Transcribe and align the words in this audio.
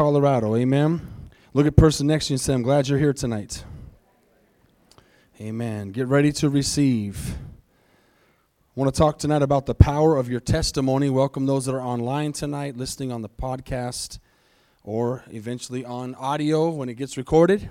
Colorado. 0.00 0.56
Amen. 0.56 1.06
Look 1.52 1.66
at 1.66 1.76
person 1.76 2.06
next 2.06 2.28
to 2.28 2.32
you 2.32 2.34
and 2.36 2.40
say, 2.40 2.54
I'm 2.54 2.62
glad 2.62 2.88
you're 2.88 2.98
here 2.98 3.12
tonight. 3.12 3.66
Amen. 5.38 5.90
Get 5.90 6.06
ready 6.06 6.32
to 6.32 6.48
receive. 6.48 7.36
I 7.36 8.80
want 8.80 8.94
to 8.94 8.98
talk 8.98 9.18
tonight 9.18 9.42
about 9.42 9.66
the 9.66 9.74
power 9.74 10.16
of 10.16 10.30
your 10.30 10.40
testimony. 10.40 11.10
Welcome 11.10 11.44
those 11.44 11.66
that 11.66 11.74
are 11.74 11.82
online 11.82 12.32
tonight, 12.32 12.78
listening 12.78 13.12
on 13.12 13.20
the 13.20 13.28
podcast, 13.28 14.20
or 14.84 15.22
eventually 15.30 15.84
on 15.84 16.14
audio 16.14 16.70
when 16.70 16.88
it 16.88 16.94
gets 16.94 17.18
recorded. 17.18 17.68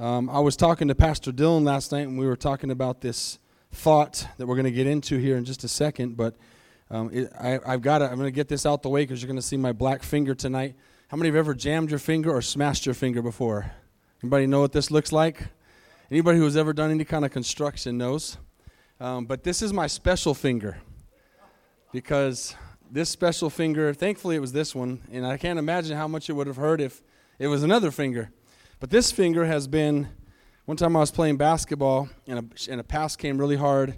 Um, 0.00 0.28
I 0.28 0.40
was 0.40 0.56
talking 0.56 0.88
to 0.88 0.96
Pastor 0.96 1.30
Dylan 1.30 1.62
last 1.62 1.92
night, 1.92 2.08
and 2.08 2.18
we 2.18 2.26
were 2.26 2.34
talking 2.34 2.72
about 2.72 3.02
this 3.02 3.38
thought 3.70 4.26
that 4.38 4.48
we're 4.48 4.56
going 4.56 4.64
to 4.64 4.72
get 4.72 4.88
into 4.88 5.16
here 5.18 5.36
in 5.36 5.44
just 5.44 5.62
a 5.62 5.68
second. 5.68 6.16
But 6.16 6.34
um, 6.90 7.08
it, 7.12 7.32
I, 7.38 7.60
have 7.64 7.82
got 7.82 7.98
to, 7.98 8.06
I'm 8.06 8.16
going 8.16 8.26
to 8.26 8.32
get 8.32 8.48
this 8.48 8.66
out 8.66 8.82
the 8.82 8.88
way 8.88 9.04
because 9.04 9.22
you're 9.22 9.28
going 9.28 9.36
to 9.36 9.46
see 9.46 9.56
my 9.56 9.70
black 9.70 10.02
finger 10.02 10.34
tonight. 10.34 10.74
How 11.08 11.16
many 11.16 11.28
have 11.28 11.36
ever 11.36 11.54
jammed 11.54 11.90
your 11.90 12.00
finger 12.00 12.34
or 12.34 12.42
smashed 12.42 12.84
your 12.84 12.94
finger 12.94 13.22
before? 13.22 13.70
Anybody 14.24 14.48
know 14.48 14.60
what 14.60 14.72
this 14.72 14.90
looks 14.90 15.12
like? 15.12 15.40
Anybody 16.10 16.36
who's 16.36 16.56
ever 16.56 16.72
done 16.72 16.90
any 16.90 17.04
kind 17.04 17.24
of 17.24 17.30
construction 17.30 17.96
knows. 17.96 18.38
Um, 18.98 19.24
but 19.24 19.44
this 19.44 19.62
is 19.62 19.72
my 19.72 19.86
special 19.86 20.34
finger 20.34 20.78
because 21.92 22.56
this 22.90 23.08
special 23.08 23.50
finger, 23.50 23.94
thankfully 23.94 24.34
it 24.34 24.40
was 24.40 24.50
this 24.50 24.74
one, 24.74 25.00
and 25.12 25.24
I 25.24 25.36
can't 25.36 25.60
imagine 25.60 25.96
how 25.96 26.08
much 26.08 26.28
it 26.28 26.32
would 26.32 26.48
have 26.48 26.56
hurt 26.56 26.80
if 26.80 27.04
it 27.38 27.46
was 27.46 27.62
another 27.62 27.92
finger. 27.92 28.32
But 28.80 28.90
this 28.90 29.12
finger 29.12 29.44
has 29.44 29.68
been, 29.68 30.08
one 30.64 30.76
time 30.76 30.96
I 30.96 31.00
was 31.00 31.12
playing 31.12 31.36
basketball 31.36 32.08
and 32.26 32.38
a, 32.40 32.72
and 32.72 32.80
a 32.80 32.84
pass 32.84 33.14
came 33.14 33.38
really 33.38 33.54
hard, 33.54 33.96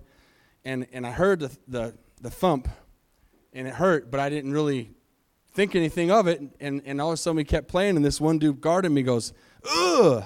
and, 0.63 0.87
and 0.93 1.07
I 1.07 1.13
heard 1.13 1.41
the, 1.41 1.57
the, 1.69 1.95
the 2.21 2.31
thump, 2.31 2.69
and 3.55 3.67
it 3.67 3.73
hurt, 3.73 4.11
but 4.11 4.21
I 4.21 4.29
didn't 4.29 4.53
really 4.53 4.91
think 5.53 5.75
anything 5.75 6.11
of 6.11 6.27
it. 6.27 6.41
And, 6.61 6.83
and 6.85 7.01
all 7.01 7.09
of 7.09 7.15
a 7.15 7.17
sudden 7.17 7.37
we 7.37 7.45
kept 7.45 7.69
playing, 7.69 7.97
and 7.97 8.05
this 8.05 8.21
one 8.21 8.39
dude 8.39 8.61
guarding 8.61 8.95
me 8.95 9.03
goes, 9.03 9.33
ugh. 9.69 10.25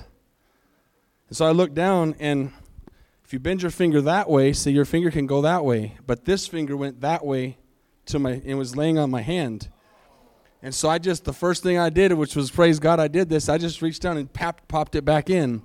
And 1.28 1.36
so 1.36 1.46
I 1.46 1.50
looked 1.50 1.74
down, 1.74 2.14
and 2.18 2.52
if 3.24 3.32
you 3.32 3.38
bend 3.38 3.62
your 3.62 3.70
finger 3.70 4.00
that 4.02 4.28
way, 4.28 4.52
see, 4.52 4.72
your 4.72 4.84
finger 4.84 5.10
can 5.10 5.26
go 5.26 5.40
that 5.42 5.64
way. 5.64 5.96
But 6.06 6.24
this 6.26 6.46
finger 6.46 6.76
went 6.76 7.00
that 7.00 7.24
way 7.24 7.56
to 8.06 8.18
my, 8.18 8.42
and 8.44 8.58
was 8.58 8.76
laying 8.76 8.98
on 8.98 9.10
my 9.10 9.22
hand. 9.22 9.68
And 10.62 10.74
so 10.74 10.88
I 10.88 10.98
just, 10.98 11.24
the 11.24 11.32
first 11.32 11.62
thing 11.62 11.78
I 11.78 11.90
did, 11.90 12.12
which 12.12 12.36
was 12.36 12.50
praise 12.50 12.78
God 12.78 13.00
I 13.00 13.08
did 13.08 13.28
this, 13.28 13.48
I 13.48 13.58
just 13.58 13.82
reached 13.82 14.02
down 14.02 14.16
and 14.16 14.32
popped, 14.32 14.68
popped 14.68 14.94
it 14.94 15.04
back 15.04 15.30
in. 15.30 15.62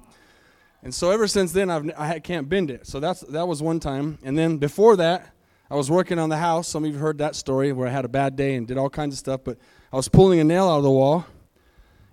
And 0.82 0.94
so 0.94 1.12
ever 1.12 1.28
since 1.28 1.52
then, 1.52 1.70
I've, 1.70 1.92
I 1.98 2.20
can't 2.20 2.48
bend 2.48 2.72
it. 2.72 2.88
So 2.88 3.00
that's, 3.00 3.22
that 3.22 3.48
was 3.48 3.62
one 3.62 3.80
time. 3.80 4.18
And 4.24 4.38
then 4.38 4.58
before 4.58 4.96
that, 4.96 5.34
I 5.70 5.76
was 5.76 5.92
working 5.92 6.18
on 6.18 6.30
the 6.30 6.38
house. 6.38 6.68
Some 6.68 6.86
of 6.86 6.92
you 6.92 6.98
heard 6.98 7.18
that 7.18 7.36
story 7.36 7.74
where 7.74 7.88
I 7.88 7.92
had 7.92 8.06
a 8.06 8.10
bad 8.10 8.36
day 8.36 8.56
and 8.56 8.66
did 8.66 8.78
all 8.78 8.90
kinds 8.90 9.14
of 9.14 9.20
stuff. 9.20 9.42
But 9.44 9.58
I 9.92 9.98
was 9.98 10.08
pulling 10.08 10.40
a 10.40 10.44
nail 10.44 10.70
out 10.70 10.78
of 10.78 10.84
the 10.84 10.92
wall. 10.92 11.26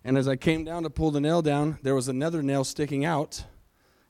And 0.04 0.18
as 0.18 0.28
I 0.28 0.36
came 0.36 0.64
down 0.64 0.82
to 0.82 0.90
pull 0.90 1.10
the 1.10 1.20
nail 1.20 1.40
down, 1.40 1.78
there 1.82 1.94
was 1.94 2.08
another 2.08 2.42
nail 2.42 2.64
sticking 2.64 3.04
out. 3.04 3.44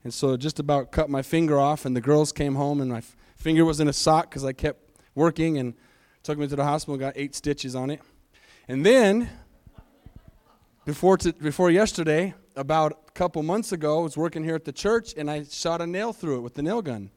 And 0.03 0.13
so 0.13 0.33
it 0.33 0.39
just 0.39 0.59
about 0.59 0.93
cut 0.93 1.09
my 1.09 1.23
finger 1.23 1.59
off, 1.59 1.85
and 1.85 1.97
the 1.97 2.01
girls 2.01 2.33
came 2.33 2.57
home, 2.57 2.81
and 2.81 2.91
my 2.91 2.99
f- 2.99 3.17
finger 3.37 3.65
was 3.65 3.81
in 3.81 3.89
a 3.89 3.93
sock 3.93 4.29
because 4.29 4.45
I 4.45 4.53
kept 4.53 4.99
working 5.15 5.57
and 5.57 5.75
took 6.23 6.37
me 6.37 6.47
to 6.47 6.57
the 6.57 6.65
hospital, 6.65 6.99
got 6.99 7.15
eight 7.17 7.35
stitches 7.35 7.75
on 7.75 7.91
it. 7.91 8.03
And 8.69 8.85
then, 8.85 9.31
before, 10.85 11.17
t- 11.17 11.33
before 11.33 11.71
yesterday, 11.71 12.35
about 12.57 13.05
a 13.09 13.11
couple 13.13 13.43
months 13.43 13.73
ago, 13.73 14.01
I 14.01 14.03
was 14.03 14.17
working 14.17 14.45
here 14.45 14.55
at 14.55 14.65
the 14.65 14.73
church, 14.73 15.15
and 15.17 15.31
I 15.31 15.45
shot 15.45 15.81
a 15.81 15.87
nail 15.87 16.13
through 16.13 16.37
it 16.37 16.41
with 16.41 16.55
the 16.55 16.63
nail 16.63 16.83
gun. 16.83 17.11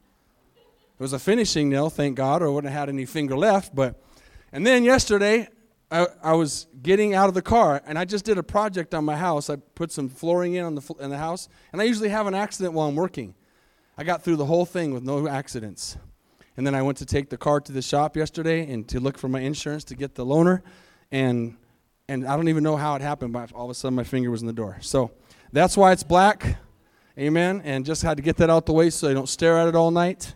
It 0.99 1.03
was 1.03 1.13
a 1.13 1.19
finishing 1.19 1.69
nail, 1.69 1.89
thank 1.89 2.15
God, 2.15 2.41
or 2.41 2.47
I 2.47 2.49
wouldn't 2.49 2.73
have 2.73 2.79
had 2.81 2.89
any 2.89 3.05
finger 3.05 3.37
left. 3.37 3.75
But, 3.75 4.01
and 4.51 4.65
then 4.65 4.83
yesterday, 4.83 5.47
I, 5.91 6.07
I, 6.23 6.33
was 6.33 6.67
getting 6.81 7.13
out 7.13 7.29
of 7.29 7.33
the 7.33 7.41
car 7.41 7.81
and 7.85 7.97
I 7.97 8.03
just 8.03 8.25
did 8.25 8.37
a 8.37 8.43
project 8.43 8.93
on 8.93 9.05
my 9.05 9.15
house. 9.15 9.49
I 9.49 9.55
put 9.55 9.91
some 9.91 10.09
flooring 10.09 10.55
in 10.55 10.65
on 10.65 10.75
the 10.75 10.95
in 10.99 11.09
the 11.09 11.17
house, 11.17 11.47
and 11.71 11.81
I 11.81 11.85
usually 11.85 12.09
have 12.09 12.27
an 12.27 12.33
accident 12.33 12.73
while 12.73 12.89
I'm 12.89 12.95
working. 12.95 13.35
I 13.97 14.03
got 14.03 14.23
through 14.23 14.35
the 14.35 14.45
whole 14.45 14.65
thing 14.65 14.93
with 14.93 15.03
no 15.03 15.27
accidents. 15.27 15.97
And 16.57 16.65
then 16.65 16.73
I 16.73 16.81
went 16.81 16.97
to 16.97 17.05
take 17.05 17.29
the 17.29 17.37
car 17.37 17.61
to 17.61 17.71
the 17.71 17.81
shop 17.81 18.17
yesterday 18.17 18.69
and 18.71 18.87
to 18.89 18.99
look 18.99 19.17
for 19.17 19.29
my 19.29 19.39
insurance 19.39 19.83
to 19.85 19.95
get 19.95 20.15
the 20.15 20.25
loaner, 20.25 20.61
and 21.11 21.55
and 22.09 22.25
I 22.27 22.35
don't 22.35 22.49
even 22.49 22.63
know 22.63 22.75
how 22.75 22.95
it 22.95 23.01
happened, 23.01 23.33
but 23.33 23.53
all 23.53 23.65
of 23.65 23.71
a 23.71 23.73
sudden 23.73 23.95
my 23.95 24.03
finger 24.03 24.31
was 24.31 24.41
in 24.41 24.47
the 24.47 24.53
door. 24.53 24.77
So 24.81 25.11
that's 25.53 25.77
why 25.77 25.91
it's 25.91 26.03
black. 26.03 26.57
Amen. 27.17 27.61
And 27.63 27.85
just 27.85 28.01
had 28.03 28.17
to 28.17 28.23
get 28.23 28.37
that 28.37 28.49
out 28.49 28.65
the 28.65 28.73
way 28.73 28.89
so 28.89 29.09
I 29.09 29.13
don't 29.13 29.29
stare 29.29 29.57
at 29.57 29.67
it 29.67 29.75
all 29.75 29.91
night. 29.91 30.35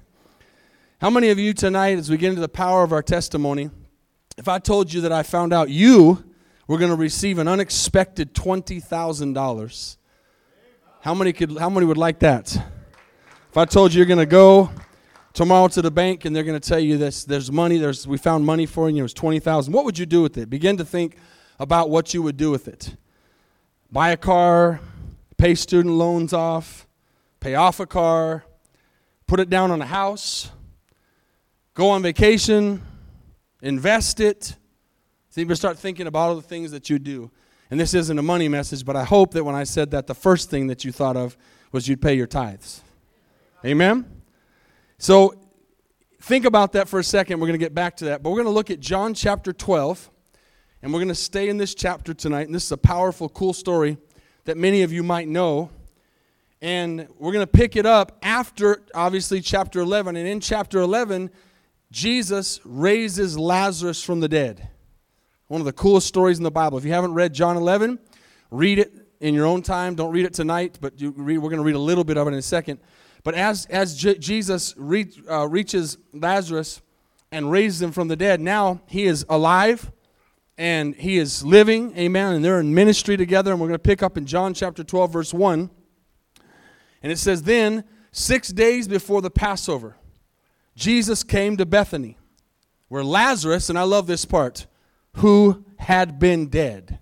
How 1.01 1.09
many 1.09 1.31
of 1.31 1.39
you 1.39 1.55
tonight, 1.55 1.97
as 1.97 2.11
we 2.11 2.17
get 2.17 2.29
into 2.29 2.41
the 2.41 2.47
power 2.47 2.83
of 2.83 2.93
our 2.93 3.01
testimony, 3.01 3.71
if 4.37 4.47
I 4.47 4.59
told 4.59 4.93
you 4.93 5.01
that 5.01 5.11
I 5.11 5.23
found 5.23 5.51
out 5.51 5.71
you 5.71 6.23
were 6.67 6.77
going 6.77 6.91
to 6.91 6.95
receive 6.95 7.39
an 7.39 7.47
unexpected 7.47 8.35
$20,000, 8.35 9.97
how 11.01 11.15
many 11.15 11.33
could 11.33 11.57
how 11.57 11.71
many 11.71 11.87
would 11.87 11.97
like 11.97 12.19
that? 12.19 12.55
If 12.55 13.57
I 13.57 13.65
told 13.65 13.91
you 13.91 13.97
you're 13.97 14.05
going 14.05 14.19
to 14.19 14.27
go 14.27 14.69
tomorrow 15.33 15.67
to 15.69 15.81
the 15.81 15.89
bank 15.89 16.25
and 16.25 16.35
they're 16.35 16.43
going 16.43 16.61
to 16.61 16.69
tell 16.69 16.79
you 16.79 16.99
this 16.99 17.25
there's 17.25 17.51
money, 17.51 17.79
there's 17.79 18.07
we 18.07 18.19
found 18.19 18.45
money 18.45 18.67
for 18.67 18.87
you, 18.87 18.97
there's 18.97 19.15
20,000. 19.15 19.73
What 19.73 19.85
would 19.85 19.97
you 19.97 20.05
do 20.05 20.21
with 20.21 20.37
it? 20.37 20.51
Begin 20.51 20.77
to 20.77 20.85
think 20.85 21.17
about 21.59 21.89
what 21.89 22.13
you 22.13 22.21
would 22.21 22.37
do 22.37 22.51
with 22.51 22.67
it. 22.67 22.95
Buy 23.91 24.11
a 24.11 24.17
car, 24.17 24.79
pay 25.39 25.55
student 25.55 25.95
loans 25.95 26.31
off, 26.31 26.85
pay 27.39 27.55
off 27.55 27.79
a 27.79 27.87
car, 27.87 28.45
put 29.25 29.39
it 29.39 29.49
down 29.49 29.71
on 29.71 29.81
a 29.81 29.87
house, 29.87 30.51
go 31.81 31.89
on 31.89 32.03
vacation, 32.03 32.79
invest 33.63 34.19
it. 34.19 34.55
So 35.31 35.41
you 35.41 35.55
start 35.55 35.79
thinking 35.79 36.05
about 36.05 36.29
all 36.29 36.35
the 36.35 36.41
things 36.43 36.69
that 36.69 36.91
you 36.91 36.99
do. 36.99 37.31
And 37.71 37.79
this 37.79 37.95
isn't 37.95 38.19
a 38.19 38.21
money 38.21 38.47
message, 38.47 38.85
but 38.85 38.95
I 38.95 39.03
hope 39.03 39.33
that 39.33 39.43
when 39.43 39.55
I 39.55 39.63
said 39.63 39.89
that, 39.89 40.05
the 40.05 40.13
first 40.13 40.51
thing 40.51 40.67
that 40.67 40.85
you 40.85 40.91
thought 40.91 41.17
of 41.17 41.35
was 41.71 41.87
you'd 41.87 41.99
pay 41.99 42.13
your 42.13 42.27
tithes. 42.27 42.81
Amen? 43.65 44.05
So 44.99 45.33
think 46.21 46.45
about 46.45 46.73
that 46.73 46.87
for 46.87 46.99
a 46.99 47.03
second. 47.03 47.39
We're 47.39 47.47
going 47.47 47.59
to 47.59 47.65
get 47.65 47.73
back 47.73 47.97
to 47.97 48.05
that. 48.05 48.21
But 48.21 48.29
we're 48.29 48.43
going 48.43 48.45
to 48.45 48.51
look 48.51 48.69
at 48.69 48.79
John 48.79 49.15
chapter 49.15 49.51
12, 49.51 50.07
and 50.83 50.93
we're 50.93 50.99
going 50.99 51.07
to 51.07 51.15
stay 51.15 51.49
in 51.49 51.57
this 51.57 51.73
chapter 51.73 52.13
tonight. 52.13 52.45
And 52.45 52.53
this 52.53 52.65
is 52.65 52.71
a 52.71 52.77
powerful, 52.77 53.27
cool 53.27 53.53
story 53.53 53.97
that 54.45 54.55
many 54.55 54.83
of 54.83 54.93
you 54.93 55.01
might 55.01 55.27
know. 55.27 55.71
And 56.61 57.07
we're 57.17 57.31
going 57.31 57.47
to 57.47 57.51
pick 57.51 57.75
it 57.75 57.87
up 57.87 58.19
after, 58.21 58.83
obviously, 58.93 59.41
chapter 59.41 59.79
11. 59.79 60.15
And 60.15 60.27
in 60.27 60.41
chapter 60.41 60.77
11, 60.77 61.31
Jesus 61.91 62.61
raises 62.63 63.37
Lazarus 63.37 64.01
from 64.01 64.21
the 64.21 64.29
dead. 64.29 64.69
One 65.47 65.59
of 65.59 65.65
the 65.65 65.73
coolest 65.73 66.07
stories 66.07 66.37
in 66.37 66.43
the 66.43 66.51
Bible. 66.51 66.77
If 66.77 66.85
you 66.85 66.93
haven't 66.93 67.13
read 67.13 67.33
John 67.33 67.57
11, 67.57 67.99
read 68.49 68.79
it 68.79 68.93
in 69.19 69.33
your 69.33 69.45
own 69.45 69.61
time. 69.61 69.95
Don't 69.95 70.13
read 70.13 70.25
it 70.25 70.33
tonight, 70.33 70.77
but 70.79 70.93
read, 70.99 71.37
we're 71.37 71.49
going 71.49 71.57
to 71.57 71.63
read 71.63 71.75
a 71.75 71.79
little 71.79 72.05
bit 72.05 72.17
of 72.17 72.27
it 72.27 72.31
in 72.31 72.37
a 72.37 72.41
second. 72.41 72.79
But 73.23 73.35
as, 73.35 73.65
as 73.65 73.95
J- 73.95 74.17
Jesus 74.17 74.73
re- 74.77 75.11
uh, 75.29 75.47
reaches 75.47 75.97
Lazarus 76.13 76.81
and 77.29 77.51
raises 77.51 77.81
him 77.81 77.91
from 77.91 78.07
the 78.07 78.15
dead, 78.15 78.39
now 78.39 78.81
he 78.87 79.03
is 79.03 79.25
alive 79.27 79.91
and 80.57 80.95
he 80.95 81.17
is 81.17 81.43
living. 81.43 81.95
Amen. 81.97 82.35
And 82.35 82.45
they're 82.45 82.61
in 82.61 82.73
ministry 82.73 83.17
together. 83.17 83.51
And 83.51 83.59
we're 83.59 83.67
going 83.67 83.75
to 83.75 83.79
pick 83.79 84.01
up 84.01 84.17
in 84.17 84.25
John 84.25 84.53
chapter 84.53 84.83
12, 84.83 85.11
verse 85.11 85.33
1. 85.33 85.69
And 87.03 87.11
it 87.11 87.17
says, 87.17 87.43
Then, 87.43 87.83
six 88.11 88.49
days 88.49 88.87
before 88.87 89.21
the 89.21 89.31
Passover, 89.31 89.97
Jesus 90.81 91.23
came 91.23 91.57
to 91.57 91.65
Bethany, 91.65 92.17
where 92.87 93.03
Lazarus, 93.03 93.69
and 93.69 93.77
I 93.77 93.83
love 93.83 94.07
this 94.07 94.25
part, 94.25 94.65
who 95.17 95.63
had 95.77 96.17
been 96.17 96.47
dead. 96.47 96.97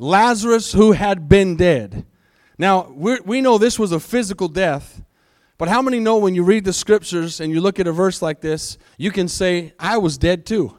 Lazarus, 0.00 0.72
who 0.72 0.90
had 0.90 1.28
been 1.28 1.54
dead. 1.54 2.04
Now, 2.58 2.90
we 2.90 3.40
know 3.40 3.58
this 3.58 3.78
was 3.78 3.92
a 3.92 4.00
physical 4.00 4.48
death, 4.48 5.04
but 5.56 5.68
how 5.68 5.80
many 5.80 6.00
know 6.00 6.18
when 6.18 6.34
you 6.34 6.42
read 6.42 6.64
the 6.64 6.72
scriptures 6.72 7.40
and 7.40 7.52
you 7.52 7.60
look 7.60 7.78
at 7.78 7.86
a 7.86 7.92
verse 7.92 8.20
like 8.20 8.40
this, 8.40 8.76
you 8.98 9.12
can 9.12 9.28
say, 9.28 9.72
I 9.78 9.98
was 9.98 10.18
dead 10.18 10.44
too? 10.44 10.76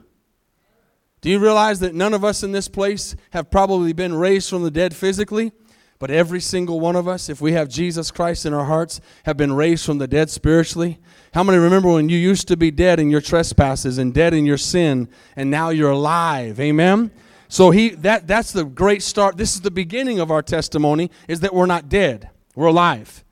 Do 1.21 1.29
you 1.29 1.39
realize 1.39 1.79
that 1.79 1.95
none 1.95 2.13
of 2.13 2.25
us 2.25 2.43
in 2.43 2.51
this 2.51 2.67
place 2.67 3.15
have 3.29 3.49
probably 3.49 3.93
been 3.93 4.13
raised 4.13 4.49
from 4.49 4.63
the 4.63 4.71
dead 4.71 4.93
physically? 4.93 5.53
But 5.99 6.11
every 6.11 6.39
single 6.41 6.79
one 6.79 6.95
of 6.95 7.07
us, 7.07 7.27
if 7.27 7.41
we 7.41 7.53
have 7.53 7.69
Jesus 7.69 8.11
Christ 8.11 8.45
in 8.45 8.53
our 8.53 8.65
hearts, 8.65 9.01
have 9.23 9.35
been 9.35 9.53
raised 9.53 9.85
from 9.85 9.97
the 9.97 10.07
dead 10.07 10.29
spiritually. 10.29 10.99
How 11.33 11.43
many 11.43 11.57
remember 11.57 11.89
when 11.89 12.09
you 12.09 12.17
used 12.17 12.47
to 12.49 12.57
be 12.57 12.69
dead 12.69 12.99
in 12.99 13.09
your 13.09 13.21
trespasses 13.21 13.97
and 13.97 14.13
dead 14.13 14.33
in 14.33 14.45
your 14.45 14.57
sin, 14.57 15.09
and 15.35 15.49
now 15.49 15.69
you're 15.69 15.91
alive? 15.91 16.59
Amen? 16.59 17.11
So 17.49 17.71
he 17.71 17.89
that 17.89 18.27
that's 18.27 18.51
the 18.51 18.65
great 18.65 19.01
start. 19.01 19.37
This 19.37 19.55
is 19.55 19.61
the 19.61 19.71
beginning 19.71 20.19
of 20.19 20.29
our 20.29 20.41
testimony, 20.41 21.09
is 21.27 21.39
that 21.39 21.53
we're 21.53 21.65
not 21.65 21.89
dead. 21.89 22.29
We're 22.55 22.67
alive. 22.67 23.23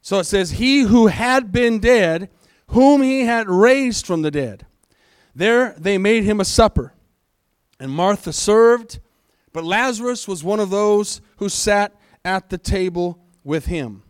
So 0.00 0.18
it 0.18 0.24
says, 0.24 0.52
He 0.52 0.80
who 0.82 1.08
had 1.08 1.52
been 1.52 1.80
dead, 1.80 2.30
whom 2.68 3.02
he 3.02 3.22
had 3.22 3.48
raised 3.48 4.06
from 4.06 4.22
the 4.22 4.30
dead. 4.30 4.64
There 5.34 5.74
they 5.78 5.98
made 5.98 6.24
him 6.24 6.40
a 6.40 6.44
supper. 6.44 6.94
And 7.80 7.92
Martha 7.92 8.32
served, 8.32 9.00
but 9.58 9.64
Lazarus 9.64 10.28
was 10.28 10.44
one 10.44 10.60
of 10.60 10.70
those 10.70 11.20
who 11.38 11.48
sat 11.48 11.92
at 12.24 12.48
the 12.48 12.58
table 12.58 13.18
with 13.42 13.66
him. 13.66 14.04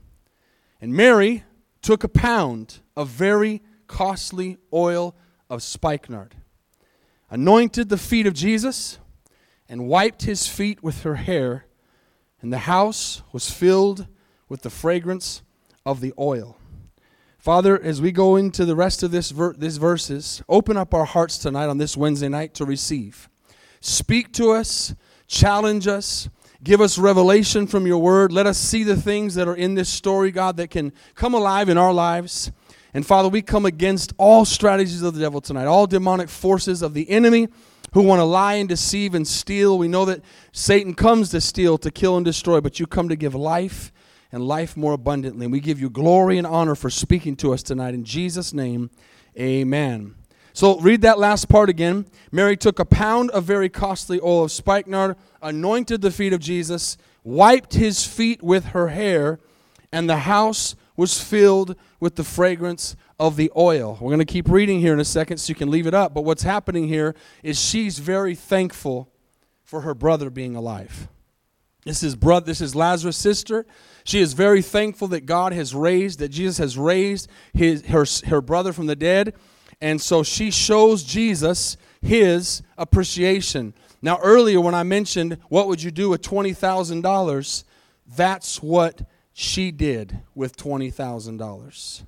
And 0.78 0.92
Mary 0.92 1.42
took 1.80 2.04
a 2.04 2.08
pound 2.08 2.80
of 2.94 3.08
very 3.08 3.62
costly 3.86 4.58
oil 4.74 5.16
of 5.48 5.62
spikenard, 5.62 6.34
anointed 7.30 7.88
the 7.88 7.96
feet 7.96 8.26
of 8.26 8.34
Jesus, 8.34 8.98
and 9.70 9.88
wiped 9.88 10.24
his 10.24 10.46
feet 10.46 10.82
with 10.82 11.02
her 11.04 11.14
hair, 11.14 11.64
and 12.42 12.52
the 12.52 12.58
house 12.58 13.22
was 13.32 13.50
filled 13.50 14.06
with 14.50 14.60
the 14.60 14.68
fragrance 14.68 15.40
of 15.86 16.02
the 16.02 16.12
oil. 16.18 16.58
Father, 17.38 17.82
as 17.82 18.02
we 18.02 18.12
go 18.12 18.36
into 18.36 18.66
the 18.66 18.76
rest 18.76 19.02
of 19.02 19.12
this 19.12 19.30
ver- 19.30 19.54
these 19.54 19.78
verses, 19.78 20.42
open 20.46 20.76
up 20.76 20.92
our 20.92 21.06
hearts 21.06 21.38
tonight 21.38 21.68
on 21.68 21.78
this 21.78 21.96
Wednesday 21.96 22.28
night 22.28 22.52
to 22.52 22.66
receive. 22.66 23.30
Speak 23.80 24.30
to 24.34 24.50
us, 24.50 24.94
challenge 25.28 25.86
us, 25.86 26.28
give 26.64 26.80
us 26.80 26.98
revelation 26.98 27.66
from 27.66 27.86
your 27.86 27.98
word. 27.98 28.32
Let 28.32 28.46
us 28.46 28.58
see 28.58 28.82
the 28.82 28.96
things 28.96 29.36
that 29.36 29.46
are 29.46 29.54
in 29.54 29.74
this 29.74 29.88
story, 29.88 30.32
God, 30.32 30.56
that 30.56 30.70
can 30.70 30.92
come 31.14 31.34
alive 31.34 31.68
in 31.68 31.78
our 31.78 31.92
lives. 31.92 32.50
And 32.94 33.06
Father, 33.06 33.28
we 33.28 33.42
come 33.42 33.66
against 33.66 34.12
all 34.18 34.44
strategies 34.44 35.02
of 35.02 35.14
the 35.14 35.20
devil 35.20 35.40
tonight, 35.40 35.66
all 35.66 35.86
demonic 35.86 36.28
forces 36.28 36.82
of 36.82 36.94
the 36.94 37.08
enemy 37.10 37.48
who 37.92 38.02
want 38.02 38.20
to 38.20 38.24
lie 38.24 38.54
and 38.54 38.68
deceive 38.68 39.14
and 39.14 39.26
steal. 39.26 39.78
We 39.78 39.88
know 39.88 40.04
that 40.06 40.22
Satan 40.52 40.94
comes 40.94 41.30
to 41.30 41.40
steal, 41.40 41.78
to 41.78 41.90
kill, 41.90 42.16
and 42.16 42.24
destroy, 42.24 42.60
but 42.60 42.80
you 42.80 42.86
come 42.86 43.08
to 43.08 43.16
give 43.16 43.34
life 43.34 43.92
and 44.32 44.42
life 44.46 44.76
more 44.76 44.94
abundantly. 44.94 45.46
And 45.46 45.52
we 45.52 45.60
give 45.60 45.80
you 45.80 45.90
glory 45.90 46.38
and 46.38 46.46
honor 46.46 46.74
for 46.74 46.90
speaking 46.90 47.36
to 47.36 47.52
us 47.52 47.62
tonight. 47.62 47.94
In 47.94 48.04
Jesus' 48.04 48.52
name, 48.52 48.90
amen. 49.38 50.17
So 50.58 50.76
read 50.80 51.02
that 51.02 51.20
last 51.20 51.48
part 51.48 51.68
again. 51.68 52.06
Mary 52.32 52.56
took 52.56 52.80
a 52.80 52.84
pound 52.84 53.30
of 53.30 53.44
very 53.44 53.68
costly 53.68 54.18
oil 54.20 54.42
of 54.42 54.50
spikenard, 54.50 55.14
anointed 55.40 56.00
the 56.00 56.10
feet 56.10 56.32
of 56.32 56.40
Jesus, 56.40 56.96
wiped 57.22 57.74
his 57.74 58.04
feet 58.04 58.42
with 58.42 58.64
her 58.70 58.88
hair, 58.88 59.38
and 59.92 60.10
the 60.10 60.16
house 60.16 60.74
was 60.96 61.22
filled 61.22 61.76
with 62.00 62.16
the 62.16 62.24
fragrance 62.24 62.96
of 63.20 63.36
the 63.36 63.52
oil. 63.56 63.98
We're 64.00 64.08
going 64.08 64.18
to 64.18 64.24
keep 64.24 64.48
reading 64.48 64.80
here 64.80 64.92
in 64.92 64.98
a 64.98 65.04
second 65.04 65.38
so 65.38 65.52
you 65.52 65.54
can 65.54 65.70
leave 65.70 65.86
it 65.86 65.94
up. 65.94 66.12
But 66.12 66.22
what's 66.22 66.42
happening 66.42 66.88
here 66.88 67.14
is 67.44 67.56
she's 67.56 68.00
very 68.00 68.34
thankful 68.34 69.12
for 69.62 69.82
her 69.82 69.94
brother 69.94 70.28
being 70.28 70.56
alive. 70.56 71.06
This 71.84 72.02
is 72.02 72.16
brother 72.16 72.46
this 72.46 72.60
is 72.60 72.74
Lazarus' 72.74 73.16
sister. 73.16 73.64
She 74.02 74.18
is 74.18 74.32
very 74.32 74.62
thankful 74.62 75.06
that 75.08 75.24
God 75.24 75.52
has 75.52 75.72
raised 75.72 76.18
that 76.18 76.30
Jesus 76.30 76.58
has 76.58 76.76
raised 76.76 77.30
his 77.54 77.82
her, 77.86 78.04
her 78.26 78.40
brother 78.40 78.72
from 78.72 78.86
the 78.86 78.96
dead. 78.96 79.34
And 79.80 80.00
so 80.00 80.22
she 80.22 80.50
shows 80.50 81.04
Jesus 81.04 81.76
his 82.00 82.62
appreciation. 82.76 83.74
Now 84.02 84.18
earlier 84.22 84.60
when 84.60 84.74
I 84.74 84.82
mentioned 84.82 85.38
what 85.48 85.68
would 85.68 85.82
you 85.82 85.90
do 85.90 86.10
with 86.10 86.20
$20,000, 86.22 87.64
that's 88.16 88.62
what 88.62 89.02
she 89.32 89.70
did 89.70 90.20
with 90.34 90.56
$20,000. 90.56 92.04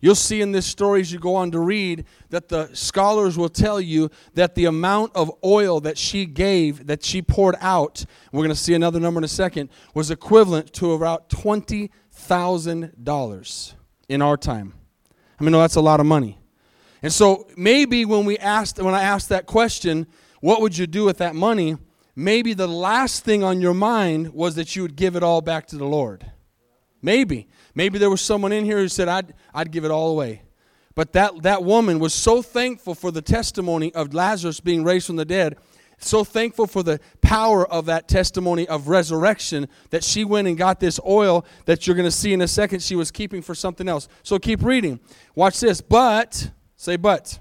You'll 0.00 0.14
see 0.14 0.42
in 0.42 0.52
this 0.52 0.66
story 0.66 1.00
as 1.00 1.10
you 1.10 1.18
go 1.18 1.34
on 1.34 1.50
to 1.52 1.58
read 1.58 2.04
that 2.28 2.50
the 2.50 2.68
scholars 2.74 3.38
will 3.38 3.48
tell 3.48 3.80
you 3.80 4.10
that 4.34 4.54
the 4.54 4.66
amount 4.66 5.12
of 5.14 5.32
oil 5.42 5.80
that 5.80 5.96
she 5.96 6.26
gave, 6.26 6.88
that 6.88 7.02
she 7.02 7.22
poured 7.22 7.56
out, 7.58 8.04
we're 8.30 8.42
going 8.42 8.50
to 8.50 8.54
see 8.54 8.74
another 8.74 9.00
number 9.00 9.16
in 9.16 9.24
a 9.24 9.28
second, 9.28 9.70
was 9.94 10.10
equivalent 10.10 10.74
to 10.74 10.92
about 10.92 11.30
$20,000 11.30 13.74
in 14.10 14.20
our 14.20 14.36
time. 14.36 14.74
I 15.40 15.42
mean, 15.42 15.52
no, 15.52 15.60
that's 15.60 15.76
a 15.76 15.80
lot 15.80 16.00
of 16.00 16.06
money. 16.06 16.38
And 17.04 17.12
so 17.12 17.46
maybe 17.54 18.06
when 18.06 18.24
we 18.24 18.38
asked, 18.38 18.78
when 18.80 18.94
I 18.94 19.02
asked 19.02 19.28
that 19.28 19.44
question, 19.44 20.06
what 20.40 20.62
would 20.62 20.78
you 20.78 20.86
do 20.86 21.04
with 21.04 21.18
that 21.18 21.34
money? 21.34 21.76
Maybe 22.16 22.54
the 22.54 22.66
last 22.66 23.26
thing 23.26 23.44
on 23.44 23.60
your 23.60 23.74
mind 23.74 24.32
was 24.32 24.54
that 24.54 24.74
you 24.74 24.80
would 24.80 24.96
give 24.96 25.14
it 25.14 25.22
all 25.22 25.42
back 25.42 25.66
to 25.66 25.76
the 25.76 25.84
Lord. 25.84 26.24
Maybe. 27.02 27.46
Maybe 27.74 27.98
there 27.98 28.08
was 28.08 28.22
someone 28.22 28.52
in 28.52 28.64
here 28.64 28.78
who 28.78 28.88
said, 28.88 29.08
I'd, 29.08 29.34
I'd 29.52 29.70
give 29.70 29.84
it 29.84 29.90
all 29.90 30.12
away. 30.12 30.44
But 30.94 31.12
that, 31.12 31.42
that 31.42 31.62
woman 31.62 31.98
was 31.98 32.14
so 32.14 32.40
thankful 32.40 32.94
for 32.94 33.10
the 33.10 33.20
testimony 33.20 33.92
of 33.92 34.14
Lazarus 34.14 34.60
being 34.60 34.82
raised 34.82 35.06
from 35.06 35.16
the 35.16 35.26
dead, 35.26 35.58
so 35.98 36.24
thankful 36.24 36.66
for 36.66 36.82
the 36.82 37.00
power 37.20 37.70
of 37.70 37.84
that 37.84 38.08
testimony 38.08 38.66
of 38.66 38.88
resurrection 38.88 39.68
that 39.90 40.04
she 40.04 40.24
went 40.24 40.48
and 40.48 40.56
got 40.56 40.80
this 40.80 40.98
oil 41.06 41.44
that 41.66 41.86
you're 41.86 41.96
going 41.96 42.08
to 42.08 42.10
see 42.10 42.32
in 42.32 42.40
a 42.40 42.48
second 42.48 42.82
she 42.82 42.96
was 42.96 43.10
keeping 43.10 43.42
for 43.42 43.54
something 43.54 43.90
else. 43.90 44.08
So 44.22 44.38
keep 44.38 44.62
reading. 44.62 45.00
Watch 45.34 45.60
this. 45.60 45.82
But, 45.82 46.50
say, 46.76 46.96
but, 46.96 47.38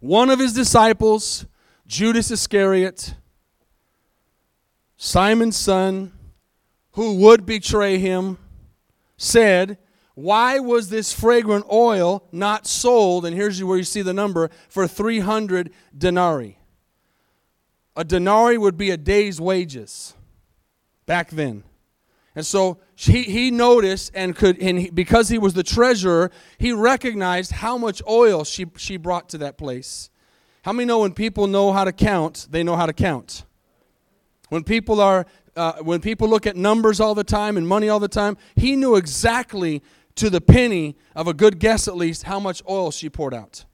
one 0.00 0.30
of 0.30 0.38
his 0.38 0.52
disciples, 0.52 1.46
Judas 1.86 2.30
Iscariot, 2.30 3.14
Simon's 4.96 5.56
son, 5.56 6.12
who 6.92 7.16
would 7.16 7.44
betray 7.44 7.98
him, 7.98 8.38
said, 9.16 9.78
Why 10.14 10.58
was 10.58 10.88
this 10.88 11.12
fragrant 11.12 11.66
oil 11.70 12.26
not 12.32 12.66
sold? 12.66 13.26
And 13.26 13.36
here's 13.36 13.62
where 13.62 13.78
you 13.78 13.84
see 13.84 14.02
the 14.02 14.14
number 14.14 14.50
for 14.68 14.86
300 14.86 15.70
denarii. 15.96 16.58
A 17.96 18.04
denarii 18.04 18.58
would 18.58 18.76
be 18.76 18.90
a 18.90 18.96
day's 18.96 19.40
wages 19.40 20.14
back 21.06 21.30
then. 21.30 21.64
And 22.36 22.44
so 22.44 22.78
he, 22.94 23.22
he 23.22 23.50
noticed 23.50 24.12
and 24.14 24.36
could, 24.36 24.60
and 24.60 24.78
he, 24.78 24.90
because 24.90 25.30
he 25.30 25.38
was 25.38 25.54
the 25.54 25.62
treasurer, 25.62 26.30
he 26.58 26.70
recognized 26.70 27.50
how 27.50 27.78
much 27.78 28.02
oil 28.06 28.44
she, 28.44 28.66
she 28.76 28.98
brought 28.98 29.30
to 29.30 29.38
that 29.38 29.56
place. 29.56 30.10
How 30.62 30.72
many 30.72 30.86
know 30.86 31.00
when 31.00 31.14
people 31.14 31.46
know 31.46 31.72
how 31.72 31.84
to 31.84 31.92
count, 31.92 32.46
they 32.50 32.62
know 32.62 32.76
how 32.76 32.86
to 32.86 32.92
count? 32.92 33.44
When 34.50 34.62
people 34.62 35.00
are 35.00 35.26
uh, 35.56 35.72
when 35.80 36.02
people 36.02 36.28
look 36.28 36.46
at 36.46 36.54
numbers 36.54 37.00
all 37.00 37.14
the 37.14 37.24
time 37.24 37.56
and 37.56 37.66
money 37.66 37.88
all 37.88 37.98
the 37.98 38.08
time, 38.08 38.36
he 38.56 38.76
knew 38.76 38.94
exactly 38.94 39.82
to 40.16 40.28
the 40.28 40.40
penny 40.40 40.96
of 41.14 41.26
a 41.26 41.32
good 41.32 41.58
guess 41.58 41.88
at 41.88 41.96
least 41.96 42.24
how 42.24 42.38
much 42.38 42.62
oil 42.68 42.90
she 42.90 43.08
poured 43.08 43.32
out. 43.32 43.64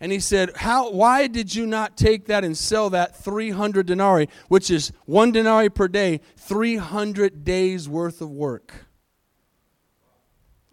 And 0.00 0.12
he 0.12 0.20
said, 0.20 0.56
How, 0.56 0.90
Why 0.90 1.26
did 1.26 1.54
you 1.54 1.66
not 1.66 1.96
take 1.96 2.26
that 2.26 2.44
and 2.44 2.56
sell 2.56 2.90
that 2.90 3.16
300 3.16 3.86
denarii, 3.86 4.28
which 4.48 4.70
is 4.70 4.92
one 5.06 5.32
denarii 5.32 5.68
per 5.68 5.88
day, 5.88 6.20
300 6.36 7.44
days 7.44 7.88
worth 7.88 8.20
of 8.20 8.30
work? 8.30 8.86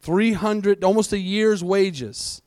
300, 0.01 0.83
almost 0.83 1.13
a 1.13 1.17
year's 1.17 1.63
wages. 1.63 2.41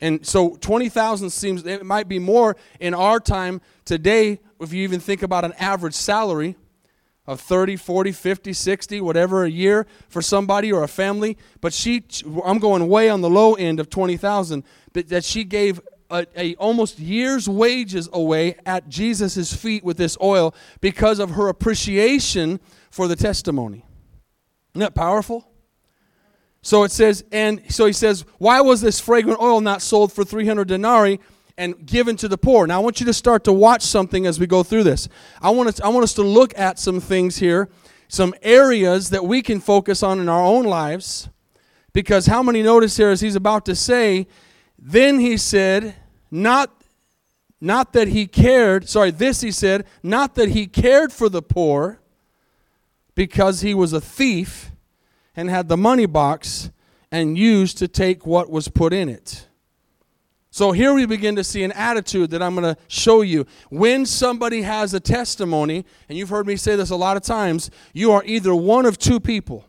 And 0.00 0.24
so 0.24 0.56
20,000 0.60 1.30
seems, 1.30 1.66
it 1.66 1.84
might 1.84 2.06
be 2.06 2.18
more 2.18 2.56
in 2.78 2.94
our 2.94 3.18
time 3.18 3.60
today, 3.84 4.40
if 4.60 4.72
you 4.72 4.82
even 4.82 5.00
think 5.00 5.22
about 5.22 5.44
an 5.44 5.54
average 5.58 5.94
salary 5.94 6.56
of 7.28 7.42
30, 7.42 7.76
40, 7.76 8.10
50, 8.10 8.52
60, 8.54 9.00
whatever 9.02 9.44
a 9.44 9.50
year 9.50 9.86
for 10.08 10.22
somebody 10.22 10.72
or 10.72 10.82
a 10.82 10.88
family. 10.88 11.36
But 11.60 11.74
she, 11.74 12.02
I'm 12.42 12.58
going 12.58 12.88
way 12.88 13.10
on 13.10 13.20
the 13.20 13.28
low 13.28 13.52
end 13.52 13.80
of 13.80 13.90
20,000, 13.90 14.64
but 14.94 15.10
that 15.10 15.24
she 15.24 15.44
gave 15.44 15.78
a, 16.10 16.26
a, 16.34 16.54
almost 16.54 16.98
year's 16.98 17.46
wages 17.46 18.08
away 18.14 18.56
at 18.64 18.88
Jesus' 18.88 19.52
feet 19.54 19.84
with 19.84 19.98
this 19.98 20.16
oil 20.22 20.54
because 20.80 21.18
of 21.18 21.32
her 21.32 21.48
appreciation 21.48 22.60
for 22.90 23.06
the 23.06 23.14
testimony. 23.14 23.84
Isn't 24.72 24.80
that 24.80 24.94
powerful? 24.94 25.46
So 26.62 26.82
it 26.84 26.92
says, 26.92 27.26
and 27.30 27.60
so 27.68 27.84
he 27.84 27.92
says, 27.92 28.24
why 28.38 28.62
was 28.62 28.80
this 28.80 29.00
fragrant 29.00 29.38
oil 29.38 29.60
not 29.60 29.82
sold 29.82 30.14
for 30.14 30.24
300 30.24 30.66
denarii? 30.66 31.20
And 31.58 31.84
given 31.84 32.16
to 32.16 32.28
the 32.28 32.38
poor. 32.38 32.66
Now, 32.66 32.80
I 32.80 32.82
want 32.82 33.00
you 33.00 33.06
to 33.06 33.12
start 33.12 33.44
to 33.44 33.52
watch 33.52 33.82
something 33.82 34.24
as 34.26 34.40
we 34.40 34.46
go 34.46 34.62
through 34.62 34.84
this. 34.84 35.08
I 35.42 35.50
want, 35.50 35.68
us, 35.68 35.80
I 35.80 35.88
want 35.88 36.04
us 36.04 36.14
to 36.14 36.22
look 36.22 36.56
at 36.56 36.78
some 36.78 37.00
things 37.00 37.38
here, 37.38 37.68
some 38.06 38.32
areas 38.42 39.10
that 39.10 39.24
we 39.24 39.42
can 39.42 39.60
focus 39.60 40.02
on 40.02 40.20
in 40.20 40.28
our 40.28 40.42
own 40.42 40.64
lives. 40.64 41.28
Because 41.92 42.26
how 42.26 42.42
many 42.42 42.62
notice 42.62 42.96
here 42.96 43.10
as 43.10 43.20
he's 43.20 43.34
about 43.34 43.66
to 43.66 43.74
say, 43.74 44.28
then 44.78 45.18
he 45.18 45.36
said, 45.36 45.96
not, 46.30 46.70
not 47.60 47.92
that 47.92 48.08
he 48.08 48.28
cared, 48.28 48.88
sorry, 48.88 49.10
this 49.10 49.40
he 49.40 49.50
said, 49.50 49.84
not 50.02 50.36
that 50.36 50.50
he 50.50 50.66
cared 50.68 51.12
for 51.12 51.28
the 51.28 51.42
poor 51.42 51.98
because 53.16 53.62
he 53.62 53.74
was 53.74 53.92
a 53.92 54.00
thief 54.00 54.70
and 55.34 55.50
had 55.50 55.68
the 55.68 55.76
money 55.76 56.06
box 56.06 56.70
and 57.10 57.36
used 57.36 57.78
to 57.78 57.88
take 57.88 58.24
what 58.24 58.48
was 58.48 58.68
put 58.68 58.92
in 58.92 59.08
it. 59.08 59.47
So 60.58 60.72
here 60.72 60.92
we 60.92 61.06
begin 61.06 61.36
to 61.36 61.44
see 61.44 61.62
an 61.62 61.70
attitude 61.70 62.30
that 62.30 62.42
I'm 62.42 62.56
going 62.56 62.74
to 62.74 62.80
show 62.88 63.20
you. 63.22 63.46
When 63.70 64.04
somebody 64.04 64.62
has 64.62 64.92
a 64.92 64.98
testimony, 64.98 65.84
and 66.08 66.18
you've 66.18 66.30
heard 66.30 66.48
me 66.48 66.56
say 66.56 66.74
this 66.74 66.90
a 66.90 66.96
lot 66.96 67.16
of 67.16 67.22
times, 67.22 67.70
you 67.92 68.10
are 68.10 68.24
either 68.26 68.52
one 68.52 68.84
of 68.84 68.98
two 68.98 69.20
people. 69.20 69.64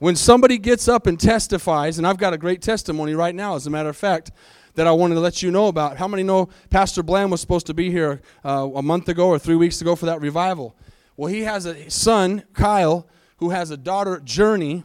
When 0.00 0.14
somebody 0.14 0.58
gets 0.58 0.88
up 0.88 1.06
and 1.06 1.18
testifies, 1.18 1.96
and 1.96 2.06
I've 2.06 2.18
got 2.18 2.34
a 2.34 2.36
great 2.36 2.60
testimony 2.60 3.14
right 3.14 3.34
now, 3.34 3.56
as 3.56 3.66
a 3.66 3.70
matter 3.70 3.88
of 3.88 3.96
fact, 3.96 4.30
that 4.74 4.86
I 4.86 4.92
wanted 4.92 5.14
to 5.14 5.22
let 5.22 5.42
you 5.42 5.50
know 5.50 5.68
about. 5.68 5.96
How 5.96 6.06
many 6.06 6.22
know 6.22 6.50
Pastor 6.68 7.02
Bland 7.02 7.30
was 7.30 7.40
supposed 7.40 7.66
to 7.68 7.72
be 7.72 7.90
here 7.90 8.20
uh, 8.44 8.68
a 8.74 8.82
month 8.82 9.08
ago 9.08 9.28
or 9.28 9.38
three 9.38 9.56
weeks 9.56 9.80
ago 9.80 9.96
for 9.96 10.04
that 10.04 10.20
revival? 10.20 10.76
Well, 11.16 11.32
he 11.32 11.44
has 11.44 11.64
a 11.64 11.90
son, 11.90 12.44
Kyle, 12.52 13.08
who 13.38 13.48
has 13.48 13.70
a 13.70 13.78
daughter, 13.78 14.20
Journey, 14.20 14.84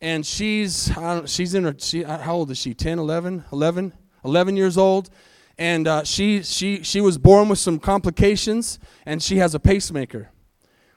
and 0.00 0.26
she's 0.26 0.90
she's 1.26 1.54
in 1.54 1.62
her 1.62 1.74
she, 1.78 2.02
how 2.02 2.34
old 2.34 2.50
is 2.50 2.58
she? 2.58 2.74
10, 2.74 2.98
11, 2.98 3.44
11? 3.52 3.92
11 4.26 4.56
years 4.56 4.76
old, 4.76 5.08
and 5.56 5.88
uh, 5.88 6.04
she, 6.04 6.42
she, 6.42 6.82
she 6.82 7.00
was 7.00 7.16
born 7.16 7.48
with 7.48 7.58
some 7.58 7.78
complications, 7.78 8.78
and 9.06 9.22
she 9.22 9.38
has 9.38 9.54
a 9.54 9.60
pacemaker. 9.60 10.30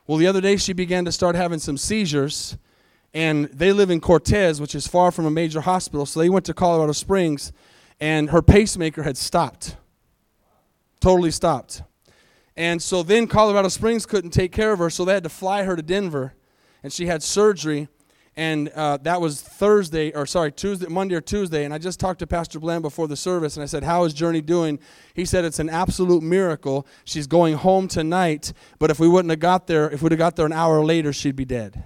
Well, 0.07 0.17
the 0.17 0.27
other 0.27 0.41
day 0.41 0.57
she 0.57 0.73
began 0.73 1.05
to 1.05 1.11
start 1.11 1.35
having 1.35 1.59
some 1.59 1.77
seizures, 1.77 2.57
and 3.13 3.45
they 3.45 3.71
live 3.71 3.89
in 3.89 4.01
Cortez, 4.01 4.59
which 4.59 4.75
is 4.75 4.87
far 4.87 5.11
from 5.11 5.25
a 5.25 5.31
major 5.31 5.61
hospital, 5.61 6.05
so 6.05 6.19
they 6.19 6.29
went 6.29 6.45
to 6.45 6.53
Colorado 6.53 6.91
Springs, 6.91 7.53
and 7.99 8.31
her 8.31 8.41
pacemaker 8.41 9.03
had 9.03 9.17
stopped. 9.17 9.75
Totally 10.99 11.31
stopped. 11.31 11.83
And 12.57 12.81
so 12.81 13.03
then 13.03 13.27
Colorado 13.27 13.69
Springs 13.69 14.05
couldn't 14.05 14.31
take 14.31 14.51
care 14.51 14.73
of 14.73 14.79
her, 14.79 14.89
so 14.89 15.05
they 15.05 15.13
had 15.13 15.23
to 15.23 15.29
fly 15.29 15.63
her 15.63 15.75
to 15.75 15.81
Denver. 15.81 16.33
And 16.83 16.91
she 16.91 17.05
had 17.05 17.23
surgery. 17.23 17.87
And 18.39 18.69
uh, 18.69 18.95
that 19.01 19.19
was 19.19 19.41
Thursday, 19.41 20.13
or 20.13 20.25
sorry, 20.25 20.53
Tuesday, 20.53 20.87
Monday 20.87 21.15
or 21.15 21.19
Tuesday. 21.19 21.65
And 21.65 21.73
I 21.73 21.77
just 21.77 21.99
talked 21.99 22.19
to 22.19 22.27
Pastor 22.27 22.57
Bland 22.57 22.83
before 22.83 23.05
the 23.05 23.17
service, 23.17 23.57
and 23.57 23.63
I 23.63 23.65
said, 23.65 23.83
How 23.83 24.05
is 24.05 24.13
Journey 24.13 24.39
doing? 24.39 24.79
He 25.13 25.25
said, 25.25 25.43
It's 25.43 25.59
an 25.59 25.67
absolute 25.67 26.23
miracle. 26.23 26.87
She's 27.03 27.27
going 27.27 27.55
home 27.55 27.89
tonight, 27.89 28.53
but 28.79 28.91
if 28.91 28.97
we 28.97 29.09
wouldn't 29.09 29.29
have 29.29 29.41
got 29.41 29.67
there, 29.67 29.91
if 29.91 30.01
we'd 30.01 30.13
have 30.13 30.19
got 30.19 30.37
there 30.37 30.45
an 30.45 30.53
hour 30.53 30.85
later, 30.85 31.11
she'd 31.11 31.35
be 31.35 31.43
dead. 31.43 31.83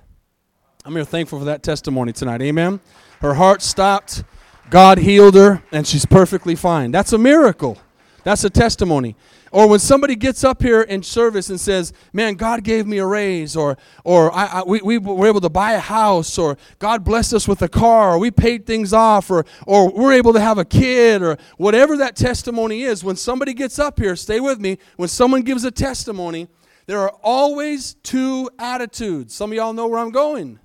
I'm 0.86 0.94
here 0.94 1.04
thankful 1.04 1.40
for 1.40 1.46
that 1.46 1.64
testimony 1.64 2.14
tonight. 2.14 2.44
Amen. 2.44 2.80
Her 3.22 3.34
heart 3.34 3.64
stopped, 3.64 4.24
God 4.70 5.00
healed 5.00 5.34
her, 5.34 5.64
and 5.72 5.88
she's 5.88 6.06
perfectly 6.06 6.54
fine. 6.54 6.92
That's 6.92 7.14
a 7.14 7.18
miracle. 7.18 7.80
That's 8.24 8.44
a 8.44 8.52
testimony. 8.52 9.16
Or 9.54 9.70
when 9.70 9.78
somebody 9.78 10.16
gets 10.16 10.44
up 10.44 10.64
here 10.64 10.82
in 10.82 11.04
service 11.04 11.52
and 11.52 11.60
says, 11.60 11.94
Man, 12.12 12.34
God 12.34 12.64
gave 12.64 12.88
me 12.88 12.98
a 12.98 13.06
raise, 13.06 13.56
or, 13.56 13.78
or 14.04 14.34
I, 14.34 14.46
I, 14.46 14.64
we, 14.64 14.82
we 14.82 14.98
were 14.98 15.28
able 15.28 15.42
to 15.42 15.50
buy 15.50 15.74
a 15.74 15.80
house, 15.80 16.40
or 16.40 16.58
God 16.80 17.04
blessed 17.04 17.36
us 17.36 17.48
with 17.48 17.62
a 17.62 17.70
car, 17.70 18.16
or 18.16 18.18
we 18.18 18.32
paid 18.32 18.66
things 18.66 18.94
off, 18.94 19.30
or, 19.30 19.46
or 19.68 19.92
we're 19.94 20.14
able 20.14 20.34
to 20.34 20.40
have 20.40 20.58
a 20.58 20.66
kid, 20.66 21.22
or 21.22 21.38
whatever 21.58 21.96
that 21.98 22.16
testimony 22.16 22.82
is, 22.82 23.04
when 23.04 23.16
somebody 23.16 23.54
gets 23.54 23.78
up 23.78 24.00
here, 24.00 24.16
stay 24.16 24.40
with 24.40 24.60
me, 24.60 24.80
when 24.96 25.08
someone 25.08 25.44
gives 25.44 25.64
a 25.64 25.72
testimony, 25.72 26.48
there 26.88 27.00
are 27.02 27.14
always 27.22 27.94
two 28.02 28.50
attitudes. 28.58 29.36
Some 29.36 29.52
of 29.52 29.56
y'all 29.56 29.74
know 29.74 29.86
where 29.86 30.00
I'm 30.00 30.10
going. 30.10 30.60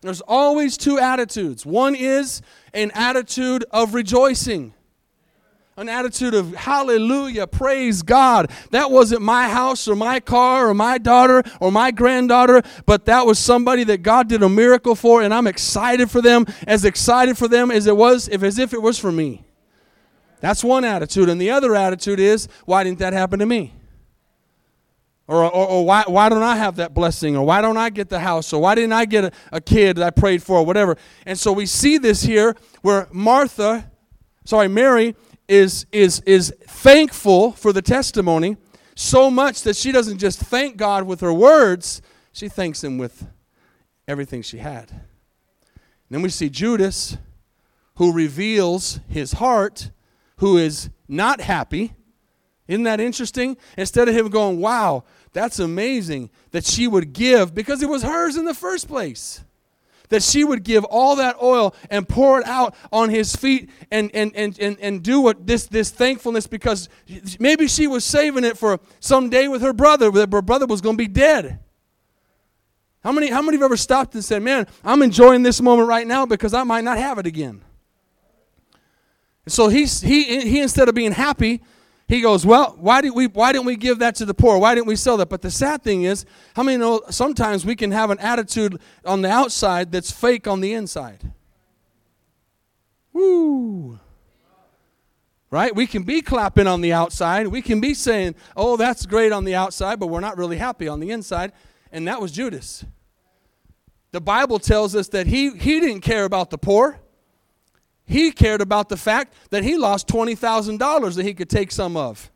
There's 0.00 0.22
always 0.22 0.76
two 0.76 0.98
attitudes. 0.98 1.64
One 1.64 1.94
is 1.94 2.42
an 2.74 2.90
attitude 2.96 3.64
of 3.70 3.94
rejoicing 3.94 4.74
an 5.76 5.88
attitude 5.88 6.34
of 6.34 6.54
hallelujah, 6.54 7.46
praise 7.46 8.02
God. 8.02 8.50
That 8.70 8.90
wasn't 8.90 9.22
my 9.22 9.48
house 9.48 9.88
or 9.88 9.96
my 9.96 10.20
car 10.20 10.68
or 10.68 10.74
my 10.74 10.98
daughter 10.98 11.42
or 11.60 11.72
my 11.72 11.90
granddaughter, 11.90 12.62
but 12.84 13.06
that 13.06 13.24
was 13.26 13.38
somebody 13.38 13.84
that 13.84 14.02
God 14.02 14.28
did 14.28 14.42
a 14.42 14.48
miracle 14.48 14.94
for, 14.94 15.22
and 15.22 15.32
I'm 15.32 15.46
excited 15.46 16.10
for 16.10 16.20
them, 16.20 16.44
as 16.66 16.84
excited 16.84 17.38
for 17.38 17.48
them 17.48 17.70
as 17.70 17.86
it 17.86 17.96
was, 17.96 18.28
if 18.28 18.42
as 18.42 18.58
if 18.58 18.74
it 18.74 18.82
was 18.82 18.98
for 18.98 19.10
me. 19.10 19.44
That's 20.40 20.62
one 20.62 20.84
attitude. 20.84 21.28
And 21.28 21.40
the 21.40 21.50
other 21.50 21.74
attitude 21.74 22.20
is, 22.20 22.48
why 22.66 22.84
didn't 22.84 22.98
that 22.98 23.12
happen 23.12 23.38
to 23.38 23.46
me? 23.46 23.72
Or, 25.28 25.44
or, 25.44 25.68
or, 25.68 25.86
why, 25.86 26.02
why 26.06 26.28
don't 26.28 26.42
I 26.42 26.56
have 26.56 26.76
that 26.76 26.92
blessing? 26.92 27.36
Or 27.36 27.46
why 27.46 27.62
don't 27.62 27.76
I 27.76 27.90
get 27.90 28.08
the 28.08 28.18
house? 28.18 28.52
Or 28.52 28.60
why 28.60 28.74
didn't 28.74 28.92
I 28.92 29.04
get 29.04 29.24
a, 29.24 29.32
a 29.52 29.60
kid 29.60 29.96
that 29.96 30.04
I 30.04 30.10
prayed 30.10 30.42
for? 30.42 30.58
Or 30.58 30.66
whatever. 30.66 30.98
And 31.24 31.38
so 31.38 31.52
we 31.52 31.64
see 31.64 31.96
this 31.96 32.22
here 32.22 32.56
where 32.82 33.08
Martha, 33.12 33.90
sorry, 34.44 34.66
Mary 34.66 35.14
is, 35.48 35.86
is, 35.92 36.20
is 36.20 36.54
thankful 36.66 37.52
for 37.52 37.72
the 37.72 37.82
testimony 37.82 38.56
so 38.94 39.30
much 39.30 39.62
that 39.62 39.76
she 39.76 39.92
doesn't 39.92 40.18
just 40.18 40.38
thank 40.38 40.76
God 40.76 41.04
with 41.04 41.20
her 41.20 41.32
words, 41.32 42.02
she 42.32 42.48
thanks 42.48 42.84
Him 42.84 42.98
with 42.98 43.26
everything 44.06 44.42
she 44.42 44.58
had. 44.58 44.90
And 44.90 45.00
then 46.10 46.22
we 46.22 46.28
see 46.28 46.50
Judas, 46.50 47.16
who 47.96 48.12
reveals 48.12 49.00
his 49.08 49.32
heart, 49.32 49.90
who 50.36 50.56
is 50.56 50.90
not 51.08 51.40
happy. 51.40 51.94
Isn't 52.68 52.84
that 52.84 53.00
interesting? 53.00 53.56
Instead 53.76 54.08
of 54.08 54.14
him 54.14 54.28
going, 54.28 54.60
wow, 54.60 55.04
that's 55.32 55.58
amazing 55.58 56.30
that 56.50 56.64
she 56.64 56.86
would 56.86 57.12
give 57.12 57.54
because 57.54 57.82
it 57.82 57.88
was 57.88 58.02
hers 58.02 58.36
in 58.36 58.44
the 58.44 58.54
first 58.54 58.88
place 58.88 59.42
that 60.12 60.22
she 60.22 60.44
would 60.44 60.62
give 60.62 60.84
all 60.84 61.16
that 61.16 61.36
oil 61.42 61.74
and 61.90 62.06
pour 62.06 62.38
it 62.38 62.46
out 62.46 62.74
on 62.92 63.08
his 63.08 63.34
feet 63.34 63.70
and, 63.90 64.10
and, 64.14 64.30
and, 64.36 64.58
and, 64.58 64.78
and 64.78 65.02
do 65.02 65.22
what 65.22 65.46
this, 65.46 65.66
this 65.66 65.90
thankfulness 65.90 66.46
because 66.46 66.90
maybe 67.40 67.66
she 67.66 67.86
was 67.86 68.04
saving 68.04 68.44
it 68.44 68.58
for 68.58 68.78
some 69.00 69.30
day 69.30 69.48
with 69.48 69.62
her 69.62 69.72
brother, 69.72 70.10
that 70.10 70.30
her 70.30 70.42
brother 70.42 70.66
was 70.66 70.82
going 70.82 70.96
to 70.96 71.02
be 71.02 71.08
dead. 71.08 71.60
How 73.02 73.10
many, 73.10 73.30
how 73.30 73.40
many 73.40 73.56
you 73.56 73.64
ever 73.64 73.76
stopped 73.76 74.14
and 74.14 74.22
said, 74.22 74.42
Man, 74.42 74.66
I'm 74.84 75.00
enjoying 75.00 75.42
this 75.42 75.62
moment 75.62 75.88
right 75.88 76.06
now 76.06 76.26
because 76.26 76.52
I 76.52 76.62
might 76.62 76.84
not 76.84 76.98
have 76.98 77.18
it 77.18 77.26
again? 77.26 77.62
so 79.48 79.68
he's, 79.68 80.02
he, 80.02 80.42
he, 80.42 80.60
instead 80.60 80.88
of 80.88 80.94
being 80.94 81.12
happy, 81.12 81.62
he 82.12 82.20
goes, 82.20 82.44
Well, 82.44 82.76
why, 82.78 83.00
did 83.00 83.14
we, 83.14 83.26
why 83.26 83.52
didn't 83.52 83.64
we 83.64 83.74
give 83.74 84.00
that 84.00 84.16
to 84.16 84.26
the 84.26 84.34
poor? 84.34 84.58
Why 84.58 84.74
didn't 84.74 84.86
we 84.86 84.96
sell 84.96 85.16
that? 85.16 85.30
But 85.30 85.40
the 85.40 85.50
sad 85.50 85.82
thing 85.82 86.02
is, 86.02 86.26
how 86.54 86.62
many 86.62 86.76
know 86.76 87.00
sometimes 87.08 87.64
we 87.64 87.74
can 87.74 87.90
have 87.90 88.10
an 88.10 88.18
attitude 88.18 88.78
on 89.06 89.22
the 89.22 89.30
outside 89.30 89.90
that's 89.90 90.10
fake 90.10 90.46
on 90.46 90.60
the 90.60 90.74
inside? 90.74 91.32
Woo. 93.14 93.98
Right? 95.50 95.74
We 95.74 95.86
can 95.86 96.02
be 96.02 96.20
clapping 96.20 96.66
on 96.66 96.82
the 96.82 96.92
outside. 96.92 97.46
We 97.46 97.62
can 97.62 97.80
be 97.80 97.94
saying, 97.94 98.34
Oh, 98.54 98.76
that's 98.76 99.06
great 99.06 99.32
on 99.32 99.44
the 99.44 99.54
outside, 99.54 99.98
but 99.98 100.08
we're 100.08 100.20
not 100.20 100.36
really 100.36 100.58
happy 100.58 100.88
on 100.88 101.00
the 101.00 101.12
inside. 101.12 101.52
And 101.90 102.06
that 102.08 102.20
was 102.20 102.30
Judas. 102.30 102.84
The 104.10 104.20
Bible 104.20 104.58
tells 104.58 104.94
us 104.94 105.08
that 105.08 105.26
he, 105.26 105.56
he 105.56 105.80
didn't 105.80 106.02
care 106.02 106.26
about 106.26 106.50
the 106.50 106.58
poor. 106.58 107.00
He 108.12 108.30
cared 108.30 108.60
about 108.60 108.90
the 108.90 108.96
fact 108.96 109.32
that 109.50 109.64
he 109.64 109.76
lost 109.76 110.06
$20,000 110.08 111.16
that 111.16 111.24
he 111.24 111.32
could 111.32 111.48
take 111.48 111.72
some 111.72 111.96
of. 111.96 112.30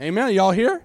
Amen. 0.00 0.32
Y'all 0.32 0.52
here? 0.52 0.84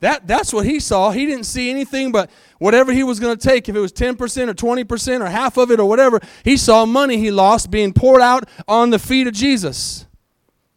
That, 0.00 0.26
that's 0.26 0.52
what 0.52 0.66
he 0.66 0.80
saw. 0.80 1.12
He 1.12 1.24
didn't 1.24 1.44
see 1.44 1.70
anything 1.70 2.10
but 2.10 2.28
whatever 2.58 2.92
he 2.92 3.04
was 3.04 3.20
going 3.20 3.36
to 3.36 3.48
take, 3.48 3.68
if 3.68 3.76
it 3.76 3.80
was 3.80 3.92
10% 3.92 4.18
or 4.48 4.54
20% 4.54 5.20
or 5.20 5.26
half 5.26 5.56
of 5.56 5.70
it 5.70 5.78
or 5.78 5.88
whatever, 5.88 6.20
he 6.44 6.56
saw 6.56 6.84
money 6.84 7.18
he 7.18 7.30
lost 7.30 7.70
being 7.70 7.92
poured 7.92 8.20
out 8.20 8.48
on 8.66 8.90
the 8.90 8.98
feet 8.98 9.28
of 9.28 9.32
Jesus. 9.32 10.06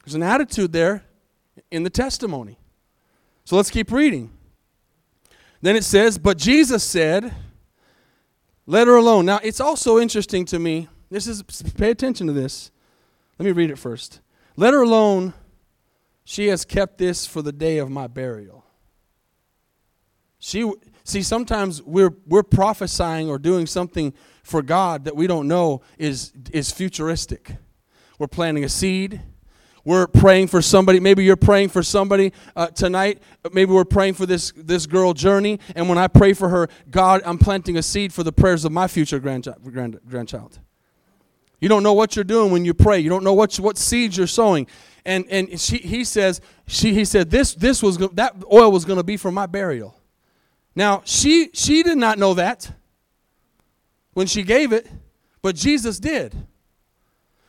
There's 0.04 0.13
an 0.13 0.22
attitude 0.22 0.72
there 0.72 1.04
in 1.72 1.82
the 1.82 1.89
testimony. 1.89 2.60
So 3.44 3.56
let's 3.56 3.72
keep 3.72 3.92
reading. 3.92 4.32
Then 5.63 5.75
it 5.75 5.84
says, 5.84 6.20
But 6.20 6.38
Jesus 6.38 6.84
said, 6.84 7.34
let 8.65 8.88
her 8.88 8.95
alone. 8.95 9.25
Now, 9.25 9.39
it's 9.43 9.60
also 9.60 10.00
interesting 10.00 10.45
to 10.45 10.60
me. 10.60 10.88
This 11.10 11.27
is 11.27 11.43
pay 11.77 11.91
attention 11.91 12.27
to 12.27 12.34
this. 12.34 12.72
Let 13.38 13.45
me 13.45 13.51
read 13.51 13.69
it 13.69 13.77
first. 13.77 14.22
Let 14.55 14.74
her 14.74 14.81
alone. 14.81 15.34
She 16.24 16.48
has 16.48 16.65
kept 16.65 16.98
this 16.98 17.27
for 17.27 17.41
the 17.41 17.51
day 17.51 17.77
of 17.77 17.89
my 17.89 18.07
burial. 18.07 18.65
She 20.39 20.72
see 21.03 21.22
sometimes 21.22 21.81
we're 21.84 22.15
we're 22.25 22.43
prophesying 22.43 23.29
or 23.29 23.38
doing 23.38 23.67
something 23.67 24.13
for 24.43 24.62
God 24.62 25.05
that 25.05 25.15
we 25.15 25.27
don't 25.27 25.48
know 25.48 25.81
is 25.98 26.34
is 26.51 26.72
futuristic. 26.72 27.55
We're 28.17 28.27
planting 28.27 28.63
a 28.63 28.69
seed 28.69 29.22
we're 29.86 30.08
praying 30.08 30.48
for 30.48 30.62
somebody. 30.62 31.00
Maybe 31.00 31.24
you're 31.24 31.36
praying 31.36 31.70
for 31.70 31.84
somebody 31.84 32.34
uh, 32.56 32.68
tonight. 32.68 33.22
Maybe 33.54 33.72
we're 33.72 33.86
praying 33.86 34.15
for 34.15 34.25
this, 34.25 34.51
this 34.58 34.88
girl, 34.88 35.13
Journey. 35.13 35.60
And 35.75 35.88
when 35.88 36.00
I 36.00 36.08
pray 36.08 36.34
for 36.34 36.50
her, 36.50 36.68
God, 36.89 37.22
I'm 37.24 37.38
planting 37.38 37.77
a 37.77 37.84
seed 37.84 38.12
for 38.12 38.24
the 38.24 38.34
prayers 38.34 38.65
of 38.65 38.72
my 38.72 38.88
future 38.88 39.20
grandchild. 39.20 39.63
Grand, 39.63 40.00
grandchild. 40.10 40.60
You 41.60 41.70
don't 41.70 41.84
know 41.84 41.94
what 41.94 42.15
you're 42.15 42.25
doing 42.25 42.51
when 42.51 42.65
you 42.65 42.74
pray. 42.74 43.00
You 43.00 43.10
don't 43.10 43.24
know 43.24 43.34
what, 43.34 43.56
what 43.58 43.77
seeds 43.77 44.18
you're 44.18 44.27
sowing. 44.27 44.68
And, 45.06 45.25
and 45.30 45.60
she, 45.60 45.77
he 45.77 46.04
says, 46.04 46.42
she, 46.68 46.94
he 46.94 47.06
said, 47.06 47.30
this, 47.30 47.54
this 47.54 47.84
was, 47.84 48.00
that 48.13 48.36
oil 48.51 48.72
was 48.72 48.86
going 48.86 48.98
to 48.98 49.04
be 49.04 49.18
for 49.18 49.32
my 49.32 49.46
burial. 49.46 49.96
Now, 50.75 51.04
she, 51.06 51.51
she 51.54 51.84
did 51.84 51.98
not 51.98 52.18
know 52.18 52.34
that 52.34 52.72
when 54.13 54.25
she 54.25 54.42
gave 54.42 54.74
it, 54.74 54.88
but 55.44 55.56
Jesus 55.56 56.00
did. 56.00 56.36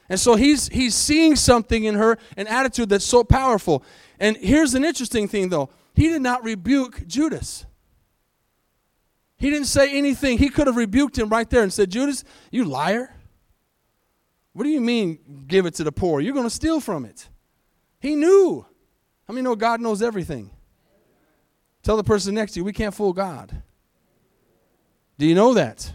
And 0.09 0.21
so 0.21 0.37
he's, 0.37 0.69
he's 0.69 0.95
seeing 0.95 1.37
something 1.37 1.85
in 1.85 1.95
her, 1.97 2.19
an 2.37 2.47
attitude 2.47 2.89
that's 2.89 3.05
so 3.05 3.25
powerful. 3.25 3.83
And 4.21 4.37
here's 4.37 4.75
an 4.75 4.85
interesting 4.85 5.29
thing, 5.29 5.49
though 5.49 5.71
he 5.95 6.09
did 6.09 6.23
not 6.23 6.45
rebuke 6.45 7.07
Judas. 7.07 7.65
He 9.39 9.51
didn't 9.51 9.67
say 9.67 9.97
anything. 9.97 10.39
He 10.39 10.49
could 10.49 10.67
have 10.67 10.77
rebuked 10.77 11.19
him 11.19 11.29
right 11.29 11.49
there 11.49 11.63
and 11.63 11.73
said, 11.73 11.91
Judas, 11.91 12.25
you 12.51 12.65
liar. 12.65 13.15
What 14.53 14.65
do 14.65 14.71
you 14.71 14.81
mean, 14.81 15.45
give 15.47 15.67
it 15.67 15.75
to 15.75 15.85
the 15.85 15.93
poor? 15.93 16.21
You're 16.21 16.33
going 16.33 16.47
to 16.47 16.51
steal 16.51 16.81
from 16.81 17.05
it. 17.05 17.29
He 18.01 18.15
knew. 18.15 18.65
How 19.27 19.35
many 19.35 19.43
know 19.43 19.57
God 19.57 19.81
knows 19.81 20.01
everything? 20.03 20.51
Tell 21.83 21.97
the 21.97 22.05
person 22.05 22.35
next 22.35 22.53
to 22.53 22.61
you, 22.61 22.65
we 22.65 22.73
can't 22.73 22.95
fool 22.95 23.13
God. 23.13 23.63
Do 25.19 25.27
you 25.27 25.35
know 25.35 25.55
that? 25.55 25.93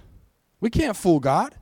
We 0.59 0.69
can't 0.69 0.95
fool 0.95 1.19
God. 1.19 1.55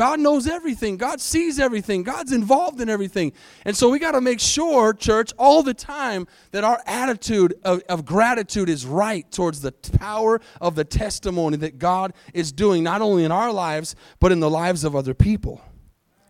God 0.00 0.18
knows 0.18 0.46
everything. 0.46 0.96
God 0.96 1.20
sees 1.20 1.60
everything. 1.60 2.04
God's 2.04 2.32
involved 2.32 2.80
in 2.80 2.88
everything. 2.88 3.34
And 3.66 3.76
so 3.76 3.90
we 3.90 3.98
got 3.98 4.12
to 4.12 4.22
make 4.22 4.40
sure, 4.40 4.94
church, 4.94 5.30
all 5.36 5.62
the 5.62 5.74
time 5.74 6.26
that 6.52 6.64
our 6.64 6.80
attitude 6.86 7.52
of, 7.64 7.82
of, 7.86 8.06
gratitude 8.06 8.70
is 8.70 8.86
right 8.86 9.30
towards 9.30 9.60
the 9.60 9.72
power 9.72 10.40
of 10.58 10.74
the 10.74 10.84
testimony 10.84 11.58
that 11.58 11.78
God 11.78 12.14
is 12.32 12.50
doing, 12.50 12.82
not 12.82 13.02
only 13.02 13.24
in 13.24 13.30
our 13.30 13.52
lives, 13.52 13.94
but 14.20 14.32
in 14.32 14.40
the 14.40 14.48
lives 14.48 14.84
of 14.84 14.96
other 14.96 15.12
people. 15.12 15.60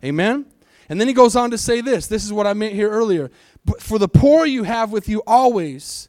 Amen? 0.03 0.47
And 0.89 1.01
then 1.01 1.07
he 1.07 1.15
goes 1.15 1.37
on 1.37 1.53
to 1.53 1.59
say 1.59 1.81
this 1.81 2.09
this 2.09 2.25
is 2.25 2.33
what 2.33 2.49
I 2.49 2.55
meant 2.55 2.75
here 2.75 2.91
earlier. 2.91 3.31
For 3.79 4.01
the 4.01 4.09
poor 4.09 4.47
you 4.47 4.65
have 4.65 4.91
with 4.91 5.09
you 5.09 5.23
always, 5.29 6.09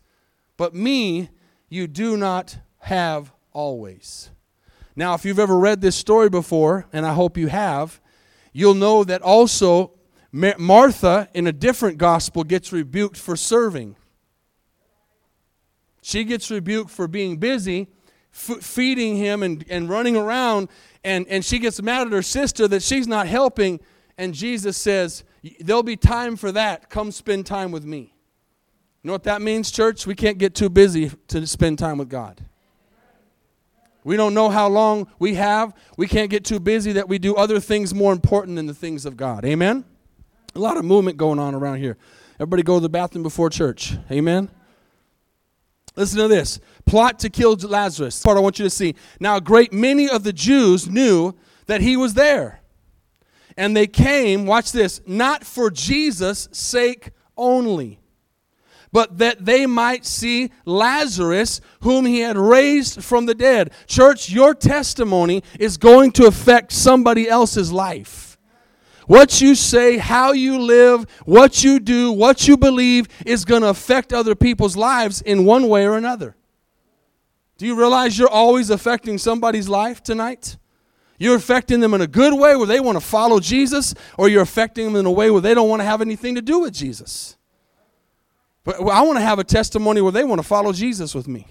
but 0.58 0.74
me 0.74 1.30
you 1.70 1.86
do 1.86 2.18
not 2.18 2.58
have 2.80 3.32
always. 3.54 4.32
Now, 4.96 5.14
if 5.14 5.26
you've 5.26 5.40
ever 5.40 5.58
read 5.58 5.82
this 5.82 5.96
story 5.96 6.30
before, 6.30 6.88
and 6.92 7.06
I 7.06 7.14
hope 7.14 7.38
you 7.38 7.48
have, 7.48 8.02
you'll 8.54 8.74
know 8.74 9.04
that 9.04 9.22
also 9.22 9.94
Martha, 10.32 11.30
in 11.34 11.48
a 11.48 11.52
different 11.52 11.98
gospel, 11.98 12.44
gets 12.44 12.72
rebuked 12.72 13.18
for 13.18 13.36
serving. 13.36 13.96
She 16.02 16.24
gets 16.24 16.50
rebuked 16.50 16.90
for 16.90 17.08
being 17.08 17.38
busy, 17.38 17.88
f- 18.34 18.62
feeding 18.62 19.18
him 19.18 19.44
and, 19.44 19.64
and 19.70 19.90
running 19.90 20.16
around, 20.16 20.70
and, 21.04 21.28
and 21.28 21.44
she 21.44 21.60
gets 21.60 21.82
mad 21.82 22.08
at 22.08 22.14
her 22.14 22.22
sister 22.22 22.68
that 22.70 22.82
she's 22.82 23.08
not 23.08 23.28
helping. 23.28 23.80
And 24.18 24.34
Jesus 24.34 24.78
says, 24.78 25.24
There'll 25.60 25.84
be 25.84 25.98
time 25.98 26.36
for 26.36 26.52
that. 26.52 26.90
Come 26.90 27.12
spend 27.12 27.48
time 27.48 27.72
with 27.72 27.84
me. 27.84 28.14
You 29.02 29.08
know 29.08 29.14
what 29.14 29.24
that 29.24 29.42
means, 29.42 29.72
church? 29.72 30.06
We 30.06 30.14
can't 30.14 30.38
get 30.38 30.54
too 30.54 30.70
busy 30.70 31.12
to 31.30 31.48
spend 31.48 31.80
time 31.80 31.98
with 31.98 32.10
God. 32.10 32.46
We 34.04 34.18
don't 34.18 34.34
know 34.34 34.50
how 34.50 34.68
long 34.68 35.08
we 35.20 35.36
have. 35.36 35.74
We 35.98 36.08
can't 36.08 36.30
get 36.30 36.44
too 36.44 36.60
busy 36.60 36.94
that 36.94 37.08
we 37.08 37.20
do 37.20 37.36
other 37.36 37.60
things 37.60 37.94
more 37.94 38.12
important 38.14 38.56
than 38.56 38.66
the 38.66 38.74
things 38.74 39.06
of 39.06 39.16
God. 39.16 39.46
Amen? 39.46 39.86
A 40.56 40.60
lot 40.60 40.78
of 40.78 40.86
movement 40.86 41.18
going 41.18 41.40
on 41.40 41.54
around 41.54 41.78
here. 41.78 41.98
Everybody 42.36 42.64
go 42.64 42.76
to 42.76 42.82
the 42.82 42.90
bathroom 42.90 43.24
before 43.24 43.50
church. 43.50 43.94
Amen? 44.10 44.50
Listen 45.96 46.20
to 46.20 46.28
this 46.28 46.60
plot 46.86 47.20
to 47.20 47.30
kill 47.30 47.56
Lazarus. 47.56 48.22
Part 48.22 48.38
I 48.38 48.42
want 48.42 48.60
you 48.60 48.64
to 48.64 48.70
see. 48.70 48.96
Now, 49.20 49.38
a 49.38 49.42
great 49.42 49.72
many 49.72 50.10
of 50.10 50.24
the 50.24 50.34
Jews 50.34 50.90
knew 50.90 51.36
that 51.68 51.82
he 51.82 51.96
was 51.96 52.16
there. 52.16 52.62
And 53.58 53.76
they 53.76 53.88
came, 53.88 54.46
watch 54.46 54.72
this, 54.72 55.02
not 55.06 55.44
for 55.44 55.70
Jesus' 55.70 56.50
sake 56.52 57.12
only, 57.38 58.00
but 58.92 59.18
that 59.20 59.46
they 59.46 59.66
might 59.66 60.06
see 60.06 60.52
Lazarus, 60.66 61.62
whom 61.82 62.06
he 62.06 62.20
had 62.20 62.38
raised 62.38 63.04
from 63.04 63.26
the 63.26 63.36
dead. 63.36 63.72
Church, 63.88 64.30
your 64.30 64.54
testimony 64.54 65.44
is 65.60 65.78
going 65.78 66.12
to 66.14 66.26
affect 66.26 66.72
somebody 66.72 67.30
else's 67.30 67.72
life. 67.72 68.38
What 69.08 69.42
you 69.42 69.56
say, 69.56 69.98
how 69.98 70.32
you 70.32 70.60
live, 70.60 71.06
what 71.26 71.64
you 71.64 71.80
do, 71.80 72.12
what 72.12 72.48
you 72.48 72.56
believe 72.56 73.08
is 73.26 73.46
going 73.46 73.62
to 73.62 73.70
affect 73.70 74.14
other 74.14 74.36
people's 74.36 74.78
lives 74.78 75.22
in 75.22 75.46
one 75.46 75.68
way 75.68 75.86
or 75.86 75.98
another. 75.98 76.36
Do 77.58 77.66
you 77.66 77.76
realize 77.76 78.18
you're 78.18 78.30
always 78.30 78.70
affecting 78.70 79.18
somebody's 79.18 79.70
life 79.70 80.02
tonight? 80.02 80.58
You're 81.18 81.36
affecting 81.36 81.80
them 81.80 81.94
in 81.94 82.02
a 82.02 82.08
good 82.08 82.34
way 82.34 82.56
where 82.56 82.66
they 82.66 82.80
want 82.80 82.96
to 82.96 83.06
follow 83.06 83.40
Jesus, 83.40 83.94
or 84.18 84.28
you're 84.28 84.42
affecting 84.42 84.86
them 84.86 84.96
in 84.96 85.06
a 85.06 85.12
way 85.12 85.30
where 85.30 85.42
they 85.42 85.54
don't 85.54 85.70
want 85.70 85.82
to 85.82 85.86
have 85.86 86.02
anything 86.02 86.36
to 86.36 86.42
do 86.42 86.60
with 86.60 86.74
Jesus. 86.74 87.38
But 88.64 88.80
I 88.82 89.02
want 89.02 89.18
to 89.18 89.24
have 89.24 89.40
a 89.40 89.44
testimony 89.44 90.02
where 90.02 90.12
they 90.12 90.24
want 90.24 90.40
to 90.40 90.48
follow 90.48 90.72
Jesus 90.72 91.16
with 91.16 91.28
me. 91.28 91.48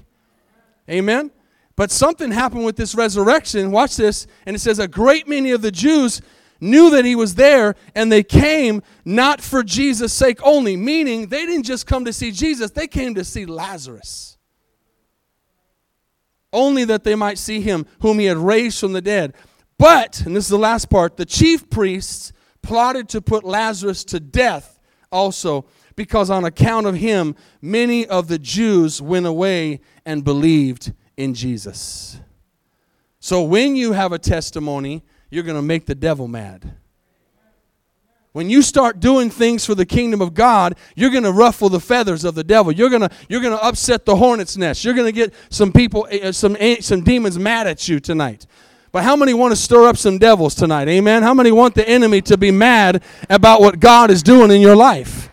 Amen? 0.89 1.31
But 1.77 1.91
something 1.91 2.31
happened 2.31 2.65
with 2.65 2.77
this 2.77 2.95
resurrection. 2.95 3.71
Watch 3.71 3.97
this. 3.97 4.27
And 4.47 4.55
it 4.55 4.59
says, 4.61 4.79
A 4.79 4.89
great 4.89 5.27
many 5.27 5.51
of 5.51 5.63
the 5.63 5.71
Jews 5.71 6.21
knew 6.61 6.91
that 6.91 7.05
he 7.05 7.17
was 7.17 7.37
there, 7.37 7.75
and 7.95 8.13
they 8.13 8.23
came 8.23 8.83
not 9.05 9.41
for 9.41 9.63
Jesus' 9.63 10.13
sake 10.13 10.39
only, 10.43 10.77
meaning 10.77 11.29
they 11.29 11.47
didn't 11.47 11.65
just 11.65 11.87
come 11.87 12.05
to 12.05 12.13
see 12.13 12.31
Jesus, 12.31 12.71
they 12.71 12.87
came 12.87 13.15
to 13.15 13.25
see 13.25 13.47
Lazarus. 13.47 14.37
Only 16.53 16.85
that 16.85 17.05
they 17.05 17.15
might 17.15 17.39
see 17.39 17.61
him 17.61 17.87
whom 18.01 18.19
he 18.19 18.27
had 18.27 18.37
raised 18.37 18.79
from 18.79 18.93
the 18.93 19.01
dead. 19.01 19.35
But, 19.79 20.21
and 20.27 20.37
this 20.37 20.45
is 20.45 20.51
the 20.51 20.59
last 20.59 20.91
part, 20.91 21.17
the 21.17 21.25
chief 21.25 21.71
priests 21.71 22.33
plotted 22.61 23.09
to 23.11 23.23
put 23.23 23.45
Lazarus 23.45 24.05
to 24.05 24.21
death 24.21 24.79
also 25.11 25.65
because 26.01 26.31
on 26.31 26.47
account 26.47 26.87
of 26.87 26.95
him, 26.95 27.37
many 27.61 28.07
of 28.07 28.27
the 28.27 28.39
Jews 28.39 29.03
went 29.03 29.27
away 29.27 29.81
and 30.07 30.25
believed 30.25 30.95
in 31.19 31.35
Jesus. 31.35 32.19
So 33.19 33.43
when 33.43 33.77
you 33.77 33.93
have 33.93 34.11
a 34.11 34.19
testimony, 34.19 35.03
you're 35.29 35.43
going 35.45 35.59
to 35.59 35.63
make 35.63 35.85
the 35.85 35.95
devil 35.95 36.27
mad. 36.27 36.73
When 38.33 38.49
you 38.49 38.63
start 38.63 38.99
doing 38.99 39.29
things 39.29 39.67
for 39.67 39.75
the 39.75 39.85
kingdom 39.85 40.23
of 40.23 40.33
God, 40.33 40.75
you're 40.97 41.11
going 41.11 41.25
to 41.25 41.33
ruffle 41.33 41.69
the 41.69 41.81
feathers 41.81 42.25
of 42.25 42.35
the 42.35 42.45
devil. 42.45 42.73
You're 42.73 42.89
going 42.89 43.03
to 43.03 43.11
you're 43.29 43.43
going 43.43 43.59
to 43.59 43.63
upset 43.63 44.07
the 44.07 44.17
hornet's 44.17 44.57
nest. 44.57 44.83
You're 44.83 44.95
going 44.95 45.05
to 45.05 45.13
get 45.13 45.35
some 45.51 45.71
people 45.71 46.09
eh, 46.11 46.21
eh, 46.23 46.33
some 46.33 46.57
eh, 46.59 46.77
some 46.81 47.03
demons 47.03 47.39
mad 47.39 47.67
at 47.67 47.89
you 47.89 48.01
tonight. 48.01 48.47
But 48.91 49.05
how 49.05 49.17
many 49.17 49.35
want 49.35 49.53
to 49.53 49.57
stir 49.57 49.87
up 49.87 49.99
some 49.99 50.17
devils 50.17 50.55
tonight? 50.55 50.89
Amen. 50.89 51.23
How 51.23 51.35
many 51.35 51.53
want 51.53 51.75
the 51.75 51.87
enemy 51.87 52.23
to 52.23 52.39
be 52.39 52.51
mad 52.51 53.03
about 53.29 53.61
what 53.61 53.81
God 53.81 54.11
is 54.11 54.23
doing 54.23 54.51
in 54.51 54.63
your 54.63 54.77
life? 54.77 55.30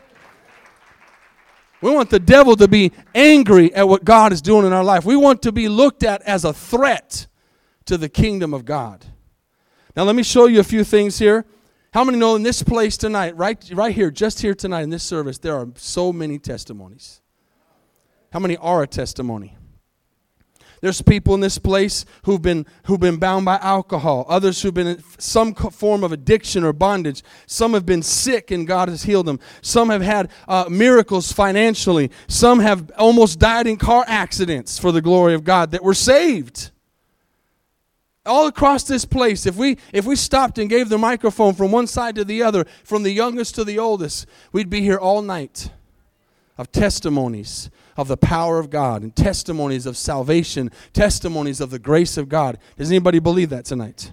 We 1.81 1.91
want 1.91 2.09
the 2.09 2.19
devil 2.19 2.55
to 2.55 2.67
be 2.67 2.91
angry 3.13 3.73
at 3.73 3.87
what 3.87 4.03
God 4.03 4.33
is 4.33 4.41
doing 4.41 4.65
in 4.65 4.73
our 4.73 4.83
life. 4.83 5.05
We 5.05 5.15
want 5.15 5.41
to 5.43 5.51
be 5.51 5.69
looked 5.69 6.03
at 6.03 6.21
as 6.23 6.43
a 6.43 6.53
threat 6.53 7.27
to 7.85 7.97
the 7.97 8.09
kingdom 8.09 8.53
of 8.53 8.65
God. 8.65 9.05
Now, 9.95 10.03
let 10.03 10.15
me 10.15 10.23
show 10.23 10.45
you 10.45 10.59
a 10.59 10.63
few 10.63 10.83
things 10.83 11.17
here. 11.17 11.45
How 11.93 12.03
many 12.03 12.17
know 12.17 12.35
in 12.35 12.43
this 12.43 12.61
place 12.61 12.97
tonight, 12.97 13.35
right, 13.35 13.63
right 13.73 13.93
here, 13.93 14.11
just 14.11 14.41
here 14.41 14.53
tonight 14.53 14.83
in 14.83 14.91
this 14.91 15.03
service, 15.03 15.39
there 15.39 15.55
are 15.55 15.67
so 15.75 16.13
many 16.13 16.37
testimonies? 16.37 17.21
How 18.31 18.39
many 18.39 18.57
are 18.57 18.83
a 18.83 18.87
testimony? 18.87 19.56
There's 20.81 21.01
people 21.01 21.33
in 21.33 21.39
this 21.39 21.57
place 21.57 22.05
who've 22.23 22.41
been, 22.41 22.65
who've 22.83 22.99
been 22.99 23.17
bound 23.17 23.45
by 23.45 23.57
alcohol, 23.57 24.25
others 24.29 24.61
who've 24.61 24.73
been 24.73 24.87
in 24.87 25.03
some 25.17 25.55
form 25.55 26.03
of 26.03 26.11
addiction 26.11 26.63
or 26.63 26.73
bondage. 26.73 27.23
Some 27.47 27.73
have 27.73 27.85
been 27.85 28.03
sick 28.03 28.51
and 28.51 28.67
God 28.67 28.89
has 28.89 29.03
healed 29.03 29.25
them. 29.25 29.39
Some 29.61 29.89
have 29.89 30.01
had 30.01 30.29
uh, 30.47 30.65
miracles 30.69 31.31
financially. 31.31 32.11
Some 32.27 32.59
have 32.59 32.91
almost 32.97 33.39
died 33.39 33.65
in 33.65 33.77
car 33.77 34.05
accidents 34.07 34.77
for 34.77 34.91
the 34.91 35.01
glory 35.01 35.33
of 35.33 35.43
God 35.43 35.71
that 35.71 35.83
were 35.83 35.95
saved. 35.95 36.71
All 38.25 38.45
across 38.45 38.83
this 38.83 39.05
place, 39.05 39.45
if 39.45 39.55
we, 39.55 39.77
if 39.93 40.05
we 40.05 40.15
stopped 40.15 40.57
and 40.57 40.69
gave 40.69 40.89
the 40.89 40.97
microphone 40.97 41.53
from 41.53 41.71
one 41.71 41.87
side 41.87 42.15
to 42.15 42.25
the 42.25 42.43
other, 42.43 42.65
from 42.83 43.03
the 43.03 43.11
youngest 43.11 43.55
to 43.55 43.63
the 43.63 43.79
oldest, 43.79 44.27
we'd 44.51 44.69
be 44.69 44.81
here 44.81 44.97
all 44.97 45.21
night 45.21 45.71
of 46.57 46.71
testimonies 46.71 47.69
of 47.95 48.07
the 48.07 48.17
power 48.17 48.59
of 48.59 48.69
God 48.69 49.01
and 49.01 49.15
testimonies 49.15 49.85
of 49.85 49.97
salvation, 49.97 50.71
testimonies 50.93 51.61
of 51.61 51.69
the 51.69 51.79
grace 51.79 52.17
of 52.17 52.29
God. 52.29 52.57
Does 52.77 52.89
anybody 52.89 53.19
believe 53.19 53.49
that 53.49 53.65
tonight? 53.65 54.11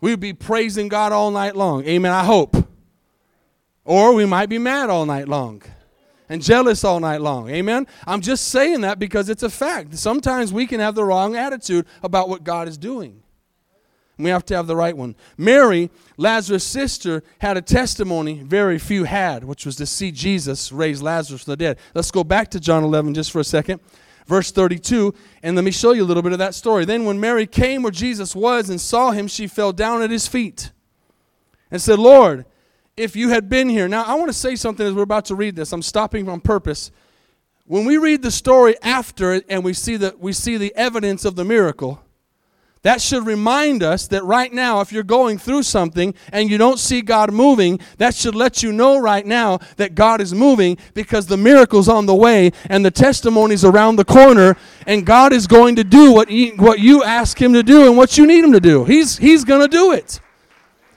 We'd 0.00 0.20
be 0.20 0.32
praising 0.32 0.88
God 0.88 1.12
all 1.12 1.30
night 1.30 1.56
long. 1.56 1.84
Amen. 1.84 2.12
I 2.12 2.24
hope. 2.24 2.56
Or 3.84 4.14
we 4.14 4.26
might 4.26 4.48
be 4.48 4.58
mad 4.58 4.90
all 4.90 5.06
night 5.06 5.28
long 5.28 5.62
and 6.28 6.42
jealous 6.42 6.84
all 6.84 7.00
night 7.00 7.20
long. 7.20 7.48
Amen. 7.48 7.86
I'm 8.06 8.20
just 8.20 8.48
saying 8.48 8.82
that 8.82 8.98
because 8.98 9.28
it's 9.28 9.42
a 9.42 9.50
fact. 9.50 9.96
Sometimes 9.96 10.52
we 10.52 10.66
can 10.66 10.80
have 10.80 10.94
the 10.94 11.04
wrong 11.04 11.36
attitude 11.36 11.86
about 12.02 12.28
what 12.28 12.44
God 12.44 12.68
is 12.68 12.78
doing. 12.78 13.22
We 14.18 14.30
have 14.30 14.44
to 14.46 14.56
have 14.56 14.66
the 14.66 14.76
right 14.76 14.96
one. 14.96 15.14
Mary, 15.36 15.90
Lazarus' 16.16 16.64
sister, 16.64 17.22
had 17.38 17.56
a 17.56 17.62
testimony 17.62 18.42
very 18.42 18.78
few 18.78 19.04
had, 19.04 19.44
which 19.44 19.64
was 19.64 19.76
to 19.76 19.86
see 19.86 20.10
Jesus 20.10 20.72
raise 20.72 21.00
Lazarus 21.00 21.44
from 21.44 21.52
the 21.52 21.56
dead. 21.56 21.78
Let's 21.94 22.10
go 22.10 22.24
back 22.24 22.50
to 22.50 22.60
John 22.60 22.82
11 22.82 23.14
just 23.14 23.30
for 23.30 23.40
a 23.40 23.44
second. 23.44 23.80
Verse 24.26 24.50
32, 24.50 25.14
and 25.42 25.56
let 25.56 25.64
me 25.64 25.70
show 25.70 25.92
you 25.92 26.02
a 26.02 26.04
little 26.04 26.22
bit 26.22 26.32
of 26.32 26.38
that 26.38 26.54
story. 26.54 26.84
Then, 26.84 27.06
when 27.06 27.18
Mary 27.18 27.46
came 27.46 27.82
where 27.82 27.90
Jesus 27.90 28.36
was 28.36 28.68
and 28.68 28.78
saw 28.78 29.10
him, 29.12 29.26
she 29.26 29.46
fell 29.46 29.72
down 29.72 30.02
at 30.02 30.10
his 30.10 30.28
feet 30.28 30.70
and 31.70 31.80
said, 31.80 31.98
Lord, 31.98 32.44
if 32.98 33.16
you 33.16 33.30
had 33.30 33.48
been 33.48 33.68
here. 33.68 33.88
Now, 33.88 34.04
I 34.04 34.14
want 34.14 34.28
to 34.28 34.34
say 34.34 34.56
something 34.56 34.86
as 34.86 34.92
we're 34.92 35.02
about 35.02 35.26
to 35.26 35.34
read 35.34 35.56
this. 35.56 35.72
I'm 35.72 35.82
stopping 35.82 36.28
on 36.28 36.40
purpose. 36.40 36.90
When 37.64 37.84
we 37.84 37.96
read 37.96 38.22
the 38.22 38.30
story 38.30 38.76
after 38.82 39.32
it 39.32 39.46
and 39.48 39.64
we 39.64 39.72
see 39.72 39.96
the, 39.96 40.14
we 40.18 40.32
see 40.32 40.56
the 40.56 40.74
evidence 40.74 41.24
of 41.24 41.36
the 41.36 41.44
miracle, 41.44 42.02
that 42.82 43.00
should 43.00 43.26
remind 43.26 43.82
us 43.82 44.06
that 44.08 44.24
right 44.24 44.52
now, 44.52 44.80
if 44.80 44.92
you're 44.92 45.02
going 45.02 45.38
through 45.38 45.64
something 45.64 46.14
and 46.32 46.48
you 46.48 46.58
don't 46.58 46.78
see 46.78 47.02
God 47.02 47.32
moving, 47.32 47.80
that 47.98 48.14
should 48.14 48.34
let 48.34 48.62
you 48.62 48.72
know 48.72 48.98
right 48.98 49.26
now 49.26 49.58
that 49.76 49.94
God 49.94 50.20
is 50.20 50.32
moving 50.32 50.78
because 50.94 51.26
the 51.26 51.36
miracle's 51.36 51.88
on 51.88 52.06
the 52.06 52.14
way 52.14 52.52
and 52.70 52.84
the 52.84 52.90
testimony's 52.90 53.64
around 53.64 53.96
the 53.96 54.04
corner, 54.04 54.56
and 54.86 55.04
God 55.04 55.32
is 55.32 55.46
going 55.46 55.76
to 55.76 55.84
do 55.84 56.12
what, 56.12 56.28
he, 56.28 56.50
what 56.50 56.78
you 56.78 57.02
ask 57.02 57.40
Him 57.40 57.52
to 57.54 57.62
do 57.62 57.86
and 57.86 57.96
what 57.96 58.16
you 58.16 58.26
need 58.26 58.44
Him 58.44 58.52
to 58.52 58.60
do. 58.60 58.84
He's, 58.84 59.18
he's 59.18 59.44
going 59.44 59.60
to 59.60 59.68
do 59.68 59.92
it. 59.92 60.20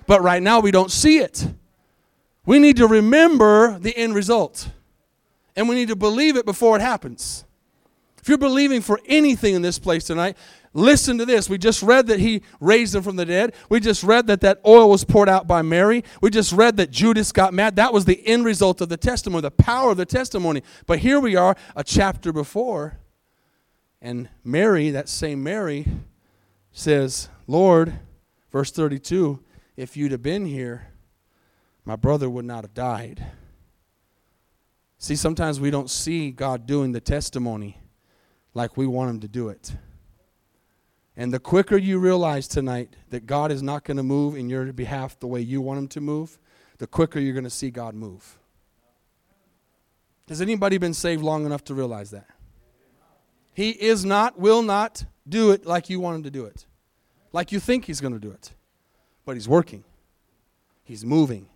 But 0.05 0.21
right 0.21 0.41
now, 0.41 0.59
we 0.59 0.71
don't 0.71 0.91
see 0.91 1.19
it. 1.19 1.47
We 2.45 2.59
need 2.59 2.77
to 2.77 2.87
remember 2.87 3.77
the 3.79 3.95
end 3.95 4.15
result, 4.15 4.69
and 5.55 5.69
we 5.69 5.75
need 5.75 5.87
to 5.89 5.95
believe 5.95 6.35
it 6.35 6.45
before 6.45 6.75
it 6.75 6.81
happens. 6.81 7.45
If 8.21 8.29
you're 8.29 8.37
believing 8.37 8.81
for 8.81 8.99
anything 9.07 9.55
in 9.55 9.61
this 9.63 9.79
place 9.79 10.03
tonight, 10.03 10.37
Listen 10.73 11.17
to 11.17 11.25
this. 11.25 11.49
We 11.49 11.57
just 11.57 11.83
read 11.83 12.07
that 12.07 12.19
he 12.19 12.43
raised 12.61 12.93
them 12.93 13.03
from 13.03 13.17
the 13.17 13.25
dead. 13.25 13.53
We 13.69 13.81
just 13.81 14.03
read 14.03 14.27
that 14.27 14.39
that 14.41 14.61
oil 14.65 14.89
was 14.89 15.03
poured 15.03 15.27
out 15.27 15.45
by 15.45 15.61
Mary. 15.61 16.03
We 16.21 16.29
just 16.29 16.53
read 16.53 16.77
that 16.77 16.91
Judas 16.91 17.33
got 17.33 17.53
mad. 17.53 17.75
That 17.75 17.91
was 17.91 18.05
the 18.05 18.25
end 18.25 18.45
result 18.45 18.79
of 18.79 18.87
the 18.87 18.95
testimony, 18.95 19.41
the 19.41 19.51
power 19.51 19.91
of 19.91 19.97
the 19.97 20.05
testimony. 20.05 20.63
But 20.85 20.99
here 20.99 21.19
we 21.19 21.35
are, 21.35 21.57
a 21.75 21.83
chapter 21.83 22.31
before, 22.31 22.99
and 24.01 24.29
Mary, 24.45 24.91
that 24.91 25.09
same 25.09 25.43
Mary, 25.43 25.85
says, 26.71 27.27
Lord, 27.47 27.99
verse 28.49 28.71
32, 28.71 29.43
if 29.75 29.97
you'd 29.97 30.13
have 30.13 30.23
been 30.23 30.45
here, 30.45 30.87
my 31.83 31.97
brother 31.97 32.29
would 32.29 32.45
not 32.45 32.63
have 32.63 32.73
died. 32.73 33.25
See, 34.97 35.15
sometimes 35.17 35.59
we 35.59 35.71
don't 35.71 35.89
see 35.89 36.31
God 36.31 36.65
doing 36.65 36.93
the 36.93 37.01
testimony 37.01 37.77
like 38.53 38.77
we 38.77 38.87
want 38.87 39.09
him 39.09 39.19
to 39.21 39.27
do 39.27 39.49
it. 39.49 39.73
And 41.17 41.33
the 41.33 41.39
quicker 41.39 41.77
you 41.77 41.99
realize 41.99 42.47
tonight 42.47 42.95
that 43.09 43.25
God 43.25 43.51
is 43.51 43.61
not 43.61 43.83
going 43.83 43.97
to 43.97 44.03
move 44.03 44.35
in 44.35 44.49
your 44.49 44.71
behalf 44.71 45.19
the 45.19 45.27
way 45.27 45.41
you 45.41 45.61
want 45.61 45.79
Him 45.79 45.87
to 45.89 46.01
move, 46.01 46.39
the 46.77 46.87
quicker 46.87 47.19
you're 47.19 47.33
going 47.33 47.43
to 47.43 47.49
see 47.49 47.69
God 47.69 47.93
move. 47.93 48.37
Has 50.29 50.41
anybody 50.41 50.77
been 50.77 50.93
saved 50.93 51.21
long 51.21 51.45
enough 51.45 51.63
to 51.65 51.73
realize 51.73 52.11
that? 52.11 52.27
He 53.53 53.71
is 53.71 54.05
not, 54.05 54.39
will 54.39 54.61
not 54.61 55.03
do 55.27 55.51
it 55.51 55.65
like 55.65 55.89
you 55.89 55.99
want 55.99 56.15
him 56.15 56.23
to 56.23 56.31
do 56.31 56.45
it, 56.45 56.65
like 57.33 57.51
you 57.51 57.59
think 57.59 57.85
he's 57.85 57.99
going 57.99 58.13
to 58.13 58.19
do 58.19 58.31
it. 58.31 58.53
But 59.25 59.35
he's 59.35 59.49
working, 59.49 59.83
he's 60.83 61.05
moving. 61.05 61.47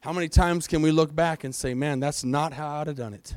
How 0.00 0.12
many 0.12 0.28
times 0.28 0.66
can 0.66 0.80
we 0.80 0.90
look 0.90 1.14
back 1.14 1.44
and 1.44 1.54
say, 1.54 1.74
man, 1.74 2.00
that's 2.00 2.24
not 2.24 2.52
how 2.54 2.68
I'd 2.80 2.86
have 2.86 2.96
done 2.96 3.12
it? 3.12 3.36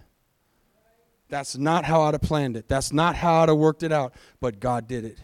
That's 1.28 1.58
not 1.58 1.86
how 1.86 2.02
I'd 2.04 2.14
have 2.14 2.22
planned 2.22 2.56
it. 2.56 2.68
That's 2.68 2.94
not 2.94 3.16
how 3.16 3.42
I'd 3.42 3.50
have 3.50 3.58
worked 3.58 3.84
it 3.84 3.92
out. 3.92 4.14
But 4.40 4.60
God 4.60 4.88
did 4.88 5.06
it. 5.06 5.18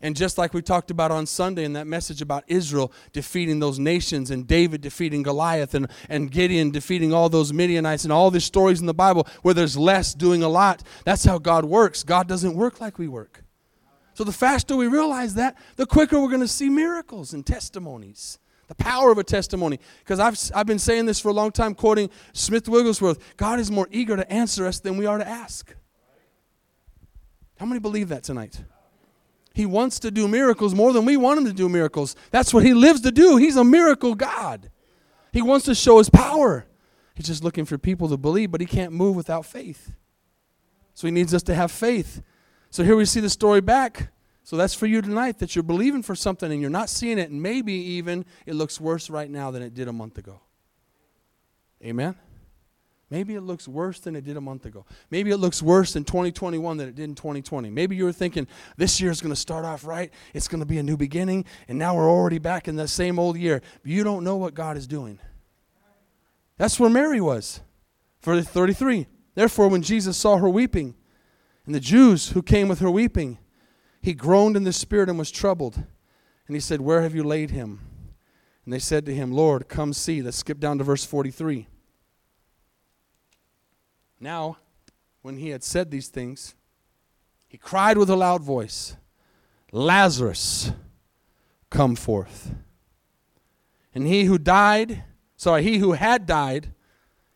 And 0.00 0.14
just 0.14 0.38
like 0.38 0.54
we 0.54 0.62
talked 0.62 0.92
about 0.92 1.10
on 1.10 1.26
Sunday 1.26 1.64
in 1.64 1.72
that 1.72 1.88
message 1.88 2.22
about 2.22 2.44
Israel 2.46 2.92
defeating 3.12 3.58
those 3.58 3.80
nations 3.80 4.30
and 4.30 4.46
David 4.46 4.80
defeating 4.80 5.24
Goliath 5.24 5.74
and, 5.74 5.88
and 6.08 6.30
Gideon 6.30 6.70
defeating 6.70 7.12
all 7.12 7.28
those 7.28 7.52
Midianites 7.52 8.04
and 8.04 8.12
all 8.12 8.30
these 8.30 8.44
stories 8.44 8.80
in 8.80 8.86
the 8.86 8.94
Bible 8.94 9.26
where 9.42 9.54
there's 9.54 9.76
less 9.76 10.14
doing 10.14 10.44
a 10.44 10.48
lot, 10.48 10.84
that's 11.04 11.24
how 11.24 11.38
God 11.38 11.64
works. 11.64 12.04
God 12.04 12.28
doesn't 12.28 12.54
work 12.54 12.80
like 12.80 12.98
we 12.98 13.08
work. 13.08 13.42
So 14.14 14.22
the 14.22 14.32
faster 14.32 14.76
we 14.76 14.86
realize 14.86 15.34
that, 15.34 15.56
the 15.76 15.86
quicker 15.86 16.20
we're 16.20 16.28
going 16.28 16.40
to 16.40 16.48
see 16.48 16.68
miracles 16.68 17.32
and 17.32 17.44
testimonies. 17.44 18.38
The 18.68 18.74
power 18.74 19.10
of 19.10 19.18
a 19.18 19.24
testimony. 19.24 19.80
Because 20.00 20.20
I've, 20.20 20.38
I've 20.54 20.66
been 20.66 20.78
saying 20.78 21.06
this 21.06 21.18
for 21.18 21.30
a 21.30 21.32
long 21.32 21.50
time, 21.50 21.74
quoting 21.74 22.10
Smith 22.32 22.68
Wigglesworth 22.68 23.36
God 23.36 23.58
is 23.58 23.70
more 23.70 23.88
eager 23.90 24.14
to 24.16 24.30
answer 24.30 24.66
us 24.66 24.78
than 24.78 24.96
we 24.96 25.06
are 25.06 25.18
to 25.18 25.26
ask. 25.26 25.74
How 27.58 27.66
many 27.66 27.80
believe 27.80 28.10
that 28.10 28.22
tonight? 28.22 28.62
He 29.58 29.66
wants 29.66 29.98
to 29.98 30.12
do 30.12 30.28
miracles 30.28 30.72
more 30.72 30.92
than 30.92 31.04
we 31.04 31.16
want 31.16 31.40
him 31.40 31.44
to 31.46 31.52
do 31.52 31.68
miracles. 31.68 32.14
That's 32.30 32.54
what 32.54 32.62
he 32.62 32.74
lives 32.74 33.00
to 33.00 33.10
do. 33.10 33.38
He's 33.38 33.56
a 33.56 33.64
miracle 33.64 34.14
God. 34.14 34.70
He 35.32 35.42
wants 35.42 35.66
to 35.66 35.74
show 35.74 35.98
his 35.98 36.08
power. 36.08 36.64
He's 37.16 37.26
just 37.26 37.42
looking 37.42 37.64
for 37.64 37.76
people 37.76 38.08
to 38.10 38.16
believe, 38.16 38.52
but 38.52 38.60
he 38.60 38.68
can't 38.68 38.92
move 38.92 39.16
without 39.16 39.44
faith. 39.44 39.90
So 40.94 41.08
he 41.08 41.10
needs 41.10 41.34
us 41.34 41.42
to 41.42 41.56
have 41.56 41.72
faith. 41.72 42.22
So 42.70 42.84
here 42.84 42.94
we 42.94 43.04
see 43.04 43.18
the 43.18 43.28
story 43.28 43.60
back. 43.60 44.12
So 44.44 44.56
that's 44.56 44.74
for 44.74 44.86
you 44.86 45.02
tonight 45.02 45.40
that 45.40 45.56
you're 45.56 45.64
believing 45.64 46.04
for 46.04 46.14
something 46.14 46.52
and 46.52 46.60
you're 46.60 46.70
not 46.70 46.88
seeing 46.88 47.18
it, 47.18 47.28
and 47.28 47.42
maybe 47.42 47.72
even 47.72 48.26
it 48.46 48.54
looks 48.54 48.80
worse 48.80 49.10
right 49.10 49.28
now 49.28 49.50
than 49.50 49.62
it 49.62 49.74
did 49.74 49.88
a 49.88 49.92
month 49.92 50.18
ago. 50.18 50.40
Amen? 51.84 52.14
Maybe 53.10 53.34
it 53.34 53.40
looks 53.40 53.66
worse 53.66 54.00
than 54.00 54.14
it 54.16 54.24
did 54.24 54.36
a 54.36 54.40
month 54.40 54.66
ago. 54.66 54.84
Maybe 55.10 55.30
it 55.30 55.38
looks 55.38 55.62
worse 55.62 55.96
in 55.96 56.04
2021 56.04 56.76
than 56.76 56.88
it 56.88 56.94
did 56.94 57.04
in 57.04 57.14
2020. 57.14 57.70
Maybe 57.70 57.96
you 57.96 58.04
were 58.04 58.12
thinking 58.12 58.46
this 58.76 59.00
year 59.00 59.10
is 59.10 59.22
going 59.22 59.32
to 59.32 59.40
start 59.40 59.64
off 59.64 59.84
right, 59.84 60.12
it's 60.34 60.46
going 60.46 60.60
to 60.60 60.66
be 60.66 60.78
a 60.78 60.82
new 60.82 60.96
beginning, 60.96 61.46
and 61.68 61.78
now 61.78 61.96
we're 61.96 62.10
already 62.10 62.38
back 62.38 62.68
in 62.68 62.76
the 62.76 62.86
same 62.86 63.18
old 63.18 63.38
year. 63.38 63.62
You 63.82 64.04
don't 64.04 64.24
know 64.24 64.36
what 64.36 64.54
God 64.54 64.76
is 64.76 64.86
doing. 64.86 65.18
That's 66.58 66.78
where 66.78 66.90
Mary 66.90 67.20
was. 67.20 67.60
Verse 68.20 68.44
33. 68.44 69.06
Therefore, 69.34 69.68
when 69.68 69.82
Jesus 69.82 70.16
saw 70.16 70.36
her 70.36 70.48
weeping, 70.48 70.94
and 71.64 71.74
the 71.74 71.80
Jews 71.80 72.30
who 72.30 72.42
came 72.42 72.68
with 72.68 72.80
her 72.80 72.90
weeping, 72.90 73.38
he 74.02 74.12
groaned 74.12 74.56
in 74.56 74.64
the 74.64 74.72
spirit 74.72 75.08
and 75.08 75.18
was 75.18 75.30
troubled. 75.30 75.76
And 75.76 76.56
he 76.56 76.60
said, 76.60 76.80
Where 76.80 77.02
have 77.02 77.14
you 77.14 77.22
laid 77.22 77.50
him? 77.50 77.80
And 78.64 78.72
they 78.72 78.78
said 78.78 79.06
to 79.06 79.14
him, 79.14 79.32
Lord, 79.32 79.68
come 79.68 79.92
see. 79.92 80.20
Let's 80.20 80.38
skip 80.38 80.60
down 80.60 80.78
to 80.78 80.84
verse 80.84 81.04
43. 81.04 81.68
Now, 84.20 84.58
when 85.22 85.36
he 85.36 85.50
had 85.50 85.62
said 85.62 85.90
these 85.90 86.08
things, 86.08 86.54
he 87.46 87.58
cried 87.58 87.96
with 87.96 88.10
a 88.10 88.16
loud 88.16 88.42
voice, 88.42 88.96
Lazarus, 89.72 90.72
come 91.70 91.96
forth. 91.96 92.54
And 93.94 94.06
he 94.06 94.24
who 94.24 94.38
died, 94.38 95.04
sorry, 95.36 95.62
he 95.62 95.78
who 95.78 95.92
had 95.92 96.26
died, 96.26 96.72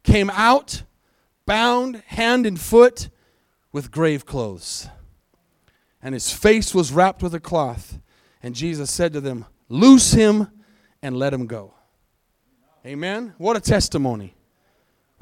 came 0.02 0.30
out, 0.30 0.82
bound 1.46 2.02
hand 2.06 2.46
and 2.46 2.60
foot 2.60 3.08
with 3.72 3.90
grave 3.90 4.26
clothes. 4.26 4.88
And 6.02 6.14
his 6.14 6.32
face 6.32 6.74
was 6.74 6.92
wrapped 6.92 7.22
with 7.22 7.34
a 7.34 7.40
cloth. 7.40 7.98
And 8.42 8.54
Jesus 8.54 8.90
said 8.90 9.12
to 9.12 9.20
them, 9.20 9.46
Loose 9.68 10.12
him 10.12 10.48
and 11.00 11.16
let 11.16 11.32
him 11.32 11.46
go. 11.46 11.74
Amen. 12.84 13.34
What 13.38 13.56
a 13.56 13.60
testimony. 13.60 14.34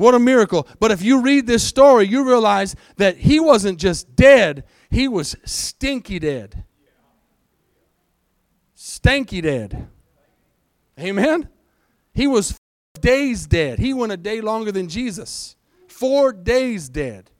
What 0.00 0.14
a 0.14 0.18
miracle. 0.18 0.66
But 0.78 0.92
if 0.92 1.02
you 1.02 1.20
read 1.20 1.46
this 1.46 1.62
story, 1.62 2.06
you 2.06 2.26
realize 2.26 2.74
that 2.96 3.18
he 3.18 3.38
wasn't 3.38 3.78
just 3.78 4.16
dead, 4.16 4.64
he 4.88 5.08
was 5.08 5.36
stinky 5.44 6.18
dead. 6.18 6.64
Stanky 8.74 9.42
dead. 9.42 9.88
Amen? 10.98 11.50
He 12.14 12.26
was 12.26 12.56
days 12.98 13.46
dead. 13.46 13.78
He 13.78 13.92
went 13.92 14.10
a 14.10 14.16
day 14.16 14.40
longer 14.40 14.72
than 14.72 14.88
Jesus. 14.88 15.54
Four 15.86 16.32
days 16.32 16.88
dead. 16.88 17.30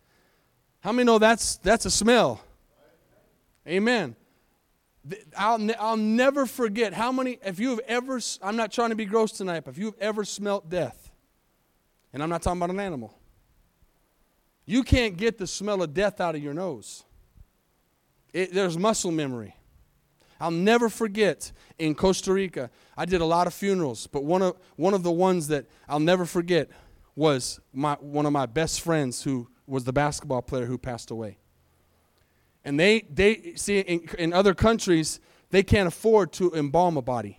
How 0.81 0.93
many 0.93 1.07
know 1.07 1.19
that's 1.19 1.57
that's 1.57 1.87
a 1.87 1.91
smell? 1.91 2.45
Amen. 3.67 4.17
I'll, 5.35 5.71
I'll 5.79 5.97
never 5.97 6.45
forget 6.45 6.93
how 6.93 7.11
many, 7.11 7.39
if 7.43 7.59
you 7.59 7.71
have 7.71 7.81
ever, 7.89 8.21
I'm 8.43 8.57
not 8.57 8.71
trying 8.71 8.91
to 8.91 8.97
be 8.97 9.07
gross 9.07 9.33
tonight, 9.33 9.65
but 9.65 9.71
if 9.71 9.79
you've 9.79 9.99
ever 9.99 10.27
smelt 10.27 10.69
death, 10.69 11.10
and 12.13 12.23
I'm 12.23 12.29
not 12.29 12.43
talking 12.43 12.59
about 12.59 12.71
an 12.71 12.81
animal. 12.81 13.15
You 14.67 14.83
can't 14.83 15.17
get 15.17 15.39
the 15.39 15.47
smell 15.47 15.83
of 15.83 15.95
death 15.95 16.21
out 16.21 16.35
of 16.35 16.43
your 16.43 16.55
nose. 16.55 17.05
It, 18.33 18.53
there's 18.53 18.79
muscle 18.79 19.11
memory. 19.11 19.57
I'll 20.41 20.51
never 20.51 20.89
forget 20.89 21.53
in 21.79 21.95
Costa 21.95 22.33
Rica, 22.33 22.71
I 22.97 23.05
did 23.05 23.21
a 23.21 23.25
lot 23.25 23.47
of 23.47 23.55
funerals, 23.55 24.07
but 24.07 24.25
one 24.25 24.43
of, 24.43 24.57
one 24.77 24.95
of 24.95 25.03
the 25.03 25.13
ones 25.13 25.49
that 25.49 25.67
I'll 25.89 26.01
never 26.01 26.25
forget 26.25 26.71
was 27.15 27.61
my, 27.73 27.95
one 28.01 28.25
of 28.25 28.33
my 28.33 28.47
best 28.47 28.81
friends 28.81 29.23
who 29.23 29.49
was 29.67 29.85
the 29.85 29.93
basketball 29.93 30.41
player 30.41 30.67
who 30.67 30.79
passed 30.79 31.11
away. 31.11 31.39
And 32.65 32.79
they, 32.79 33.03
they 33.13 33.55
see, 33.57 33.81
in, 33.81 34.09
in 34.19 34.33
other 34.33 34.55
countries, 34.55 35.21
they 35.51 35.63
can't 35.63 35.89
afford 35.89 36.33
to 36.35 36.53
embalm 36.55 36.97
a 36.97 37.03
body, 37.03 37.39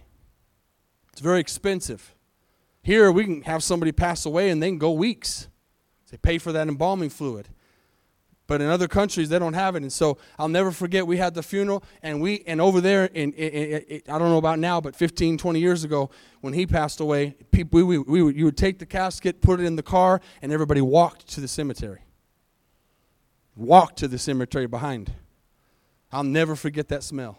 it's 1.11 1.21
very 1.21 1.39
expensive. 1.39 2.13
Here, 2.83 3.11
we 3.11 3.23
can 3.23 3.41
have 3.43 3.63
somebody 3.63 3.91
pass 3.91 4.25
away 4.25 4.49
and 4.49 4.61
they 4.61 4.69
can 4.69 4.77
go 4.77 4.91
weeks. 4.91 5.47
They 6.09 6.17
pay 6.17 6.37
for 6.37 6.51
that 6.51 6.67
embalming 6.67 7.09
fluid. 7.09 7.47
But 8.47 8.59
in 8.59 8.67
other 8.67 8.89
countries, 8.89 9.29
they 9.29 9.39
don't 9.39 9.53
have 9.53 9.77
it. 9.77 9.81
And 9.81 9.93
so 9.93 10.17
I'll 10.37 10.49
never 10.49 10.71
forget, 10.71 11.07
we 11.07 11.15
had 11.15 11.35
the 11.35 11.41
funeral, 11.41 11.85
and 12.03 12.19
we 12.19 12.43
and 12.45 12.59
over 12.59 12.81
there, 12.81 13.05
in 13.05 13.33
I 13.37 14.19
don't 14.19 14.29
know 14.29 14.37
about 14.37 14.59
now, 14.59 14.81
but 14.81 14.93
15, 14.93 15.37
20 15.37 15.59
years 15.59 15.85
ago, 15.85 16.09
when 16.41 16.51
he 16.51 16.67
passed 16.67 16.99
away, 16.99 17.35
people, 17.51 17.85
we, 17.85 17.97
we, 17.99 18.21
we, 18.23 18.33
you 18.35 18.43
would 18.43 18.57
take 18.57 18.77
the 18.77 18.85
casket, 18.85 19.41
put 19.41 19.61
it 19.61 19.65
in 19.65 19.77
the 19.77 19.83
car, 19.83 20.19
and 20.41 20.51
everybody 20.51 20.81
walked 20.81 21.27
to 21.29 21.39
the 21.39 21.47
cemetery. 21.47 22.01
Walked 23.55 23.99
to 23.99 24.09
the 24.09 24.17
cemetery 24.17 24.67
behind. 24.67 25.13
I'll 26.11 26.23
never 26.23 26.57
forget 26.57 26.89
that 26.89 27.03
smell. 27.03 27.37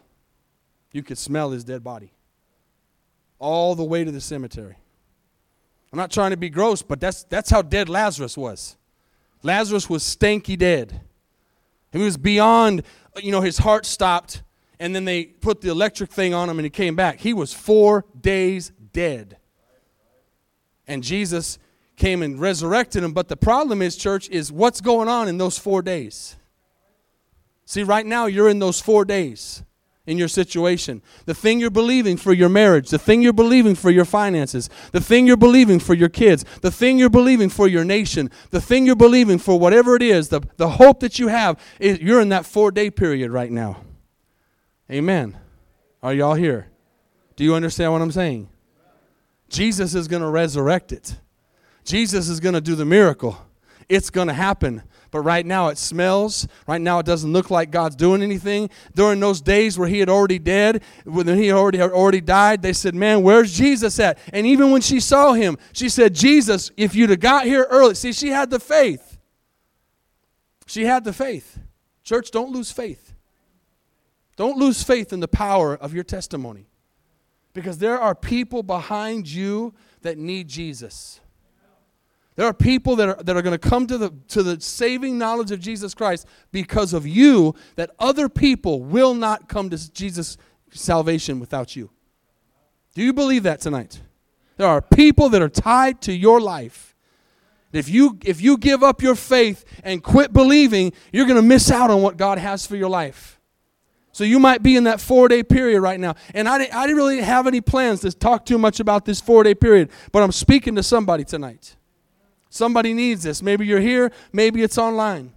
You 0.92 1.02
could 1.02 1.18
smell 1.18 1.50
his 1.50 1.62
dead 1.62 1.84
body 1.84 2.12
all 3.38 3.74
the 3.74 3.84
way 3.84 4.02
to 4.02 4.10
the 4.10 4.20
cemetery. 4.20 4.76
I'm 5.92 5.98
not 5.98 6.10
trying 6.10 6.30
to 6.30 6.36
be 6.36 6.48
gross, 6.48 6.80
but 6.80 7.00
that's, 7.00 7.24
that's 7.24 7.50
how 7.50 7.60
dead 7.60 7.88
Lazarus 7.88 8.36
was. 8.36 8.76
Lazarus 9.42 9.90
was 9.90 10.02
stanky 10.02 10.56
dead. 10.56 11.02
He 11.92 11.98
was 11.98 12.16
beyond, 12.16 12.82
you 13.22 13.30
know, 13.30 13.42
his 13.42 13.58
heart 13.58 13.84
stopped, 13.84 14.42
and 14.80 14.94
then 14.96 15.04
they 15.04 15.24
put 15.24 15.60
the 15.60 15.68
electric 15.68 16.10
thing 16.10 16.32
on 16.32 16.48
him 16.48 16.58
and 16.58 16.64
he 16.64 16.70
came 16.70 16.96
back. 16.96 17.20
He 17.20 17.34
was 17.34 17.52
four 17.52 18.06
days 18.18 18.72
dead. 18.92 19.36
And 20.88 21.02
Jesus 21.02 21.58
came 21.96 22.22
and 22.22 22.40
resurrected 22.40 23.04
him. 23.04 23.12
But 23.12 23.28
the 23.28 23.36
problem 23.36 23.82
is, 23.82 23.96
church, 23.96 24.28
is 24.30 24.50
what's 24.50 24.80
going 24.80 25.08
on 25.08 25.28
in 25.28 25.38
those 25.38 25.58
four 25.58 25.82
days. 25.82 26.36
See, 27.66 27.82
right 27.82 28.04
now 28.06 28.26
you're 28.26 28.48
in 28.48 28.58
those 28.58 28.80
four 28.80 29.04
days 29.04 29.62
in 30.04 30.18
your 30.18 30.28
situation, 30.28 31.00
the 31.26 31.34
thing 31.34 31.60
you're 31.60 31.70
believing 31.70 32.16
for 32.16 32.32
your 32.32 32.48
marriage, 32.48 32.90
the 32.90 32.98
thing 32.98 33.22
you're 33.22 33.32
believing 33.32 33.76
for 33.76 33.90
your 33.90 34.04
finances, 34.04 34.68
the 34.90 35.00
thing 35.00 35.26
you're 35.26 35.36
believing 35.36 35.78
for 35.78 35.94
your 35.94 36.08
kids, 36.08 36.44
the 36.60 36.72
thing 36.72 36.98
you're 36.98 37.08
believing 37.08 37.48
for 37.48 37.68
your 37.68 37.84
nation, 37.84 38.28
the 38.50 38.60
thing 38.60 38.84
you're 38.84 38.96
believing 38.96 39.38
for 39.38 39.58
whatever 39.58 39.94
it 39.94 40.02
is, 40.02 40.28
the, 40.28 40.40
the 40.56 40.70
hope 40.70 41.00
that 41.00 41.20
you 41.20 41.28
have, 41.28 41.58
is, 41.78 42.00
you're 42.00 42.20
in 42.20 42.30
that 42.30 42.44
four 42.44 42.72
day 42.72 42.90
period 42.90 43.30
right 43.30 43.52
now. 43.52 43.80
Amen. 44.90 45.38
Are 46.02 46.12
y'all 46.12 46.34
here? 46.34 46.68
Do 47.36 47.44
you 47.44 47.54
understand 47.54 47.92
what 47.92 48.02
I'm 48.02 48.12
saying? 48.12 48.48
Jesus 49.48 49.94
is 49.94 50.08
going 50.08 50.22
to 50.22 50.28
resurrect 50.28 50.90
it. 50.90 51.16
Jesus 51.84 52.28
is 52.28 52.40
going 52.40 52.54
to 52.54 52.60
do 52.60 52.74
the 52.74 52.84
miracle. 52.84 53.38
It's 53.88 54.10
going 54.10 54.28
to 54.28 54.34
happen 54.34 54.82
but 55.12 55.20
right 55.20 55.46
now 55.46 55.68
it 55.68 55.78
smells. 55.78 56.48
Right 56.66 56.80
now 56.80 56.98
it 56.98 57.06
doesn't 57.06 57.32
look 57.32 57.50
like 57.50 57.70
God's 57.70 57.94
doing 57.94 58.22
anything. 58.22 58.70
During 58.94 59.20
those 59.20 59.40
days 59.40 59.78
where 59.78 59.86
he 59.86 60.00
had 60.00 60.08
already 60.08 60.40
dead, 60.40 60.82
when 61.04 61.28
he 61.28 61.52
already 61.52 61.78
had 61.78 61.92
already 61.92 62.20
died, 62.20 62.62
they 62.62 62.72
said, 62.72 62.96
"Man, 62.96 63.22
where's 63.22 63.52
Jesus 63.52 64.00
at?" 64.00 64.18
And 64.32 64.46
even 64.46 64.72
when 64.72 64.80
she 64.80 64.98
saw 64.98 65.34
him, 65.34 65.58
she 65.72 65.88
said, 65.88 66.14
"Jesus, 66.14 66.72
if 66.76 66.96
you'd 66.96 67.10
have 67.10 67.20
got 67.20 67.44
here 67.44 67.68
early." 67.70 67.94
See, 67.94 68.12
she 68.12 68.30
had 68.30 68.50
the 68.50 68.58
faith. 68.58 69.18
She 70.66 70.86
had 70.86 71.04
the 71.04 71.12
faith. 71.12 71.58
Church, 72.02 72.30
don't 72.30 72.50
lose 72.50 72.72
faith. 72.72 73.12
Don't 74.36 74.56
lose 74.56 74.82
faith 74.82 75.12
in 75.12 75.20
the 75.20 75.28
power 75.28 75.76
of 75.76 75.92
your 75.92 76.04
testimony. 76.04 76.66
Because 77.52 77.76
there 77.76 78.00
are 78.00 78.14
people 78.14 78.62
behind 78.62 79.28
you 79.30 79.74
that 80.00 80.16
need 80.16 80.48
Jesus. 80.48 81.20
There 82.34 82.46
are 82.46 82.54
people 82.54 82.96
that 82.96 83.08
are, 83.08 83.22
that 83.22 83.36
are 83.36 83.42
going 83.42 83.58
to 83.58 83.68
come 83.68 83.86
to 83.86 83.98
the, 83.98 84.12
to 84.28 84.42
the 84.42 84.60
saving 84.60 85.18
knowledge 85.18 85.50
of 85.50 85.60
Jesus 85.60 85.94
Christ 85.94 86.26
because 86.50 86.94
of 86.94 87.06
you, 87.06 87.54
that 87.76 87.90
other 87.98 88.28
people 88.28 88.82
will 88.82 89.14
not 89.14 89.48
come 89.48 89.68
to 89.70 89.92
Jesus' 89.92 90.38
salvation 90.70 91.40
without 91.40 91.76
you. 91.76 91.90
Do 92.94 93.02
you 93.02 93.12
believe 93.12 93.42
that 93.42 93.60
tonight? 93.60 94.00
There 94.56 94.66
are 94.66 94.80
people 94.80 95.28
that 95.30 95.42
are 95.42 95.48
tied 95.48 96.00
to 96.02 96.12
your 96.12 96.40
life. 96.40 96.94
If 97.72 97.88
you, 97.88 98.18
if 98.24 98.40
you 98.40 98.58
give 98.58 98.82
up 98.82 99.02
your 99.02 99.14
faith 99.14 99.64
and 99.82 100.02
quit 100.02 100.32
believing, 100.32 100.92
you're 101.12 101.26
going 101.26 101.40
to 101.40 101.42
miss 101.42 101.70
out 101.70 101.90
on 101.90 102.02
what 102.02 102.16
God 102.16 102.38
has 102.38 102.66
for 102.66 102.76
your 102.76 102.90
life. 102.90 103.40
So 104.12 104.24
you 104.24 104.38
might 104.38 104.62
be 104.62 104.76
in 104.76 104.84
that 104.84 105.00
four 105.00 105.26
day 105.28 105.42
period 105.42 105.80
right 105.80 105.98
now. 105.98 106.14
And 106.34 106.46
I, 106.46 106.56
I 106.56 106.86
didn't 106.86 106.96
really 106.96 107.22
have 107.22 107.46
any 107.46 107.62
plans 107.62 108.00
to 108.00 108.12
talk 108.12 108.44
too 108.44 108.58
much 108.58 108.78
about 108.78 109.06
this 109.06 109.22
four 109.22 109.42
day 109.42 109.54
period, 109.54 109.90
but 110.12 110.22
I'm 110.22 110.32
speaking 110.32 110.74
to 110.76 110.82
somebody 110.82 111.24
tonight. 111.24 111.76
Somebody 112.52 112.92
needs 112.92 113.22
this. 113.22 113.42
Maybe 113.42 113.64
you're 113.64 113.80
here, 113.80 114.12
maybe 114.30 114.62
it's 114.62 114.76
online. 114.76 115.32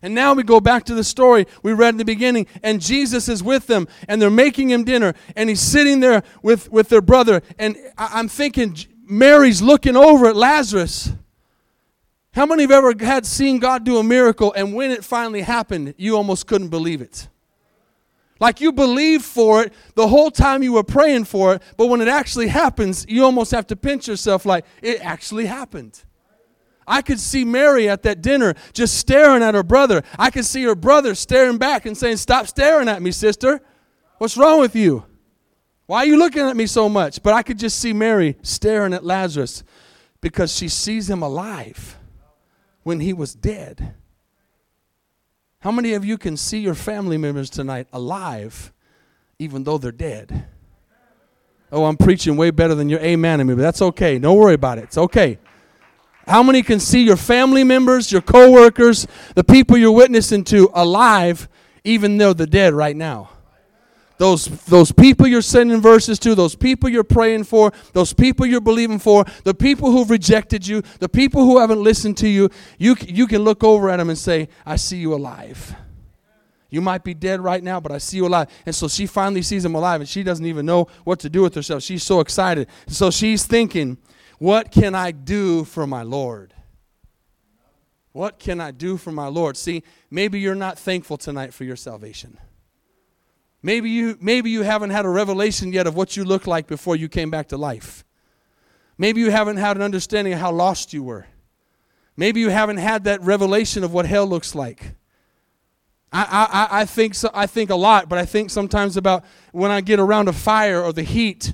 And 0.00 0.14
now 0.14 0.32
we 0.32 0.42
go 0.42 0.58
back 0.58 0.84
to 0.84 0.94
the 0.94 1.04
story 1.04 1.46
we 1.62 1.74
read 1.74 1.90
in 1.90 1.98
the 1.98 2.04
beginning, 2.04 2.46
and 2.62 2.80
Jesus 2.80 3.28
is 3.28 3.42
with 3.42 3.66
them, 3.66 3.86
and 4.08 4.20
they're 4.20 4.30
making 4.30 4.70
him 4.70 4.84
dinner, 4.84 5.12
and 5.36 5.50
he's 5.50 5.60
sitting 5.60 6.00
there 6.00 6.22
with, 6.40 6.72
with 6.72 6.88
their 6.88 7.02
brother. 7.02 7.42
And 7.58 7.76
I, 7.98 8.08
I'm 8.14 8.26
thinking, 8.26 8.74
Mary's 9.04 9.60
looking 9.60 9.96
over 9.96 10.28
at 10.28 10.34
Lazarus. 10.36 11.12
How 12.32 12.46
many 12.46 12.62
have 12.62 12.70
ever 12.70 12.94
had 12.98 13.26
seen 13.26 13.58
God 13.58 13.84
do 13.84 13.98
a 13.98 14.02
miracle 14.02 14.54
and 14.54 14.72
when 14.74 14.90
it 14.90 15.04
finally 15.04 15.42
happened, 15.42 15.92
you 15.98 16.16
almost 16.16 16.46
couldn't 16.46 16.68
believe 16.68 17.02
it? 17.02 17.28
Like 18.38 18.60
you 18.60 18.72
believed 18.72 19.24
for 19.24 19.62
it 19.62 19.72
the 19.94 20.08
whole 20.08 20.30
time 20.30 20.62
you 20.62 20.74
were 20.74 20.84
praying 20.84 21.24
for 21.24 21.54
it, 21.54 21.62
but 21.76 21.86
when 21.86 22.00
it 22.00 22.08
actually 22.08 22.48
happens, 22.48 23.06
you 23.08 23.24
almost 23.24 23.50
have 23.50 23.66
to 23.68 23.76
pinch 23.76 24.08
yourself 24.08 24.44
like 24.44 24.64
it 24.82 25.00
actually 25.00 25.46
happened. 25.46 26.02
I 26.86 27.02
could 27.02 27.18
see 27.18 27.44
Mary 27.44 27.88
at 27.88 28.02
that 28.02 28.22
dinner 28.22 28.54
just 28.72 28.98
staring 28.98 29.42
at 29.42 29.54
her 29.54 29.62
brother. 29.62 30.02
I 30.18 30.30
could 30.30 30.44
see 30.44 30.62
her 30.64 30.74
brother 30.74 31.14
staring 31.14 31.58
back 31.58 31.84
and 31.86 31.96
saying, 31.96 32.18
Stop 32.18 32.46
staring 32.46 32.88
at 32.88 33.02
me, 33.02 33.10
sister. 33.10 33.60
What's 34.18 34.36
wrong 34.36 34.60
with 34.60 34.76
you? 34.76 35.04
Why 35.86 35.98
are 35.98 36.06
you 36.06 36.18
looking 36.18 36.42
at 36.42 36.56
me 36.56 36.66
so 36.66 36.88
much? 36.88 37.22
But 37.22 37.34
I 37.34 37.42
could 37.42 37.58
just 37.58 37.78
see 37.78 37.92
Mary 37.92 38.36
staring 38.42 38.92
at 38.92 39.04
Lazarus 39.04 39.64
because 40.20 40.54
she 40.54 40.68
sees 40.68 41.08
him 41.08 41.22
alive 41.22 41.98
when 42.82 43.00
he 43.00 43.12
was 43.12 43.34
dead. 43.34 43.94
How 45.66 45.72
many 45.72 45.94
of 45.94 46.04
you 46.04 46.16
can 46.16 46.36
see 46.36 46.60
your 46.60 46.76
family 46.76 47.18
members 47.18 47.50
tonight 47.50 47.88
alive 47.92 48.72
even 49.40 49.64
though 49.64 49.78
they're 49.78 49.90
dead? 49.90 50.46
Oh, 51.72 51.86
I'm 51.86 51.96
preaching 51.96 52.36
way 52.36 52.52
better 52.52 52.76
than 52.76 52.88
your 52.88 53.00
amen 53.00 53.40
to 53.40 53.44
me, 53.44 53.54
but 53.54 53.62
that's 53.62 53.82
okay. 53.82 54.16
Don't 54.20 54.38
worry 54.38 54.54
about 54.54 54.78
it. 54.78 54.84
It's 54.84 54.96
okay. 54.96 55.40
How 56.24 56.44
many 56.44 56.62
can 56.62 56.78
see 56.78 57.02
your 57.02 57.16
family 57.16 57.64
members, 57.64 58.12
your 58.12 58.20
coworkers, 58.20 59.08
the 59.34 59.42
people 59.42 59.76
you're 59.76 59.90
witnessing 59.90 60.44
to 60.44 60.70
alive 60.72 61.48
even 61.82 62.16
though 62.16 62.32
they're 62.32 62.46
dead 62.46 62.72
right 62.72 62.94
now? 62.94 63.30
Those, 64.18 64.46
those 64.64 64.92
people 64.92 65.26
you're 65.26 65.42
sending 65.42 65.80
verses 65.80 66.18
to, 66.20 66.34
those 66.34 66.54
people 66.54 66.88
you're 66.88 67.04
praying 67.04 67.44
for, 67.44 67.72
those 67.92 68.12
people 68.12 68.46
you're 68.46 68.60
believing 68.60 68.98
for, 68.98 69.24
the 69.44 69.54
people 69.54 69.90
who've 69.90 70.08
rejected 70.08 70.66
you, 70.66 70.82
the 71.00 71.08
people 71.08 71.44
who 71.44 71.58
haven't 71.58 71.82
listened 71.82 72.16
to 72.18 72.28
you, 72.28 72.48
you, 72.78 72.96
you 73.06 73.26
can 73.26 73.42
look 73.42 73.62
over 73.62 73.90
at 73.90 73.98
them 73.98 74.08
and 74.08 74.18
say, 74.18 74.48
I 74.64 74.76
see 74.76 74.96
you 74.96 75.14
alive. 75.14 75.74
You 76.68 76.80
might 76.80 77.04
be 77.04 77.14
dead 77.14 77.40
right 77.40 77.62
now, 77.62 77.78
but 77.78 77.92
I 77.92 77.98
see 77.98 78.16
you 78.16 78.26
alive. 78.26 78.48
And 78.64 78.74
so 78.74 78.88
she 78.88 79.06
finally 79.06 79.42
sees 79.42 79.64
him 79.64 79.74
alive, 79.74 80.00
and 80.00 80.08
she 80.08 80.22
doesn't 80.22 80.46
even 80.46 80.66
know 80.66 80.88
what 81.04 81.20
to 81.20 81.30
do 81.30 81.42
with 81.42 81.54
herself. 81.54 81.82
She's 81.82 82.02
so 82.02 82.20
excited. 82.20 82.68
So 82.88 83.10
she's 83.10 83.46
thinking, 83.46 83.98
What 84.38 84.72
can 84.72 84.94
I 84.94 85.12
do 85.12 85.64
for 85.64 85.86
my 85.86 86.02
Lord? 86.02 86.54
What 88.12 88.38
can 88.38 88.60
I 88.60 88.70
do 88.70 88.96
for 88.96 89.12
my 89.12 89.28
Lord? 89.28 89.56
See, 89.56 89.84
maybe 90.10 90.40
you're 90.40 90.54
not 90.54 90.78
thankful 90.78 91.18
tonight 91.18 91.52
for 91.52 91.64
your 91.64 91.76
salvation. 91.76 92.38
Maybe 93.66 93.90
you, 93.90 94.16
maybe 94.20 94.48
you 94.48 94.62
haven't 94.62 94.90
had 94.90 95.04
a 95.06 95.08
revelation 95.08 95.72
yet 95.72 95.88
of 95.88 95.96
what 95.96 96.16
you 96.16 96.22
looked 96.22 96.46
like 96.46 96.68
before 96.68 96.94
you 96.94 97.08
came 97.08 97.32
back 97.32 97.48
to 97.48 97.56
life. 97.56 98.04
Maybe 98.96 99.20
you 99.20 99.32
haven't 99.32 99.56
had 99.56 99.76
an 99.76 99.82
understanding 99.82 100.32
of 100.34 100.38
how 100.38 100.52
lost 100.52 100.92
you 100.92 101.02
were. 101.02 101.26
Maybe 102.16 102.38
you 102.38 102.50
haven't 102.50 102.76
had 102.76 103.02
that 103.04 103.20
revelation 103.22 103.82
of 103.82 103.92
what 103.92 104.06
hell 104.06 104.24
looks 104.24 104.54
like. 104.54 104.94
I, 106.12 106.68
I, 106.70 106.82
I, 106.82 106.84
think 106.84 107.16
so, 107.16 107.28
I 107.34 107.48
think 107.48 107.70
a 107.70 107.74
lot, 107.74 108.08
but 108.08 108.18
I 108.18 108.24
think 108.24 108.50
sometimes 108.50 108.96
about 108.96 109.24
when 109.50 109.72
I 109.72 109.80
get 109.80 109.98
around 109.98 110.28
a 110.28 110.32
fire 110.32 110.80
or 110.80 110.92
the 110.92 111.02
heat, 111.02 111.52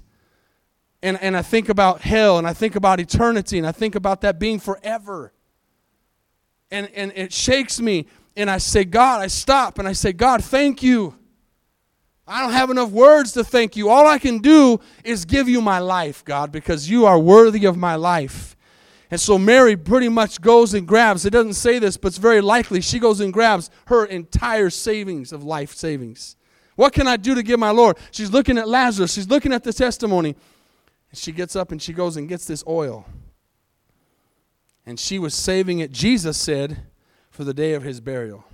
and, 1.03 1.19
and 1.23 1.35
I 1.35 1.41
think 1.41 1.71
about 1.71 2.03
hell, 2.03 2.37
and 2.37 2.47
I 2.47 2.53
think 2.53 2.77
about 2.77 3.01
eternity, 3.01 3.57
and 3.57 3.67
I 3.67 3.73
think 3.73 3.95
about 3.95 4.21
that 4.21 4.39
being 4.39 4.61
forever. 4.61 5.33
And, 6.71 6.91
and 6.95 7.11
it 7.17 7.33
shakes 7.33 7.81
me, 7.81 8.07
and 8.37 8.51
I 8.51 8.59
say, 8.59 8.85
God, 8.85 9.23
I 9.23 9.29
stop, 9.29 9.79
and 9.79 9.89
I 9.89 9.95
say, 9.95 10.13
God, 10.13 10.45
thank 10.45 10.83
you. 10.83 11.17
I 12.33 12.41
don't 12.41 12.53
have 12.53 12.71
enough 12.71 12.91
words 12.91 13.33
to 13.33 13.45
thank 13.45 13.77
you. 13.77 13.91
All 13.91 14.07
I 14.07 14.19
can 14.19 14.39
do 14.39 14.81
is 15.05 15.27
give 15.27 15.51
you 15.51 15.61
my 15.61 15.81
life, 15.81 16.25
God, 16.25 16.51
because 16.51 16.89
you 16.89 17.05
are 17.05 17.19
worthy 17.19 17.67
of 17.67 17.77
my 17.77 17.95
life. 17.95 18.57
And 19.11 19.21
so 19.21 19.37
Mary 19.37 19.77
pretty 19.77 20.09
much 20.09 20.41
goes 20.41 20.73
and 20.73 20.89
grabs, 20.89 21.27
it 21.27 21.31
doesn't 21.31 21.53
say 21.53 21.79
this, 21.79 21.99
but 21.99 22.09
it's 22.09 22.17
very 22.17 22.41
likely 22.41 22.81
she 22.81 22.99
goes 22.99 23.21
and 23.21 23.35
grabs 23.35 23.69
her 23.89 24.07
entire 24.07 24.71
savings 24.71 25.31
of 25.31 25.45
life 25.45 25.75
savings. 25.75 26.37
What 26.75 26.95
can 26.95 27.07
I 27.07 27.19
do 27.19 27.35
to 27.35 27.43
give 27.43 27.61
my 27.61 27.69
Lord? 27.69 27.99
She's 28.13 28.31
looking 28.31 28.57
at 28.57 28.67
Lazarus, 28.67 29.13
she's 29.13 29.29
looking 29.29 29.53
at 29.53 29.63
the 29.63 29.73
testimony. 29.75 30.35
And 31.11 31.19
she 31.19 31.33
gets 31.33 31.55
up 31.55 31.71
and 31.71 31.83
she 31.83 31.93
goes 31.93 32.17
and 32.17 32.31
gets 32.31 32.47
this 32.47 32.65
oil. 32.67 33.05
And 34.87 34.99
she 34.99 35.19
was 35.19 35.35
saving 35.35 35.81
it, 35.81 35.93
Jesus 35.93 36.39
said, 36.39 36.85
for 37.31 37.45
the 37.45 37.53
day 37.53 37.75
of 37.75 37.83
his 37.83 38.01
burial. 38.01 38.47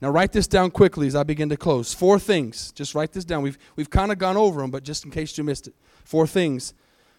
Now, 0.00 0.10
write 0.10 0.32
this 0.32 0.46
down 0.46 0.70
quickly 0.70 1.08
as 1.08 1.16
I 1.16 1.24
begin 1.24 1.48
to 1.48 1.56
close. 1.56 1.92
Four 1.92 2.20
things. 2.20 2.70
Just 2.72 2.94
write 2.94 3.12
this 3.12 3.24
down. 3.24 3.42
We've, 3.42 3.58
we've 3.74 3.90
kind 3.90 4.12
of 4.12 4.18
gone 4.18 4.36
over 4.36 4.60
them, 4.60 4.70
but 4.70 4.84
just 4.84 5.04
in 5.04 5.10
case 5.10 5.36
you 5.36 5.42
missed 5.42 5.66
it. 5.66 5.74
Four 6.04 6.26
things 6.26 6.72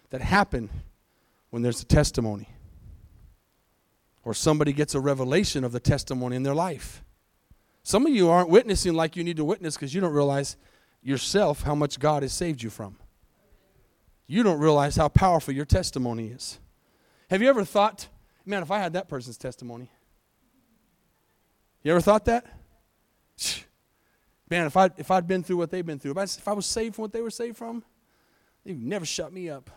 that 0.08 0.22
happen 0.22 0.70
when 1.50 1.62
there's 1.62 1.82
a 1.82 1.84
testimony 1.84 2.48
or 4.24 4.34
somebody 4.34 4.72
gets 4.72 4.94
a 4.94 5.00
revelation 5.00 5.64
of 5.64 5.72
the 5.72 5.80
testimony 5.80 6.36
in 6.36 6.42
their 6.42 6.54
life. 6.54 7.02
Some 7.82 8.06
of 8.06 8.12
you 8.12 8.28
aren't 8.28 8.48
witnessing 8.48 8.94
like 8.94 9.16
you 9.16 9.24
need 9.24 9.36
to 9.36 9.44
witness 9.44 9.74
because 9.74 9.94
you 9.94 10.00
don't 10.00 10.12
realize 10.12 10.56
yourself 11.02 11.62
how 11.62 11.74
much 11.74 11.98
God 11.98 12.22
has 12.22 12.32
saved 12.32 12.62
you 12.62 12.70
from. 12.70 12.96
You 14.26 14.42
don't 14.42 14.60
realize 14.60 14.96
how 14.96 15.08
powerful 15.08 15.54
your 15.54 15.64
testimony 15.64 16.28
is. 16.28 16.58
Have 17.30 17.42
you 17.42 17.48
ever 17.48 17.64
thought, 17.64 18.08
man, 18.44 18.62
if 18.62 18.70
I 18.70 18.78
had 18.78 18.92
that 18.92 19.08
person's 19.08 19.38
testimony? 19.38 19.90
You 21.82 21.92
ever 21.92 22.00
thought 22.00 22.26
that? 22.26 22.46
Man, 24.50 24.66
if, 24.66 24.76
I, 24.76 24.90
if 24.96 25.10
I'd 25.10 25.28
been 25.28 25.42
through 25.42 25.58
what 25.58 25.70
they've 25.70 25.86
been 25.86 25.98
through, 25.98 26.12
if 26.12 26.18
I, 26.18 26.22
if 26.24 26.48
I 26.48 26.52
was 26.52 26.66
saved 26.66 26.96
from 26.96 27.02
what 27.02 27.12
they 27.12 27.20
were 27.20 27.30
saved 27.30 27.56
from, 27.56 27.84
they'd 28.64 28.80
never 28.82 29.04
shut 29.04 29.32
me 29.32 29.48
up. 29.48 29.70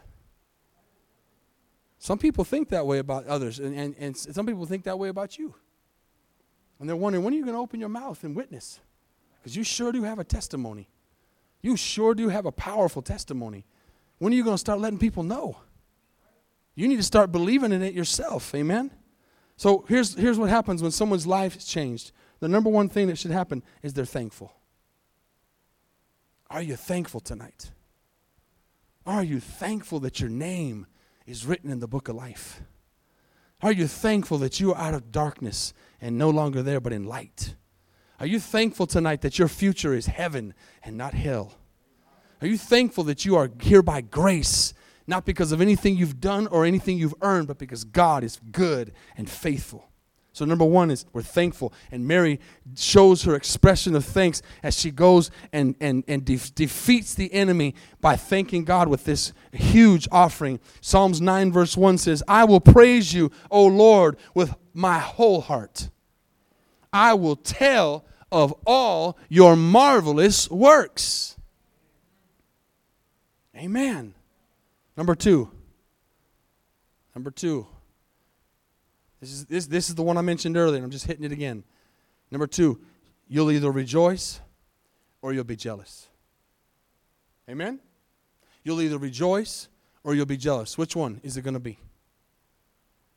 Some 2.00 2.18
people 2.18 2.44
think 2.44 2.70
that 2.70 2.86
way 2.86 2.98
about 2.98 3.26
others, 3.28 3.60
and, 3.60 3.76
and, 3.76 3.96
and 3.98 4.18
some 4.18 4.46
people 4.46 4.66
think 4.66 4.84
that 4.84 5.00
way 5.00 5.10
about 5.10 5.38
you. 5.38 5.56
And 6.80 6.90
they're 6.90 6.98
wondering, 6.98 7.24
when 7.24 7.34
are 7.34 7.38
you 7.38 7.44
going 7.44 7.56
to 7.56 7.62
open 7.62 7.80
your 7.80 7.90
mouth 7.90 8.24
and 8.24 8.36
witness? 8.36 8.80
Because 9.40 9.56
you 9.56 9.64
sure 9.64 9.92
do 9.92 10.04
have 10.04 10.20
a 10.20 10.24
testimony. 10.24 10.90
You 11.62 11.78
sure 11.78 12.14
do 12.14 12.28
have 12.28 12.46
a 12.46 12.52
powerful 12.52 13.02
testimony. 13.02 13.66
When 14.18 14.34
are 14.34 14.36
you 14.36 14.44
going 14.44 14.56
to 14.56 14.60
start 14.60 14.80
letting 14.80 15.00
people 15.00 15.24
know? 15.24 15.58
You 16.76 16.88
need 16.88 16.98
to 16.98 17.04
start 17.04 17.32
believing 17.32 17.72
in 17.72 17.82
it 17.84 17.94
yourself. 17.94 18.54
Amen? 18.54 18.92
So 19.56 19.86
here's, 19.88 20.16
here's 20.16 20.38
what 20.38 20.50
happens 20.50 20.82
when 20.82 20.92
someone's 20.92 21.28
life 21.28 21.56
is 21.56 21.66
changed 21.66 22.12
the 22.44 22.50
number 22.50 22.70
one 22.70 22.90
thing 22.90 23.08
that 23.08 23.18
should 23.18 23.32
happen 23.32 23.64
is 23.82 23.94
they're 23.94 24.04
thankful. 24.04 24.52
Are 26.50 26.62
you 26.62 26.76
thankful 26.76 27.22
tonight? 27.22 27.72
Are 29.06 29.24
you 29.24 29.40
thankful 29.40 30.02
that 30.02 30.20
your 30.20 30.30
name 30.30 30.86
is 31.26 31.46
written 31.46 31.72
in 31.72 31.80
the 31.80 31.88
book 31.88 32.10
of 32.10 32.18
life? 32.18 32.60
Are 33.62 33.72
you 33.72 33.88
thankful 33.88 34.40
that 34.40 34.60
you 34.60 34.74
are 34.74 34.78
out 34.78 34.94
of 34.94 35.10
darkness 35.10 35.74
and 36.02 36.18
no 36.18 36.30
longer 36.30 36.62
there 36.62 36.82
but 36.82 36.92
in 36.92 37.06
light? 37.06 37.56
Are 38.20 38.28
you 38.28 38.42
thankful 38.42 38.88
tonight 38.88 39.22
that 39.22 39.40
your 39.40 39.48
future 39.48 39.94
is 39.94 40.08
heaven 40.08 40.54
and 40.84 40.98
not 40.98 41.14
hell? 41.14 41.54
Are 42.42 42.48
you 42.48 42.58
thankful 42.58 43.06
that 43.06 43.24
you 43.24 43.38
are 43.38 43.50
here 43.62 43.82
by 43.82 44.02
grace, 44.02 44.74
not 45.08 45.24
because 45.24 45.54
of 45.54 45.62
anything 45.62 45.96
you've 45.96 46.20
done 46.20 46.48
or 46.48 46.66
anything 46.66 46.98
you've 46.98 47.16
earned, 47.22 47.48
but 47.48 47.58
because 47.58 47.86
God 47.86 48.22
is 48.22 48.42
good 48.52 48.92
and 49.16 49.30
faithful? 49.30 49.93
So, 50.34 50.46
number 50.46 50.66
one 50.66 50.90
is 50.90 51.06
we're 51.14 51.22
thankful. 51.22 51.72
And 51.92 52.08
Mary 52.08 52.40
shows 52.76 53.22
her 53.24 53.36
expression 53.36 53.96
of 53.96 54.04
thanks 54.04 54.42
as 54.64 54.78
she 54.78 54.90
goes 54.90 55.30
and, 55.54 55.76
and, 55.80 56.04
and 56.08 56.26
de- 56.26 56.38
defeats 56.56 57.14
the 57.14 57.32
enemy 57.32 57.76
by 58.02 58.16
thanking 58.16 58.64
God 58.64 58.88
with 58.88 59.06
this 59.06 59.32
huge 59.52 60.08
offering. 60.12 60.60
Psalms 60.82 61.22
9, 61.22 61.52
verse 61.52 61.78
1 61.78 62.00
says, 62.00 62.24
I 62.28 62.46
will 62.46 62.60
praise 62.60 63.14
you, 63.14 63.32
O 63.52 63.68
Lord, 63.68 64.18
with 64.34 64.56
my 64.74 64.98
whole 64.98 65.42
heart. 65.42 65.92
I 66.92 67.14
will 67.14 67.36
tell 67.36 68.04
of 68.32 68.56
all 68.66 69.20
your 69.30 69.56
marvelous 69.56 70.50
works. 70.50 71.38
Amen. 73.56 74.16
Number 74.98 75.14
two. 75.14 75.52
Number 77.14 77.30
two. 77.30 77.68
This 79.24 79.32
is, 79.32 79.46
this, 79.46 79.66
this 79.68 79.90
is 79.90 79.96
the 79.96 80.04
one 80.04 80.18
I 80.18 80.22
mentioned 80.22 80.58
earlier, 80.58 80.76
and 80.76 80.84
I'm 80.84 80.92
just 80.92 81.06
hitting 81.06 81.24
it 81.24 81.32
again. 81.32 81.64
Number 82.30 82.46
two, 82.46 82.82
you'll 83.30 83.52
either 83.52 83.72
rejoice 83.72 84.42
or 85.22 85.32
you'll 85.32 85.46
be 85.46 85.56
jealous. 85.56 86.10
Amen? 87.50 87.80
You'll 88.66 88.82
either 88.82 88.98
rejoice 88.98 89.70
or 90.04 90.14
you'll 90.14 90.26
be 90.26 90.36
jealous. 90.36 90.78
Which 90.78 90.94
one 90.94 91.22
is 91.24 91.38
it 91.38 91.42
going 91.44 91.54
to 91.54 91.62
be? 91.62 91.80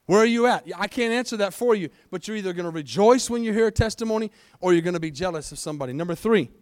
Where 0.04 0.20
are 0.20 0.26
you 0.26 0.46
at? 0.46 0.64
I 0.78 0.86
can't 0.86 1.12
answer 1.12 1.38
that 1.38 1.52
for 1.52 1.74
you, 1.74 1.88
but 2.12 2.28
you're 2.28 2.36
either 2.36 2.52
going 2.52 2.66
to 2.66 2.70
rejoice 2.70 3.28
when 3.28 3.42
you 3.42 3.52
hear 3.52 3.66
a 3.66 3.72
testimony 3.72 4.30
or 4.60 4.74
you're 4.74 4.82
going 4.82 4.94
to 4.94 5.00
be 5.00 5.10
jealous 5.10 5.50
of 5.50 5.58
somebody. 5.58 5.92
Number 5.92 6.14
three, 6.14 6.52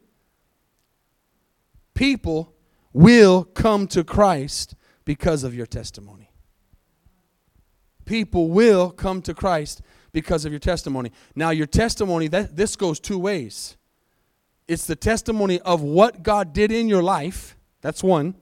people 1.92 2.54
will 2.94 3.44
come 3.44 3.88
to 3.88 4.04
Christ 4.04 4.74
because 5.04 5.44
of 5.44 5.54
your 5.54 5.66
testimony. 5.66 6.23
People 8.04 8.50
will 8.50 8.90
come 8.90 9.22
to 9.22 9.34
Christ 9.34 9.82
because 10.12 10.44
of 10.44 10.52
your 10.52 10.60
testimony. 10.60 11.10
Now, 11.34 11.50
your 11.50 11.66
testimony, 11.66 12.28
that, 12.28 12.56
this 12.56 12.76
goes 12.76 13.00
two 13.00 13.18
ways. 13.18 13.76
It's 14.68 14.86
the 14.86 14.96
testimony 14.96 15.60
of 15.60 15.82
what 15.82 16.22
God 16.22 16.52
did 16.52 16.72
in 16.72 16.88
your 16.88 17.02
life, 17.02 17.56
that's 17.80 18.02
one. 18.02 18.34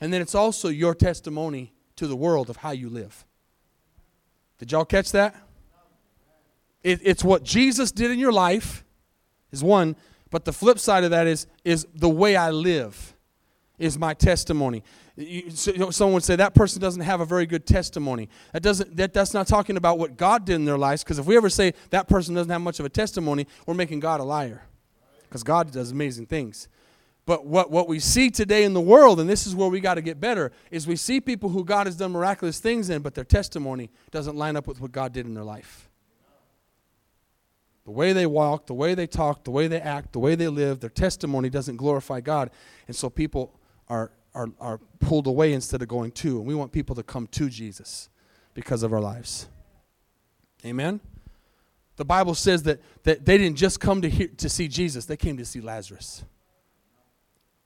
And 0.00 0.12
then 0.12 0.20
it's 0.20 0.34
also 0.34 0.68
your 0.68 0.94
testimony 0.94 1.72
to 1.96 2.06
the 2.06 2.16
world 2.16 2.50
of 2.50 2.56
how 2.56 2.72
you 2.72 2.88
live. 2.88 3.24
Did 4.58 4.72
y'all 4.72 4.84
catch 4.84 5.12
that? 5.12 5.34
It, 6.82 7.00
it's 7.02 7.24
what 7.24 7.44
Jesus 7.44 7.92
did 7.92 8.10
in 8.10 8.18
your 8.18 8.32
life, 8.32 8.84
is 9.50 9.62
one. 9.62 9.96
But 10.30 10.44
the 10.44 10.52
flip 10.52 10.78
side 10.78 11.04
of 11.04 11.10
that 11.10 11.26
is, 11.26 11.46
is 11.64 11.86
the 11.94 12.08
way 12.08 12.36
I 12.36 12.50
live 12.50 13.14
is 13.78 13.98
my 13.98 14.14
testimony. 14.14 14.82
You, 15.16 15.50
so, 15.50 15.90
someone 15.90 16.14
would 16.14 16.24
say 16.24 16.36
that 16.36 16.54
person 16.54 16.80
doesn't 16.80 17.02
have 17.02 17.20
a 17.20 17.26
very 17.26 17.44
good 17.44 17.66
testimony. 17.66 18.28
That 18.52 18.62
doesn't. 18.62 18.96
That, 18.96 19.12
that's 19.12 19.34
not 19.34 19.46
talking 19.46 19.76
about 19.76 19.98
what 19.98 20.16
God 20.16 20.44
did 20.44 20.54
in 20.54 20.64
their 20.64 20.78
lives. 20.78 21.04
Because 21.04 21.18
if 21.18 21.26
we 21.26 21.36
ever 21.36 21.50
say 21.50 21.74
that 21.90 22.08
person 22.08 22.34
doesn't 22.34 22.50
have 22.50 22.62
much 22.62 22.80
of 22.80 22.86
a 22.86 22.90
testimony, 22.90 23.46
we're 23.66 23.74
making 23.74 24.00
God 24.00 24.20
a 24.20 24.24
liar. 24.24 24.62
Because 25.22 25.42
God 25.42 25.70
does 25.70 25.90
amazing 25.90 26.26
things. 26.26 26.68
But 27.24 27.46
what, 27.46 27.70
what 27.70 27.88
we 27.88 28.00
see 28.00 28.30
today 28.30 28.64
in 28.64 28.74
the 28.74 28.80
world, 28.80 29.20
and 29.20 29.30
this 29.30 29.46
is 29.46 29.54
where 29.54 29.68
we 29.68 29.80
got 29.80 29.94
to 29.94 30.02
get 30.02 30.18
better, 30.18 30.50
is 30.70 30.86
we 30.86 30.96
see 30.96 31.20
people 31.20 31.50
who 31.50 31.64
God 31.64 31.86
has 31.86 31.96
done 31.96 32.10
miraculous 32.10 32.58
things 32.58 32.90
in, 32.90 33.00
but 33.00 33.14
their 33.14 33.24
testimony 33.24 33.90
doesn't 34.10 34.34
line 34.34 34.56
up 34.56 34.66
with 34.66 34.80
what 34.80 34.90
God 34.90 35.12
did 35.12 35.26
in 35.26 35.34
their 35.34 35.44
life. 35.44 35.88
The 37.84 37.92
way 37.92 38.12
they 38.12 38.26
walk, 38.26 38.66
the 38.66 38.74
way 38.74 38.94
they 38.94 39.06
talk, 39.06 39.44
the 39.44 39.50
way 39.50 39.68
they 39.68 39.80
act, 39.80 40.12
the 40.12 40.18
way 40.18 40.34
they 40.34 40.48
live, 40.48 40.80
their 40.80 40.90
testimony 40.90 41.48
doesn't 41.48 41.76
glorify 41.76 42.20
God. 42.20 42.50
And 42.86 42.94
so 42.94 43.08
people 43.08 43.58
are, 43.88 44.12
are, 44.34 44.48
are 44.60 44.78
pulled 45.00 45.26
away 45.26 45.52
instead 45.52 45.82
of 45.82 45.88
going 45.88 46.12
to. 46.12 46.38
And 46.38 46.46
we 46.46 46.54
want 46.54 46.72
people 46.72 46.94
to 46.96 47.02
come 47.02 47.26
to 47.28 47.48
Jesus 47.48 48.08
because 48.54 48.82
of 48.82 48.92
our 48.92 49.00
lives. 49.00 49.48
Amen? 50.64 51.00
The 51.96 52.04
Bible 52.04 52.34
says 52.34 52.62
that, 52.64 52.80
that 53.04 53.24
they 53.24 53.36
didn't 53.38 53.56
just 53.56 53.80
come 53.80 54.02
to, 54.02 54.08
hear, 54.08 54.28
to 54.38 54.48
see 54.48 54.68
Jesus, 54.68 55.06
they 55.06 55.16
came 55.16 55.36
to 55.36 55.44
see 55.44 55.60
Lazarus. 55.60 56.24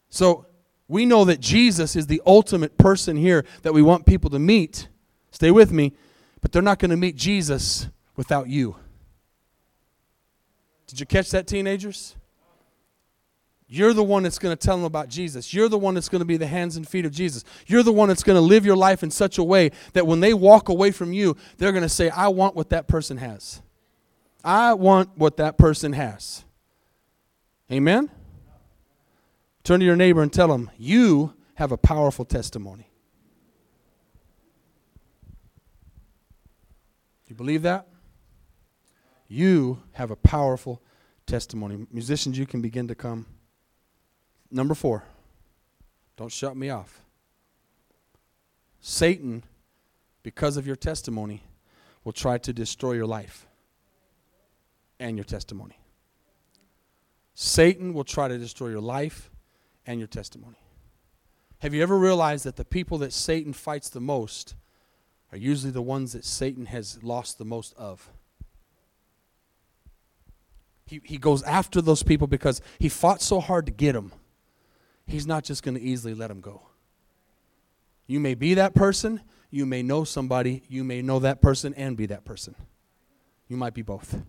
So 0.09 0.47
we 0.89 1.07
know 1.07 1.25
that 1.25 1.41
Jesus 1.41 1.97
is 1.97 2.07
the 2.07 2.23
ultimate 2.27 2.79
person 2.79 3.17
here 3.17 3.45
that 3.63 3.73
we 3.73 3.83
want 3.83 4.07
people 4.07 4.31
to 4.31 4.39
meet. 4.39 4.89
Stay 5.31 5.51
with 5.51 5.73
me, 5.73 5.93
but 6.41 6.53
they're 6.53 6.63
not 6.63 6.79
going 6.79 6.91
to 6.91 6.97
meet 6.97 7.17
Jesus 7.17 7.89
without 8.17 8.49
you. 8.49 8.77
Did 10.87 11.01
you 11.01 11.07
catch 11.07 11.31
that, 11.31 11.47
teenagers? 11.47 12.17
You're 13.69 13.93
the 13.93 14.05
one 14.05 14.23
that's 14.23 14.39
going 14.39 14.57
to 14.57 14.67
tell 14.67 14.77
them 14.77 14.85
about 14.85 15.09
Jesus. 15.09 15.53
You're 15.53 15.69
the 15.69 15.79
one 15.79 15.95
that's 15.95 16.09
going 16.09 16.21
to 16.21 16.27
be 16.27 16.37
the 16.37 16.47
hands 16.47 16.77
and 16.77 16.87
feet 16.87 17.05
of 17.05 17.11
Jesus. 17.11 17.45
You're 17.67 17.83
the 17.83 17.93
one 17.93 18.09
that's 18.09 18.23
going 18.23 18.37
to 18.37 18.41
live 18.41 18.65
your 18.65 18.77
life 18.77 19.03
in 19.03 19.11
such 19.11 19.39
a 19.39 19.45
way 19.45 19.73
that 19.93 20.07
when 20.07 20.21
they 20.21 20.35
walk 20.35 20.69
away 20.69 20.93
from 20.93 21.13
you, 21.13 21.37
they're 21.59 21.73
going 21.73 21.83
to 21.83 21.89
say, 21.89 22.09
I 22.11 22.29
want 22.29 22.55
what 22.55 22.71
that 22.71 22.87
person 22.87 23.17
has. 23.17 23.61
I 24.45 24.75
want 24.75 25.11
what 25.17 25.39
that 25.39 25.59
person 25.59 25.93
has. 25.95 26.45
Amen? 27.71 28.09
Turn 29.65 29.81
to 29.81 29.87
your 29.87 29.97
neighbor 29.97 30.23
and 30.23 30.33
tell 30.33 30.47
them, 30.47 30.71
You 30.79 31.35
have 31.55 31.73
a 31.73 31.77
powerful 31.77 32.25
testimony. 32.25 32.89
You 37.27 37.35
believe 37.35 37.63
that? 37.63 37.89
You 39.27 39.83
have 39.93 40.13
a 40.13 40.17
powerful 40.17 40.81
testimony. 41.27 41.85
Musicians, 41.91 42.39
you 42.39 42.47
can 42.47 42.63
begin 42.63 42.87
to 42.87 42.95
come. 42.95 43.27
Number 44.51 44.75
four, 44.75 45.05
don't 46.17 46.33
shut 46.33 46.57
me 46.57 46.71
off. 46.71 47.03
Satan, 48.81 49.43
because 50.23 50.57
of 50.57 50.67
your 50.67 50.77
testimony, 50.77 51.43
will 52.05 52.13
try 52.13 52.39
to 52.39 52.53
destroy 52.53 52.93
your 52.93 53.07
life 53.07 53.47
and 55.01 55.17
your 55.17 55.25
testimony. 55.25 55.79
Satan 57.35 57.93
will 57.93 58.05
try 58.05 58.29
to 58.29 58.39
destroy 58.39 58.69
your 58.69 58.81
life 58.81 59.31
and 59.87 59.99
your 59.99 60.07
testimony. 60.07 60.57
Have 61.59 61.75
you 61.75 61.83
ever 61.83 61.99
realized 61.99 62.45
that 62.45 62.57
the 62.57 62.65
people 62.65 62.99
that 62.99 63.13
Satan 63.13 63.53
fights 63.53 63.89
the 63.91 64.01
most 64.01 64.55
are 65.33 65.39
usually 65.39 65.73
the 65.73 65.83
ones 65.83 66.13
that 66.13 66.25
Satan 66.25 66.67
has 66.67 67.03
lost 67.03 67.39
the 67.39 67.45
most 67.45 67.75
of? 67.77 68.09
He, 70.87 71.01
he 71.05 71.19
goes 71.19 71.43
after 71.43 71.83
those 71.83 72.03
people 72.03 72.27
because 72.27 72.61
he 72.79 72.89
fought 72.89 73.21
so 73.21 73.41
hard 73.41 73.67
to 73.67 73.73
get 73.73 73.93
them. 73.93 74.13
He's 75.07 75.27
not 75.27 75.45
just 75.45 75.63
going 75.63 75.77
to 75.77 75.81
easily 75.81 76.15
let 76.15 76.29
them 76.29 76.41
go. 76.41 76.63
You 78.07 78.21
may 78.21 78.35
be 78.35 78.55
that 78.55 78.75
person, 78.75 79.21
you 79.51 79.67
may 79.67 79.83
know 79.83 80.05
somebody, 80.05 80.63
you 80.69 80.85
may 80.85 81.03
know 81.03 81.19
that 81.21 81.41
person 81.41 81.75
and 81.75 81.97
be 81.97 82.07
that 82.07 82.25
person. 82.25 82.55
You 83.49 83.57
might 83.57 83.75
be 83.75 83.83
both. 83.83 84.23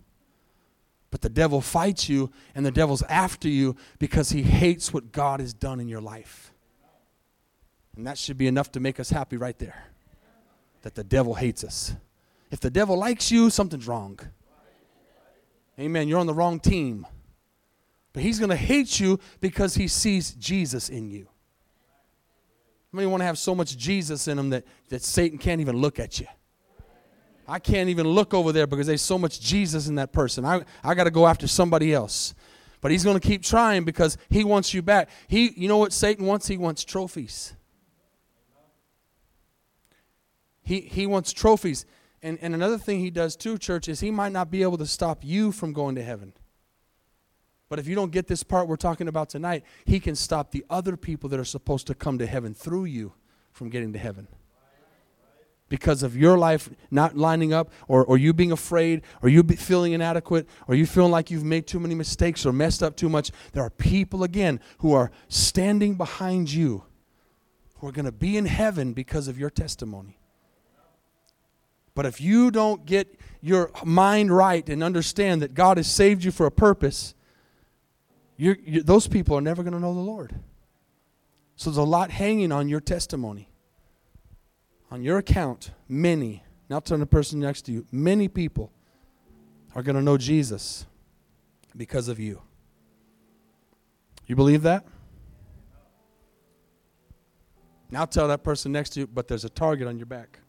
But 1.10 1.22
the 1.22 1.30
devil 1.30 1.62
fights 1.62 2.10
you, 2.10 2.32
and 2.54 2.66
the 2.66 2.72
devil's 2.72 3.02
after 3.04 3.48
you 3.48 3.76
because 3.98 4.32
he 4.32 4.44
hates 4.44 4.94
what 4.94 5.12
God 5.12 5.40
has 5.40 5.54
done 5.54 5.80
in 5.80 5.88
your 5.88 6.02
life. 6.02 6.52
And 7.96 8.06
that 8.06 8.18
should 8.18 8.38
be 8.38 8.48
enough 8.48 8.72
to 8.74 8.80
make 8.80 9.00
us 9.00 9.10
happy 9.10 9.38
right 9.38 9.58
there 9.58 9.86
that 10.84 10.96
the 10.96 11.04
devil 11.04 11.34
hates 11.34 11.64
us. 11.64 11.96
If 12.52 12.60
the 12.60 12.70
devil 12.70 12.98
likes 12.98 13.32
you, 13.32 13.50
something's 13.50 13.88
wrong. 13.88 14.20
Amen. 15.80 16.08
You're 16.08 16.20
on 16.20 16.28
the 16.28 16.34
wrong 16.34 16.60
team. 16.60 17.06
But 18.18 18.24
he's 18.24 18.40
going 18.40 18.50
to 18.50 18.56
hate 18.56 19.00
you 19.00 19.20
because 19.42 19.76
he 19.76 19.88
sees 19.88 20.32
Jesus 20.32 20.90
in 20.90 21.08
you. 21.12 21.26
How 22.92 22.98
many 22.98 23.06
want 23.06 23.22
to 23.22 23.26
have 23.26 23.38
so 23.38 23.54
much 23.54 23.78
Jesus 23.78 24.28
in 24.28 24.38
them 24.38 24.50
that, 24.50 24.64
that 24.90 25.04
Satan 25.04 25.38
can't 25.38 25.62
even 25.62 25.78
look 25.78 26.00
at 26.00 26.20
you? 26.20 26.26
I 27.48 27.60
can't 27.60 27.90
even 27.90 28.08
look 28.08 28.34
over 28.34 28.52
there 28.52 28.66
because 28.66 28.88
there's 28.88 29.04
so 29.04 29.20
much 29.20 29.40
Jesus 29.40 29.88
in 29.88 29.94
that 29.96 30.14
person. 30.14 30.46
I, 30.46 30.66
I 30.84 30.96
got 30.96 31.04
to 31.04 31.12
go 31.12 31.28
after 31.28 31.46
somebody 31.46 31.94
else. 31.94 32.34
But 32.82 32.90
he's 32.90 33.04
going 33.04 33.20
to 33.20 33.28
keep 33.28 33.44
trying 33.44 33.84
because 33.84 34.18
he 34.32 34.44
wants 34.44 34.74
you 34.74 34.82
back. 34.82 35.10
He, 35.28 35.54
you 35.56 35.68
know 35.68 35.78
what 35.78 35.94
Satan 35.94 36.26
wants? 36.26 36.48
He 36.48 36.58
wants 36.58 36.84
trophies. 36.84 37.54
He, 40.64 40.82
he 40.82 41.06
wants 41.06 41.34
trophies. 41.34 41.86
And, 42.24 42.40
and 42.42 42.56
another 42.56 42.80
thing 42.80 43.00
he 43.00 43.12
does 43.12 43.36
too, 43.36 43.60
church, 43.60 43.88
is 43.88 44.00
he 44.00 44.10
might 44.10 44.32
not 44.32 44.50
be 44.50 44.64
able 44.64 44.80
to 44.80 44.88
stop 44.88 45.24
you 45.24 45.52
from 45.52 45.72
going 45.72 45.94
to 45.94 46.04
heaven. 46.04 46.34
But 47.70 47.80
if 47.80 47.88
you 47.88 47.96
don't 47.96 48.12
get 48.12 48.28
this 48.28 48.44
part 48.44 48.68
we're 48.68 48.78
talking 48.78 49.08
about 49.08 49.30
tonight, 49.30 49.64
he 49.86 50.00
can 50.00 50.16
stop 50.16 50.52
the 50.52 50.66
other 50.70 50.96
people 50.96 51.30
that 51.30 51.40
are 51.40 51.46
supposed 51.46 51.88
to 51.88 51.96
come 51.96 52.18
to 52.20 52.26
heaven 52.26 52.54
through 52.54 52.86
you 52.86 53.14
from 53.52 53.70
getting 53.70 53.94
to 53.94 54.00
heaven. 54.00 54.28
Because 55.70 56.02
of 56.02 56.16
your 56.16 56.38
life 56.38 56.70
not 56.90 57.18
lining 57.18 57.52
up 57.52 57.72
or, 57.90 58.06
or 58.06 58.18
you 58.18 58.32
being 58.32 58.54
afraid 58.54 59.02
or 59.22 59.28
you 59.28 59.44
feeling 59.44 59.92
inadequate 59.92 60.48
or 60.66 60.76
you 60.76 60.86
feeling 60.86 61.12
like 61.12 61.30
you've 61.30 61.44
made 61.44 61.68
too 61.68 61.80
many 61.80 61.94
mistakes 61.94 62.46
or 62.46 62.54
messed 62.54 62.82
up 62.82 62.96
too 62.96 63.10
much 63.10 63.32
there 63.52 63.64
are 63.64 63.70
people 63.70 64.24
again 64.24 64.62
who 64.78 64.94
are 64.94 65.12
standing 65.28 65.96
behind 65.96 66.50
you 66.50 66.86
who 67.80 67.88
are 67.88 67.92
going 67.92 68.06
to 68.06 68.14
be 68.14 68.38
in 68.38 68.46
heaven 68.46 68.94
because 68.94 69.28
of 69.28 69.38
your 69.38 69.50
testimony. 69.50 70.18
But 71.96 72.06
if 72.06 72.22
you 72.22 72.50
don't 72.50 72.86
get 72.86 73.20
your 73.42 73.72
mind 73.84 74.34
right 74.34 74.68
and 74.70 74.82
understand 74.82 75.42
that 75.42 75.54
god 75.54 75.76
has 75.76 75.92
saved 75.92 76.24
you 76.24 76.32
for 76.32 76.46
a 76.46 76.52
purpose 76.52 77.14
you're, 78.38 78.58
you're, 78.64 78.84
those 78.84 79.08
people 79.08 79.36
are 79.38 79.42
never 79.42 79.64
going 79.64 79.74
to 79.74 79.80
know 79.80 79.94
the 79.94 80.00
lord 80.00 80.34
so 81.56 81.70
there's 81.70 81.78
a 81.78 81.84
lot 81.84 82.12
hanging 82.12 82.52
on 82.52 82.70
your 82.70 82.80
testimony 82.80 83.50
on 84.90 85.04
your 85.04 85.18
account, 85.18 85.72
many, 85.88 86.44
not 86.70 86.86
to 86.86 86.98
the 86.98 87.06
person 87.06 87.40
next 87.40 87.64
to 87.64 87.72
you, 87.72 87.86
many 87.92 88.28
people 88.28 88.72
are 89.76 89.84
going 89.84 89.96
to 89.96 90.02
know 90.02 90.18
Jesus 90.18 90.86
because 91.76 92.08
of 92.08 92.20
you. 92.20 92.42
You 94.26 94.36
believe 94.36 94.64
that? 94.64 94.86
Now 97.90 98.06
tell 98.06 98.28
that 98.28 98.44
person 98.44 98.72
next 98.72 98.92
to 98.92 99.02
you, 99.02 99.08
but 99.08 99.28
there's 99.28 99.46
a 99.46 99.50
target 99.50 99.88
on 99.88 99.98
your 99.98 100.06
back. 100.06 100.40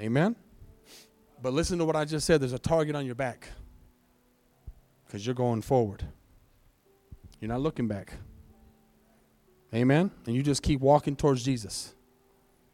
Amen? 0.00 0.34
But 1.40 1.52
listen 1.52 1.78
to 1.78 1.84
what 1.84 1.94
I 1.94 2.04
just 2.04 2.26
said 2.26 2.40
there's 2.40 2.52
a 2.52 2.58
target 2.58 2.96
on 2.96 3.06
your 3.06 3.14
back 3.14 3.48
because 5.12 5.26
you're 5.26 5.34
going 5.34 5.60
forward. 5.60 6.02
You're 7.38 7.50
not 7.50 7.60
looking 7.60 7.86
back. 7.86 8.14
Amen? 9.74 10.10
And 10.24 10.34
you 10.34 10.42
just 10.42 10.62
keep 10.62 10.80
walking 10.80 11.16
towards 11.16 11.44
Jesus. 11.44 11.94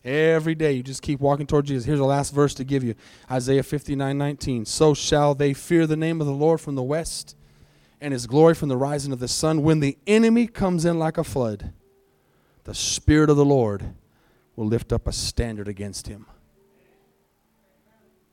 Every 0.04 0.54
day 0.54 0.74
you 0.74 0.84
just 0.84 1.02
keep 1.02 1.18
walking 1.18 1.48
towards 1.48 1.66
Jesus. 1.66 1.84
Here's 1.84 1.98
the 1.98 2.04
last 2.04 2.32
verse 2.32 2.54
to 2.54 2.62
give 2.62 2.84
you 2.84 2.94
Isaiah 3.28 3.64
59 3.64 4.16
19. 4.16 4.64
So 4.66 4.94
shall 4.94 5.34
they 5.34 5.52
fear 5.52 5.84
the 5.84 5.96
name 5.96 6.20
of 6.20 6.28
the 6.28 6.32
Lord 6.32 6.60
from 6.60 6.76
the 6.76 6.82
west 6.82 7.34
and 8.00 8.12
his 8.12 8.28
glory 8.28 8.54
from 8.54 8.68
the 8.68 8.76
rising 8.76 9.12
of 9.12 9.18
the 9.18 9.26
sun. 9.26 9.64
When 9.64 9.80
the 9.80 9.98
enemy 10.06 10.46
comes 10.46 10.84
in 10.84 10.96
like 10.96 11.18
a 11.18 11.24
flood, 11.24 11.72
the 12.62 12.74
Spirit 12.74 13.30
of 13.30 13.36
the 13.36 13.44
Lord 13.44 13.94
will 14.54 14.66
lift 14.66 14.92
up 14.92 15.08
a 15.08 15.12
standard 15.12 15.66
against 15.66 16.06
him. 16.06 16.26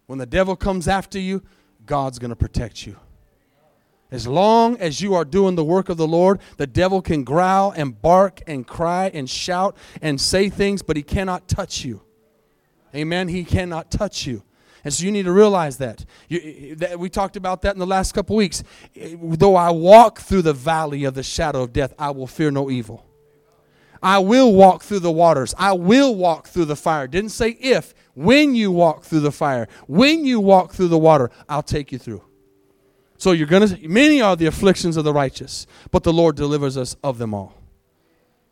When 0.06 0.20
the 0.20 0.28
devil 0.28 0.56
comes 0.56 0.88
after 0.88 1.18
you, 1.18 1.42
God's 1.88 2.20
going 2.20 2.30
to 2.30 2.36
protect 2.36 2.86
you. 2.86 2.98
As 4.12 4.28
long 4.28 4.78
as 4.78 5.02
you 5.02 5.14
are 5.16 5.26
doing 5.26 5.56
the 5.56 5.64
work 5.64 5.90
of 5.90 5.98
the 5.98 6.08
Lord, 6.08 6.40
the 6.58 6.68
devil 6.68 7.02
can 7.02 7.24
growl 7.24 7.72
and 7.72 8.00
bark 8.02 8.42
and 8.48 8.66
cry 8.66 9.10
and 9.14 9.30
shout 9.30 9.76
and 10.02 10.22
say 10.22 10.50
things, 10.50 10.82
but 10.82 10.96
he 10.96 11.04
cannot 11.04 11.48
touch 11.48 11.84
you. 11.84 12.02
Amen. 12.94 13.28
He 13.28 13.44
cannot 13.44 13.92
touch 13.92 14.26
you. 14.26 14.44
And 14.84 14.94
so 14.94 15.04
you 15.04 15.12
need 15.12 15.26
to 15.26 15.32
realize 15.32 15.78
that. 15.78 16.06
You, 16.30 16.76
that 16.76 17.00
we 17.00 17.10
talked 17.10 17.36
about 17.36 17.64
that 17.64 17.74
in 17.74 17.80
the 17.80 17.88
last 17.88 18.14
couple 18.14 18.36
weeks. 18.36 18.64
Though 18.96 19.56
I 19.56 19.72
walk 19.72 20.20
through 20.20 20.44
the 20.44 20.54
valley 20.54 21.04
of 21.06 21.16
the 21.16 21.24
shadow 21.24 21.64
of 21.64 21.74
death, 21.74 21.94
I 21.98 22.12
will 22.12 22.28
fear 22.28 22.52
no 22.52 22.70
evil. 22.70 23.04
I 24.04 24.20
will 24.20 24.54
walk 24.54 24.84
through 24.84 25.00
the 25.00 25.12
waters. 25.12 25.56
I 25.58 25.74
will 25.74 26.14
walk 26.14 26.48
through 26.48 26.66
the 26.66 26.76
fire. 26.76 27.08
Didn't 27.08 27.32
say 27.32 27.50
if. 27.50 27.96
When 28.14 28.54
you 28.54 28.72
walk 28.72 29.04
through 29.04 29.22
the 29.22 29.32
fire, 29.32 29.68
when 29.88 30.24
you 30.24 30.40
walk 30.40 30.74
through 30.74 30.90
the 30.90 30.98
water, 30.98 31.32
I'll 31.50 31.64
take 31.64 31.92
you 31.92 31.98
through. 31.98 32.24
So 33.18 33.32
you're 33.32 33.48
going 33.48 33.68
to, 33.68 33.88
many 33.88 34.22
are 34.22 34.36
the 34.36 34.46
afflictions 34.46 34.98
of 34.98 35.04
the 35.04 35.14
righteous, 35.14 35.68
but 35.92 36.04
the 36.04 36.14
Lord 36.14 36.36
delivers 36.36 36.78
us 36.78 36.96
of 37.04 37.18
them 37.18 37.34
all. 37.34 37.62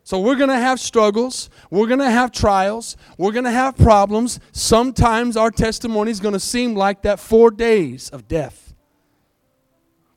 So 0.04 0.20
we're 0.20 0.36
going 0.36 0.50
to 0.50 0.58
have 0.58 0.80
struggles. 0.80 1.48
We're 1.70 1.86
going 1.86 2.00
to 2.00 2.10
have 2.10 2.30
trials. 2.30 2.96
We're 3.16 3.32
going 3.32 3.44
to 3.44 3.50
have 3.50 3.76
problems. 3.76 4.38
Sometimes 4.52 5.36
our 5.36 5.50
testimony 5.50 6.10
is 6.10 6.20
going 6.20 6.34
to 6.34 6.40
seem 6.40 6.74
like 6.74 7.02
that 7.02 7.18
four 7.18 7.50
days 7.50 8.10
of 8.10 8.28
death. 8.28 8.74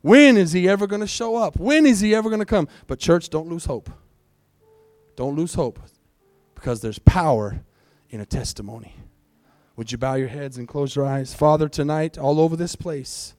When 0.02 0.38
is 0.38 0.52
he 0.52 0.68
ever 0.68 0.88
going 0.88 1.02
to 1.02 1.08
show 1.08 1.38
up? 1.38 1.58
When 1.58 1.86
is 1.86 2.02
he 2.02 2.14
ever 2.14 2.30
going 2.30 2.40
to 2.40 2.46
come? 2.46 2.68
But, 2.86 3.00
church, 3.00 3.30
don't 3.30 3.48
lose 3.48 3.66
hope. 3.66 3.90
Don't 5.16 5.36
lose 5.36 5.54
hope 5.54 5.80
because 6.54 6.82
there's 6.82 7.00
power 7.00 7.62
in 8.10 8.20
a 8.20 8.26
testimony. 8.26 8.94
Would 9.78 9.92
you 9.92 9.98
bow 9.98 10.16
your 10.16 10.28
heads 10.28 10.58
and 10.58 10.68
close 10.68 10.96
your 10.96 11.06
eyes? 11.06 11.34
Father, 11.34 11.70
tonight, 11.70 12.18
all 12.18 12.40
over 12.42 12.56
this 12.56 12.76
place, 12.76 13.36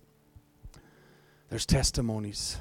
there's 1.49 1.67
testimonies. 1.67 2.59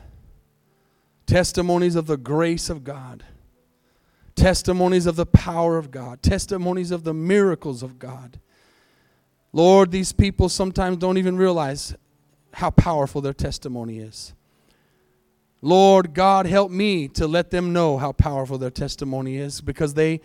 Testimonies 1.25 1.95
of 1.95 2.07
the 2.07 2.17
grace 2.17 2.69
of 2.69 2.83
God. 2.83 3.23
Testimonies 4.35 5.05
of 5.05 5.15
the 5.15 5.25
power 5.25 5.77
of 5.77 5.91
God. 5.91 6.21
Testimonies 6.21 6.91
of 6.91 7.03
the 7.03 7.13
miracles 7.13 7.83
of 7.83 7.99
God. 7.99 8.39
Lord, 9.51 9.91
these 9.91 10.13
people 10.13 10.49
sometimes 10.49 10.97
don't 10.97 11.17
even 11.17 11.37
realize 11.37 11.95
how 12.53 12.69
powerful 12.69 13.21
their 13.21 13.33
testimony 13.33 13.99
is. 13.99 14.33
Lord 15.61 16.13
God, 16.13 16.45
help 16.45 16.71
me 16.71 17.07
to 17.09 17.27
let 17.27 17.49
them 17.49 17.73
know 17.73 17.97
how 17.97 18.11
powerful 18.11 18.57
their 18.57 18.69
testimony 18.69 19.37
is 19.37 19.59
because 19.59 19.95
they 19.95 20.21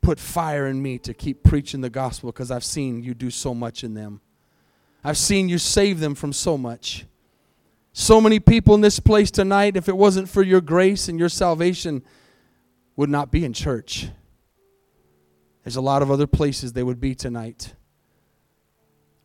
put 0.00 0.18
fire 0.18 0.66
in 0.66 0.80
me 0.80 0.98
to 0.98 1.12
keep 1.12 1.42
preaching 1.42 1.80
the 1.80 1.90
gospel 1.90 2.30
because 2.30 2.50
I've 2.50 2.64
seen 2.64 3.02
you 3.02 3.12
do 3.12 3.30
so 3.30 3.54
much 3.54 3.84
in 3.84 3.94
them. 3.94 4.20
I've 5.02 5.18
seen 5.18 5.48
you 5.48 5.58
save 5.58 6.00
them 6.00 6.14
from 6.14 6.32
so 6.32 6.56
much. 6.56 7.06
So 7.92 8.20
many 8.20 8.38
people 8.38 8.74
in 8.74 8.80
this 8.80 9.00
place 9.00 9.30
tonight, 9.30 9.76
if 9.76 9.88
it 9.88 9.96
wasn't 9.96 10.28
for 10.28 10.42
your 10.42 10.60
grace 10.60 11.08
and 11.08 11.18
your 11.18 11.28
salvation, 11.28 12.02
would 12.96 13.10
not 13.10 13.30
be 13.30 13.44
in 13.44 13.52
church. 13.52 14.08
There's 15.64 15.76
a 15.76 15.80
lot 15.80 16.02
of 16.02 16.10
other 16.10 16.26
places 16.26 16.72
they 16.72 16.82
would 16.82 17.00
be 17.00 17.14
tonight 17.14 17.74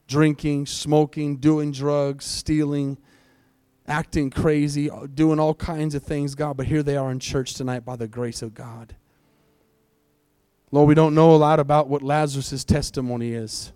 drinking, 0.07 0.67
smoking, 0.67 1.37
doing 1.37 1.71
drugs, 1.71 2.25
stealing, 2.25 2.97
acting 3.87 4.29
crazy, 4.29 4.89
doing 5.13 5.39
all 5.39 5.55
kinds 5.55 5.95
of 5.95 6.03
things, 6.03 6.35
God. 6.35 6.57
But 6.57 6.67
here 6.67 6.83
they 6.83 6.95
are 6.95 7.11
in 7.11 7.19
church 7.19 7.55
tonight 7.55 7.85
by 7.85 7.95
the 7.95 8.07
grace 8.07 8.41
of 8.41 8.53
God. 8.53 8.95
Lord, 10.71 10.87
we 10.87 10.95
don't 10.95 11.15
know 11.15 11.33
a 11.33 11.37
lot 11.37 11.59
about 11.59 11.87
what 11.87 12.01
Lazarus' 12.01 12.63
testimony 12.63 13.33
is, 13.33 13.71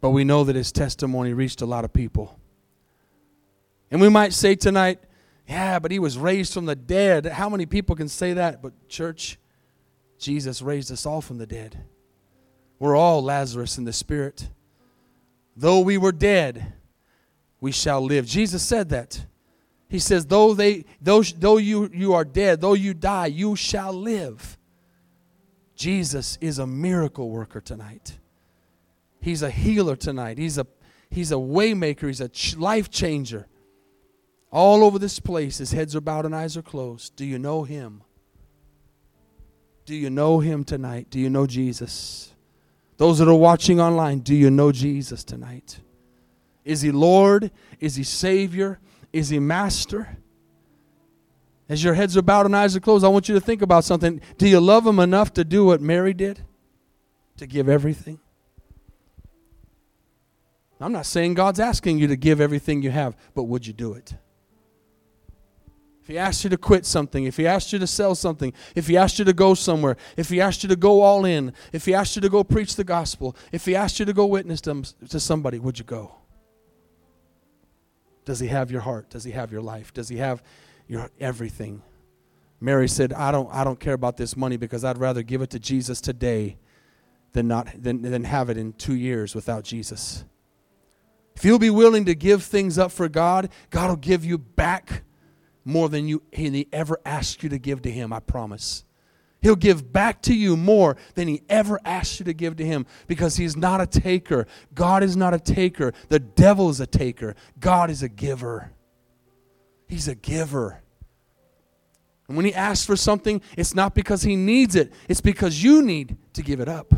but 0.00 0.10
we 0.10 0.24
know 0.24 0.44
that 0.44 0.56
his 0.56 0.72
testimony 0.72 1.32
reached 1.32 1.62
a 1.62 1.66
lot 1.66 1.84
of 1.84 1.92
people. 1.92 2.38
And 3.90 4.00
we 4.00 4.08
might 4.08 4.32
say 4.32 4.54
tonight, 4.54 5.00
yeah, 5.48 5.78
but 5.78 5.90
he 5.90 5.98
was 5.98 6.18
raised 6.18 6.52
from 6.52 6.66
the 6.66 6.76
dead. 6.76 7.24
How 7.24 7.48
many 7.48 7.64
people 7.64 7.96
can 7.96 8.08
say 8.08 8.34
that? 8.34 8.60
But, 8.60 8.88
church, 8.88 9.38
Jesus 10.18 10.60
raised 10.60 10.92
us 10.92 11.06
all 11.06 11.22
from 11.22 11.38
the 11.38 11.46
dead. 11.46 11.78
We're 12.78 12.96
all 12.96 13.22
Lazarus 13.22 13.78
in 13.78 13.84
the 13.84 13.92
spirit. 13.92 14.48
Though 15.56 15.80
we 15.80 15.96
were 15.96 16.12
dead, 16.12 16.74
we 17.60 17.72
shall 17.72 18.02
live. 18.02 18.26
Jesus 18.26 18.62
said 18.62 18.90
that. 18.90 19.24
He 19.88 19.98
says, 19.98 20.26
though, 20.26 20.52
they, 20.52 20.84
though, 21.00 21.22
though 21.22 21.56
you, 21.56 21.90
you 21.94 22.12
are 22.12 22.24
dead, 22.24 22.60
though 22.60 22.74
you 22.74 22.92
die, 22.92 23.26
you 23.26 23.56
shall 23.56 23.92
live. 23.92 24.58
Jesus 25.74 26.36
is 26.40 26.58
a 26.58 26.66
miracle 26.66 27.30
worker 27.30 27.60
tonight. 27.60 28.18
He's 29.20 29.42
a 29.42 29.50
healer 29.50 29.96
tonight. 29.96 30.36
He's 30.36 30.58
a, 30.58 30.66
he's 31.10 31.32
a 31.32 31.36
waymaker. 31.36 32.06
He's 32.06 32.20
a 32.20 32.28
ch- 32.28 32.56
life 32.56 32.90
changer. 32.90 33.46
All 34.50 34.82
over 34.82 34.98
this 34.98 35.20
place, 35.20 35.58
his 35.58 35.72
heads 35.72 35.94
are 35.94 36.00
bowed 36.00 36.24
and 36.24 36.34
eyes 36.34 36.56
are 36.56 36.62
closed. 36.62 37.16
Do 37.16 37.24
you 37.24 37.38
know 37.38 37.64
him? 37.64 38.02
Do 39.84 39.94
you 39.94 40.10
know 40.10 40.40
him 40.40 40.64
tonight? 40.64 41.08
Do 41.10 41.18
you 41.18 41.30
know 41.30 41.46
Jesus? 41.46 42.34
Those 42.96 43.18
that 43.18 43.28
are 43.28 43.34
watching 43.34 43.80
online, 43.80 44.20
do 44.20 44.34
you 44.34 44.50
know 44.50 44.72
Jesus 44.72 45.22
tonight? 45.24 45.80
Is 46.64 46.82
he 46.82 46.90
Lord? 46.90 47.50
Is 47.80 47.96
he 47.96 48.02
Savior? 48.02 48.80
Is 49.12 49.28
he 49.28 49.38
Master? 49.38 50.18
As 51.68 51.84
your 51.84 51.94
heads 51.94 52.16
are 52.16 52.22
bowed 52.22 52.46
and 52.46 52.56
eyes 52.56 52.74
are 52.74 52.80
closed, 52.80 53.04
I 53.04 53.08
want 53.08 53.28
you 53.28 53.34
to 53.34 53.40
think 53.40 53.62
about 53.62 53.84
something. 53.84 54.20
Do 54.38 54.48
you 54.48 54.60
love 54.60 54.86
him 54.86 54.98
enough 54.98 55.32
to 55.34 55.44
do 55.44 55.66
what 55.66 55.80
Mary 55.80 56.14
did? 56.14 56.42
To 57.36 57.46
give 57.46 57.68
everything? 57.68 58.18
I'm 60.80 60.92
not 60.92 61.06
saying 61.06 61.34
God's 61.34 61.60
asking 61.60 61.98
you 61.98 62.06
to 62.06 62.16
give 62.16 62.40
everything 62.40 62.82
you 62.82 62.90
have, 62.90 63.16
but 63.34 63.44
would 63.44 63.66
you 63.66 63.72
do 63.72 63.94
it? 63.94 64.14
If 66.08 66.12
he 66.12 66.18
asked 66.18 66.42
you 66.42 66.48
to 66.48 66.56
quit 66.56 66.86
something, 66.86 67.24
if 67.24 67.36
he 67.36 67.46
asked 67.46 67.70
you 67.70 67.78
to 67.78 67.86
sell 67.86 68.14
something, 68.14 68.54
if 68.74 68.86
he 68.86 68.96
asked 68.96 69.18
you 69.18 69.26
to 69.26 69.34
go 69.34 69.52
somewhere, 69.52 69.98
if 70.16 70.30
he 70.30 70.40
asked 70.40 70.62
you 70.62 70.68
to 70.70 70.74
go 70.74 71.02
all 71.02 71.26
in, 71.26 71.52
if 71.70 71.84
he 71.84 71.92
asked 71.92 72.16
you 72.16 72.22
to 72.22 72.30
go 72.30 72.42
preach 72.42 72.76
the 72.76 72.84
gospel, 72.84 73.36
if 73.52 73.66
he 73.66 73.76
asked 73.76 74.00
you 74.00 74.06
to 74.06 74.14
go 74.14 74.24
witness 74.24 74.62
to, 74.62 75.20
somebody, 75.20 75.58
would 75.58 75.78
you 75.78 75.84
go? 75.84 76.14
Does 78.24 78.40
he 78.40 78.46
have 78.46 78.70
your 78.70 78.80
heart? 78.80 79.10
Does 79.10 79.24
he 79.24 79.32
have 79.32 79.52
your 79.52 79.60
life? 79.60 79.92
Does 79.92 80.08
he 80.08 80.16
have 80.16 80.42
your 80.86 81.10
everything? 81.20 81.82
Mary 82.58 82.88
said, 82.88 83.12
I 83.12 83.30
don't, 83.30 83.52
I 83.52 83.62
don't 83.62 83.78
care 83.78 83.92
about 83.92 84.16
this 84.16 84.34
money 84.34 84.56
because 84.56 84.84
I'd 84.84 84.96
rather 84.96 85.22
give 85.22 85.42
it 85.42 85.50
to 85.50 85.58
Jesus 85.58 86.00
today 86.00 86.56
than, 87.34 87.48
not, 87.48 87.68
than, 87.76 88.00
than 88.00 88.24
have 88.24 88.48
it 88.48 88.56
in 88.56 88.72
two 88.72 88.94
years 88.94 89.34
without 89.34 89.62
Jesus. 89.62 90.24
If 91.36 91.44
you'll 91.44 91.58
be 91.58 91.68
willing 91.68 92.06
to 92.06 92.14
give 92.14 92.44
things 92.44 92.78
up 92.78 92.92
for 92.92 93.10
God, 93.10 93.50
God 93.68 93.90
will 93.90 93.96
give 93.96 94.24
you 94.24 94.38
back 94.38 95.02
more 95.68 95.90
than 95.90 96.08
you 96.08 96.22
he 96.32 96.66
ever 96.72 96.98
asked 97.04 97.42
you 97.42 97.50
to 97.50 97.58
give 97.58 97.82
to 97.82 97.90
him, 97.90 98.10
I 98.10 98.20
promise. 98.20 98.84
He'll 99.42 99.54
give 99.54 99.92
back 99.92 100.22
to 100.22 100.34
you 100.34 100.56
more 100.56 100.96
than 101.14 101.28
he 101.28 101.42
ever 101.48 101.78
asked 101.84 102.18
you 102.18 102.24
to 102.24 102.32
give 102.32 102.56
to 102.56 102.64
him 102.64 102.86
because 103.06 103.36
he's 103.36 103.54
not 103.54 103.80
a 103.80 103.86
taker. 103.86 104.46
God 104.74 105.02
is 105.02 105.14
not 105.14 105.34
a 105.34 105.38
taker. 105.38 105.92
The 106.08 106.18
devil 106.18 106.70
is 106.70 106.80
a 106.80 106.86
taker. 106.86 107.36
God 107.60 107.90
is 107.90 108.02
a 108.02 108.08
giver. 108.08 108.72
He's 109.86 110.08
a 110.08 110.14
giver. 110.14 110.80
And 112.26 112.36
when 112.36 112.46
he 112.46 112.54
asks 112.54 112.86
for 112.86 112.96
something, 112.96 113.42
it's 113.56 113.74
not 113.74 113.94
because 113.94 114.22
he 114.22 114.36
needs 114.36 114.74
it, 114.74 114.90
it's 115.06 115.20
because 115.20 115.62
you 115.62 115.82
need 115.82 116.16
to 116.32 116.42
give 116.42 116.60
it 116.60 116.68
up. 116.68 116.94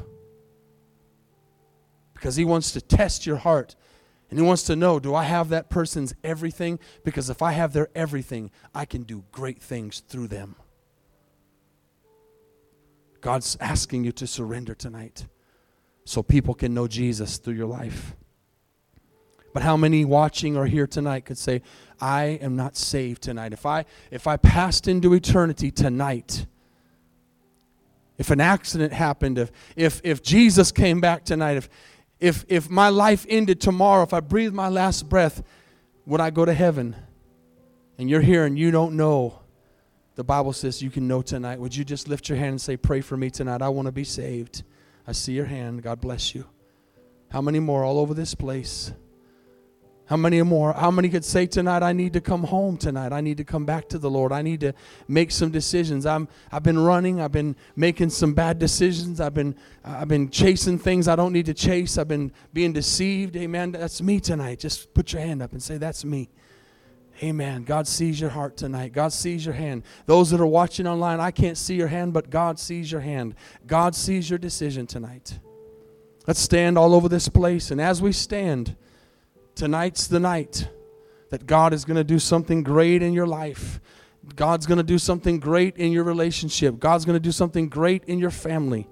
Because 2.15 2.37
he 2.37 2.45
wants 2.45 2.71
to 2.73 2.81
test 2.81 3.27
your 3.27 3.37
heart 3.37 3.75
and 4.31 4.39
he 4.39 4.45
wants 4.45 4.63
to 4.65 4.77
know 4.77 4.99
do 4.99 5.15
I 5.15 5.25
have 5.25 5.49
that 5.51 5.69
person's 5.69 6.15
everything? 6.23 6.79
Because 7.05 7.29
if 7.29 7.43
I 7.43 7.53
have 7.53 7.73
their 7.73 7.89
everything, 7.95 8.51
I 8.75 8.85
can 8.85 9.03
do 9.03 9.25
great 9.33 9.61
things 9.61 10.01
through 10.01 10.29
them. 10.29 10.57
God's 13.21 13.57
asking 13.61 14.05
you 14.05 14.13
to 14.13 14.27
surrender 14.27 14.75
tonight 14.75 15.27
so 16.05 16.23
people 16.23 16.55
can 16.55 16.73
know 16.73 16.89
Jesus 16.89 17.39
through 17.39 17.55
your 17.55 17.67
life. 17.67 18.17
But 19.53 19.63
how 19.63 19.77
many 19.77 20.05
watching 20.05 20.57
or 20.57 20.67
here 20.67 20.87
tonight 20.87 21.25
could 21.25 21.39
say, 21.39 21.63
I 22.01 22.39
am 22.41 22.57
not 22.57 22.77
saved 22.77 23.23
tonight? 23.23 23.53
If 23.53 23.67
I 23.67 23.85
if 24.11 24.27
I 24.27 24.37
passed 24.37 24.87
into 24.87 25.13
eternity 25.13 25.71
tonight, 25.71 26.47
if 28.17 28.31
an 28.31 28.41
accident 28.41 28.93
happened, 28.93 29.39
if 29.39 29.51
if 29.75 30.01
if 30.05 30.23
Jesus 30.23 30.71
came 30.71 31.01
back 31.01 31.25
tonight, 31.25 31.57
if 31.57 31.69
if, 32.21 32.45
if 32.49 32.71
my 32.71 32.89
life 32.89 33.27
ended 33.29 33.61
tomorrow, 33.61 34.03
if 34.03 34.13
I 34.13 34.21
breathed 34.21 34.55
my 34.55 34.69
last 34.69 35.09
breath, 35.09 35.43
would 36.07 36.21
I 36.21 36.31
go 36.31 36.45
to 36.45 36.55
heaven? 36.55 36.97
and 38.01 38.09
you're 38.09 38.23
here 38.23 38.47
and 38.47 38.59
you 38.59 38.71
don't 38.71 38.97
know, 38.97 39.41
the 40.15 40.25
Bible 40.25 40.55
says 40.55 40.81
you 40.81 40.89
can 40.89 41.07
know 41.07 41.21
tonight. 41.21 41.61
Would 41.61 41.77
you 41.77 41.85
just 41.85 42.09
lift 42.09 42.31
your 42.31 42.39
hand 42.39 42.53
and 42.53 42.61
say, 42.61 42.79
Pray 42.79 43.03
for 43.03 43.15
me 43.15 43.29
tonight? 43.29 43.61
I 43.61 43.69
want 43.69 43.87
to 43.87 43.93
be 43.93 44.05
saved. 44.05 44.63
I 45.07 45.13
see 45.13 45.35
your 45.35 45.45
hand. 45.45 45.83
God 45.83 46.01
bless 46.01 46.35
you. 46.35 46.47
How 47.31 47.43
many 47.43 47.61
more 47.61 47.85
all 47.85 47.99
over 47.99 48.15
this 48.15 48.35
place? 48.35 48.91
How 50.11 50.17
many 50.17 50.43
more? 50.43 50.73
How 50.73 50.91
many 50.91 51.09
could 51.09 51.25
say 51.25 51.47
tonight, 51.47 51.85
I 51.85 51.93
need 51.93 52.15
to 52.15 52.21
come 52.21 52.43
home 52.43 52.77
tonight? 52.77 53.13
I 53.13 53.21
need 53.21 53.37
to 53.37 53.45
come 53.45 53.65
back 53.65 53.89
to 53.91 53.99
the 53.99 54.11
Lord. 54.11 54.33
I 54.33 54.43
need 54.43 54.59
to 54.59 54.73
make 55.07 55.31
some 55.31 55.53
decisions. 55.53 56.05
I'm, 56.05 56.27
I've 56.51 56.65
been 56.65 56.81
running. 56.81 57.21
I've 57.21 57.31
been 57.31 57.55
making 57.77 58.11
some 58.11 58.35
bad 58.35 58.59
decisions. 58.59 59.21
I've 59.21 59.35
been, 59.35 59.55
I've 59.85 60.09
been 60.09 60.29
chasing 60.29 60.81
things 60.81 61.07
I 61.07 61.15
don't 61.15 61.33
need 61.33 61.47
to 61.47 61.55
chase. 61.55 61.97
I've 61.97 62.09
been 62.09 62.33
being 62.53 62.73
deceived. 62.73 63.37
Amen. 63.37 63.71
That's 63.71 64.03
me 64.03 64.19
tonight. 64.19 64.59
Just 64.59 64.93
put 64.95 65.13
your 65.13 65.23
hand 65.23 65.43
up 65.43 65.53
and 65.53 65.63
say, 65.63 65.79
That's 65.79 66.05
me. 66.05 66.29
Amen. 67.23 67.63
God 67.63 67.87
sees 67.87 68.21
your 68.21 68.31
heart 68.31 68.57
tonight. 68.57 68.93
God 68.93 69.13
sees 69.13 69.47
your 69.47 69.55
hand. 69.55 69.85
Those 70.07 70.31
that 70.31 70.41
are 70.41 70.47
watching 70.47 70.89
online, 70.89 71.21
I 71.21 71.31
can't 71.31 71.57
see 71.57 71.77
your 71.77 71.87
hand, 71.87 72.15
but 72.15 72.31
God 72.31 72.59
sees 72.59 72.91
your 72.91 73.03
hand. 73.03 73.37
God 73.65 73.95
sees 73.95 74.29
your 74.29 74.41
decision 74.41 74.89
tonight. 74.89 75.39
Let's 76.27 76.41
stand 76.41 76.77
all 76.77 76.97
over 76.97 77.09
this 77.09 77.29
place. 77.29 77.71
And 77.71 77.81
as 77.81 78.03
we 78.03 78.11
stand, 78.11 78.75
Tonight's 79.55 80.07
the 80.07 80.21
night 80.21 80.69
that 81.31 81.47
God 81.47 81.73
is 81.73 81.85
going 81.85 81.97
to 81.97 82.05
do 82.05 82.19
something 82.19 82.63
great 82.63 83.03
in 83.03 83.13
your 83.13 83.27
life. 83.27 83.81
God's 84.37 84.67
going 84.67 84.79
to 84.79 84.85
do 84.85 84.99
something 84.99 85.41
great 85.41 85.77
in 85.77 85.93
your 85.93 86.05
relationship. 86.05 86.79
God's 86.79 87.05
going 87.05 87.17
to 87.17 87.21
do 87.21 87.33
something 87.33 87.69
great 87.69 88.05
in 88.05 88.19
your 88.19 88.31
family 88.31 88.89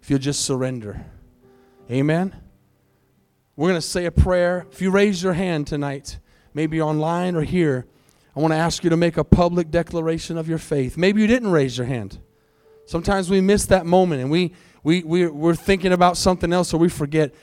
if 0.00 0.10
you'll 0.10 0.18
just 0.18 0.44
surrender. 0.44 1.04
Amen. 1.90 2.34
We're 3.54 3.68
going 3.68 3.80
to 3.80 3.86
say 3.86 4.06
a 4.06 4.10
prayer. 4.10 4.66
If 4.70 4.80
you 4.82 4.90
raise 4.90 5.22
your 5.22 5.32
hand 5.32 5.66
tonight, 5.66 6.18
maybe 6.52 6.80
online 6.80 7.36
or 7.36 7.42
here, 7.42 7.86
I 8.34 8.40
want 8.40 8.52
to 8.52 8.58
ask 8.58 8.84
you 8.84 8.90
to 8.90 8.96
make 8.96 9.16
a 9.16 9.24
public 9.24 9.70
declaration 9.70 10.36
of 10.36 10.48
your 10.48 10.58
faith. 10.58 10.96
Maybe 10.96 11.22
you 11.22 11.26
didn't 11.26 11.50
raise 11.50 11.78
your 11.78 11.86
hand. 11.86 12.18
Sometimes 12.84 13.30
we 13.30 13.40
miss 13.40 13.66
that 13.66 13.86
moment 13.86 14.20
and 14.20 14.30
we, 14.30 14.52
we, 14.82 15.02
we, 15.02 15.26
we're 15.26 15.54
thinking 15.54 15.92
about 15.92 16.16
something 16.16 16.52
else 16.52 16.72
or 16.74 16.78
we 16.78 16.88
forget. 16.88 17.34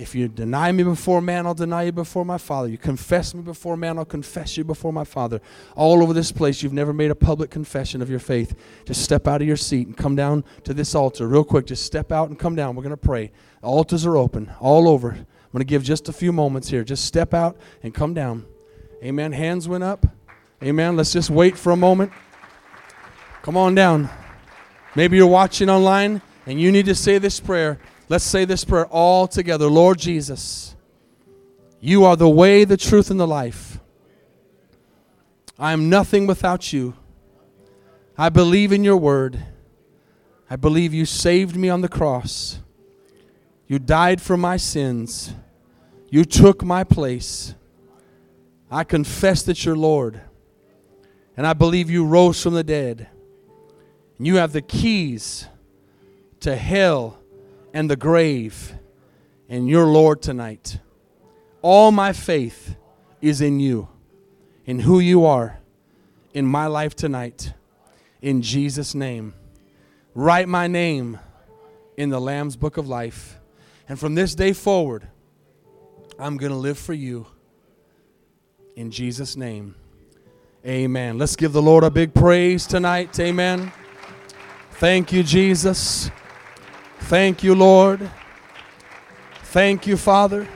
If 0.00 0.14
you 0.14 0.28
deny 0.28 0.72
me 0.72 0.82
before 0.82 1.20
man, 1.20 1.46
I'll 1.46 1.52
deny 1.52 1.82
you 1.82 1.92
before 1.92 2.24
my 2.24 2.38
Father. 2.38 2.68
You 2.68 2.78
confess 2.78 3.34
me 3.34 3.42
before 3.42 3.76
man, 3.76 3.98
I'll 3.98 4.06
confess 4.06 4.56
you 4.56 4.64
before 4.64 4.94
my 4.94 5.04
Father. 5.04 5.42
All 5.76 6.02
over 6.02 6.14
this 6.14 6.32
place, 6.32 6.62
you've 6.62 6.72
never 6.72 6.94
made 6.94 7.10
a 7.10 7.14
public 7.14 7.50
confession 7.50 8.00
of 8.00 8.08
your 8.08 8.18
faith. 8.18 8.54
Just 8.86 9.02
step 9.02 9.28
out 9.28 9.42
of 9.42 9.46
your 9.46 9.58
seat 9.58 9.88
and 9.88 9.94
come 9.94 10.16
down 10.16 10.42
to 10.64 10.72
this 10.72 10.94
altar 10.94 11.28
real 11.28 11.44
quick. 11.44 11.66
Just 11.66 11.84
step 11.84 12.12
out 12.12 12.30
and 12.30 12.38
come 12.38 12.54
down. 12.54 12.76
We're 12.76 12.82
going 12.82 12.92
to 12.92 12.96
pray. 12.96 13.30
The 13.60 13.66
altars 13.66 14.06
are 14.06 14.16
open 14.16 14.50
all 14.58 14.88
over. 14.88 15.10
I'm 15.10 15.26
going 15.52 15.58
to 15.58 15.64
give 15.64 15.84
just 15.84 16.08
a 16.08 16.14
few 16.14 16.32
moments 16.32 16.70
here. 16.70 16.82
Just 16.82 17.04
step 17.04 17.34
out 17.34 17.58
and 17.82 17.92
come 17.92 18.14
down. 18.14 18.46
Amen. 19.04 19.32
Hands 19.32 19.68
went 19.68 19.84
up. 19.84 20.06
Amen. 20.62 20.96
Let's 20.96 21.12
just 21.12 21.28
wait 21.28 21.58
for 21.58 21.72
a 21.72 21.76
moment. 21.76 22.10
Come 23.42 23.58
on 23.58 23.74
down. 23.74 24.08
Maybe 24.94 25.18
you're 25.18 25.26
watching 25.26 25.68
online 25.68 26.22
and 26.46 26.58
you 26.58 26.72
need 26.72 26.86
to 26.86 26.94
say 26.94 27.18
this 27.18 27.38
prayer. 27.38 27.78
Let's 28.10 28.24
say 28.24 28.44
this 28.44 28.64
prayer 28.64 28.86
all 28.86 29.28
together. 29.28 29.68
Lord 29.68 29.96
Jesus, 29.96 30.74
you 31.78 32.04
are 32.04 32.16
the 32.16 32.28
way, 32.28 32.64
the 32.64 32.76
truth, 32.76 33.08
and 33.08 33.20
the 33.20 33.26
life. 33.26 33.78
I 35.56 35.72
am 35.72 35.88
nothing 35.88 36.26
without 36.26 36.72
you. 36.72 36.94
I 38.18 38.28
believe 38.28 38.72
in 38.72 38.82
your 38.82 38.96
word. 38.96 39.40
I 40.50 40.56
believe 40.56 40.92
you 40.92 41.04
saved 41.06 41.54
me 41.54 41.68
on 41.68 41.82
the 41.82 41.88
cross. 41.88 42.58
You 43.68 43.78
died 43.78 44.20
for 44.20 44.36
my 44.36 44.56
sins. 44.56 45.32
You 46.08 46.24
took 46.24 46.64
my 46.64 46.82
place. 46.82 47.54
I 48.72 48.82
confess 48.82 49.44
that 49.44 49.64
you're 49.64 49.76
Lord. 49.76 50.20
And 51.36 51.46
I 51.46 51.52
believe 51.52 51.88
you 51.88 52.04
rose 52.04 52.42
from 52.42 52.54
the 52.54 52.64
dead. 52.64 53.06
And 54.18 54.26
you 54.26 54.34
have 54.38 54.52
the 54.52 54.62
keys 54.62 55.46
to 56.40 56.56
hell 56.56 57.19
and 57.72 57.90
the 57.90 57.96
grave 57.96 58.74
and 59.48 59.68
your 59.68 59.86
Lord 59.86 60.22
tonight. 60.22 60.78
All 61.62 61.92
my 61.92 62.12
faith 62.12 62.76
is 63.20 63.40
in 63.40 63.60
you, 63.60 63.88
in 64.64 64.80
who 64.80 65.00
you 65.00 65.24
are, 65.24 65.58
in 66.32 66.46
my 66.46 66.66
life 66.66 66.94
tonight. 66.94 67.52
In 68.22 68.42
Jesus' 68.42 68.94
name. 68.94 69.34
Write 70.14 70.48
my 70.48 70.66
name 70.66 71.18
in 71.96 72.10
the 72.10 72.20
Lamb's 72.20 72.56
book 72.56 72.76
of 72.76 72.88
life. 72.88 73.38
And 73.88 73.98
from 73.98 74.14
this 74.14 74.34
day 74.34 74.52
forward, 74.52 75.08
I'm 76.18 76.36
going 76.36 76.52
to 76.52 76.58
live 76.58 76.78
for 76.78 76.94
you. 76.94 77.26
In 78.76 78.90
Jesus' 78.90 79.36
name. 79.36 79.74
Amen. 80.66 81.18
Let's 81.18 81.36
give 81.36 81.52
the 81.52 81.62
Lord 81.62 81.84
a 81.84 81.90
big 81.90 82.12
praise 82.12 82.66
tonight. 82.66 83.18
Amen. 83.18 83.72
Thank 84.72 85.12
you, 85.12 85.22
Jesus. 85.22 86.10
Thank 87.00 87.42
you, 87.42 87.54
Lord. 87.54 88.08
Thank 89.44 89.86
you, 89.86 89.96
Father. 89.96 90.46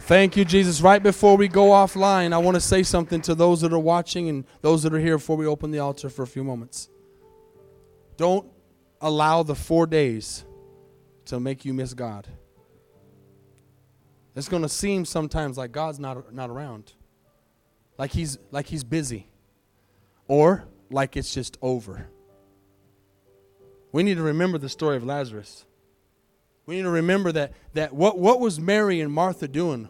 Thank 0.00 0.36
you, 0.36 0.44
Jesus. 0.44 0.80
Right 0.80 1.00
before 1.00 1.36
we 1.36 1.46
go 1.46 1.68
offline, 1.68 2.32
I 2.32 2.38
want 2.38 2.56
to 2.56 2.60
say 2.60 2.82
something 2.82 3.20
to 3.22 3.36
those 3.36 3.60
that 3.60 3.72
are 3.72 3.78
watching 3.78 4.28
and 4.28 4.44
those 4.60 4.82
that 4.82 4.92
are 4.92 4.98
here 4.98 5.18
before 5.18 5.36
we 5.36 5.46
open 5.46 5.70
the 5.70 5.78
altar 5.78 6.10
for 6.10 6.24
a 6.24 6.26
few 6.26 6.42
moments. 6.42 6.88
Don't 8.16 8.50
allow 9.00 9.44
the 9.44 9.54
four 9.54 9.86
days 9.86 10.44
to 11.26 11.38
make 11.38 11.64
you 11.64 11.72
miss 11.72 11.94
God. 11.94 12.26
It's 14.34 14.48
going 14.48 14.62
to 14.62 14.68
seem 14.68 15.04
sometimes 15.04 15.56
like 15.56 15.70
God's 15.70 16.00
not, 16.00 16.34
not 16.34 16.50
around, 16.50 16.92
like 17.96 18.10
he's, 18.10 18.38
like 18.50 18.66
he's 18.66 18.82
busy, 18.82 19.28
or 20.26 20.64
like 20.90 21.16
it's 21.16 21.32
just 21.32 21.56
over. 21.62 22.08
We 23.92 24.02
need 24.02 24.16
to 24.16 24.22
remember 24.22 24.58
the 24.58 24.68
story 24.68 24.96
of 24.96 25.04
Lazarus. 25.04 25.64
We 26.66 26.76
need 26.76 26.82
to 26.82 26.90
remember 26.90 27.32
that, 27.32 27.52
that 27.74 27.92
what, 27.92 28.18
what 28.18 28.40
was 28.40 28.60
Mary 28.60 29.00
and 29.00 29.12
Martha 29.12 29.48
doing 29.48 29.88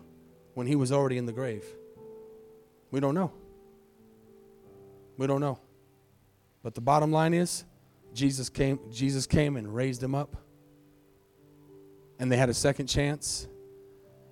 when 0.54 0.66
he 0.66 0.76
was 0.76 0.92
already 0.92 1.18
in 1.18 1.26
the 1.26 1.32
grave? 1.32 1.64
We 2.90 3.00
don't 3.00 3.14
know. 3.14 3.32
We 5.16 5.26
don't 5.26 5.40
know. 5.40 5.58
But 6.62 6.74
the 6.74 6.80
bottom 6.80 7.12
line 7.12 7.34
is 7.34 7.64
Jesus 8.14 8.48
came, 8.48 8.80
Jesus 8.90 9.26
came 9.26 9.56
and 9.56 9.74
raised 9.74 10.02
him 10.02 10.14
up. 10.14 10.36
And 12.18 12.30
they 12.30 12.36
had 12.36 12.48
a 12.48 12.54
second 12.54 12.86
chance. 12.86 13.46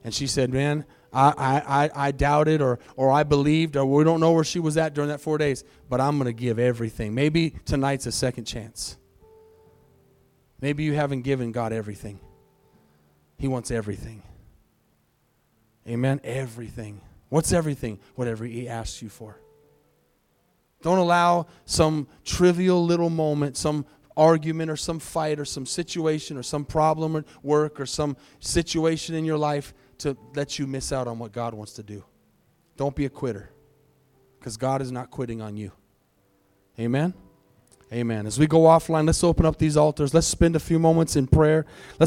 And 0.04 0.14
she 0.14 0.26
said, 0.26 0.50
Man, 0.52 0.84
I, 1.12 1.62
I, 1.94 2.08
I 2.08 2.10
doubted 2.12 2.60
or, 2.60 2.78
or 2.96 3.10
I 3.10 3.22
believed, 3.22 3.76
or 3.76 3.86
we 3.86 4.04
don't 4.04 4.20
know 4.20 4.32
where 4.32 4.44
she 4.44 4.60
was 4.60 4.76
at 4.76 4.94
during 4.94 5.08
that 5.08 5.20
four 5.20 5.38
days, 5.38 5.64
but 5.88 6.00
I'm 6.00 6.18
going 6.18 6.26
to 6.26 6.32
give 6.32 6.58
everything. 6.58 7.14
Maybe 7.14 7.54
tonight's 7.64 8.06
a 8.06 8.12
second 8.12 8.44
chance. 8.44 8.98
Maybe 10.60 10.84
you 10.84 10.94
haven't 10.94 11.22
given 11.22 11.52
God 11.52 11.72
everything. 11.72 12.18
He 13.38 13.48
wants 13.48 13.70
everything. 13.70 14.22
Amen? 15.86 16.20
Everything. 16.24 17.00
What's 17.28 17.52
everything? 17.52 18.00
Whatever 18.14 18.44
He 18.44 18.68
asks 18.68 19.00
you 19.02 19.08
for. 19.08 19.40
Don't 20.82 20.98
allow 20.98 21.46
some 21.64 22.08
trivial 22.24 22.84
little 22.84 23.10
moment, 23.10 23.56
some 23.56 23.84
argument 24.16 24.70
or 24.70 24.76
some 24.76 24.98
fight 24.98 25.38
or 25.38 25.44
some 25.44 25.64
situation 25.64 26.36
or 26.36 26.42
some 26.42 26.64
problem 26.64 27.16
at 27.16 27.24
work 27.42 27.80
or 27.80 27.86
some 27.86 28.16
situation 28.40 29.14
in 29.14 29.24
your 29.24 29.38
life 29.38 29.72
to 29.98 30.16
let 30.34 30.58
you 30.58 30.66
miss 30.66 30.92
out 30.92 31.06
on 31.06 31.18
what 31.18 31.32
God 31.32 31.54
wants 31.54 31.72
to 31.74 31.82
do. 31.82 32.04
Don't 32.76 32.94
be 32.94 33.04
a 33.04 33.10
quitter 33.10 33.50
because 34.38 34.56
God 34.56 34.82
is 34.82 34.92
not 34.92 35.10
quitting 35.10 35.40
on 35.40 35.56
you. 35.56 35.72
Amen? 36.78 37.14
Amen. 37.90 38.26
As 38.26 38.38
we 38.38 38.46
go 38.46 38.60
offline, 38.60 39.06
let's 39.06 39.24
open 39.24 39.46
up 39.46 39.56
these 39.56 39.74
altars. 39.74 40.12
Let's 40.12 40.26
spend 40.26 40.54
a 40.54 40.60
few 40.60 40.78
moments 40.78 41.16
in 41.16 41.26
prayer. 41.26 41.64
Let's 41.98 42.06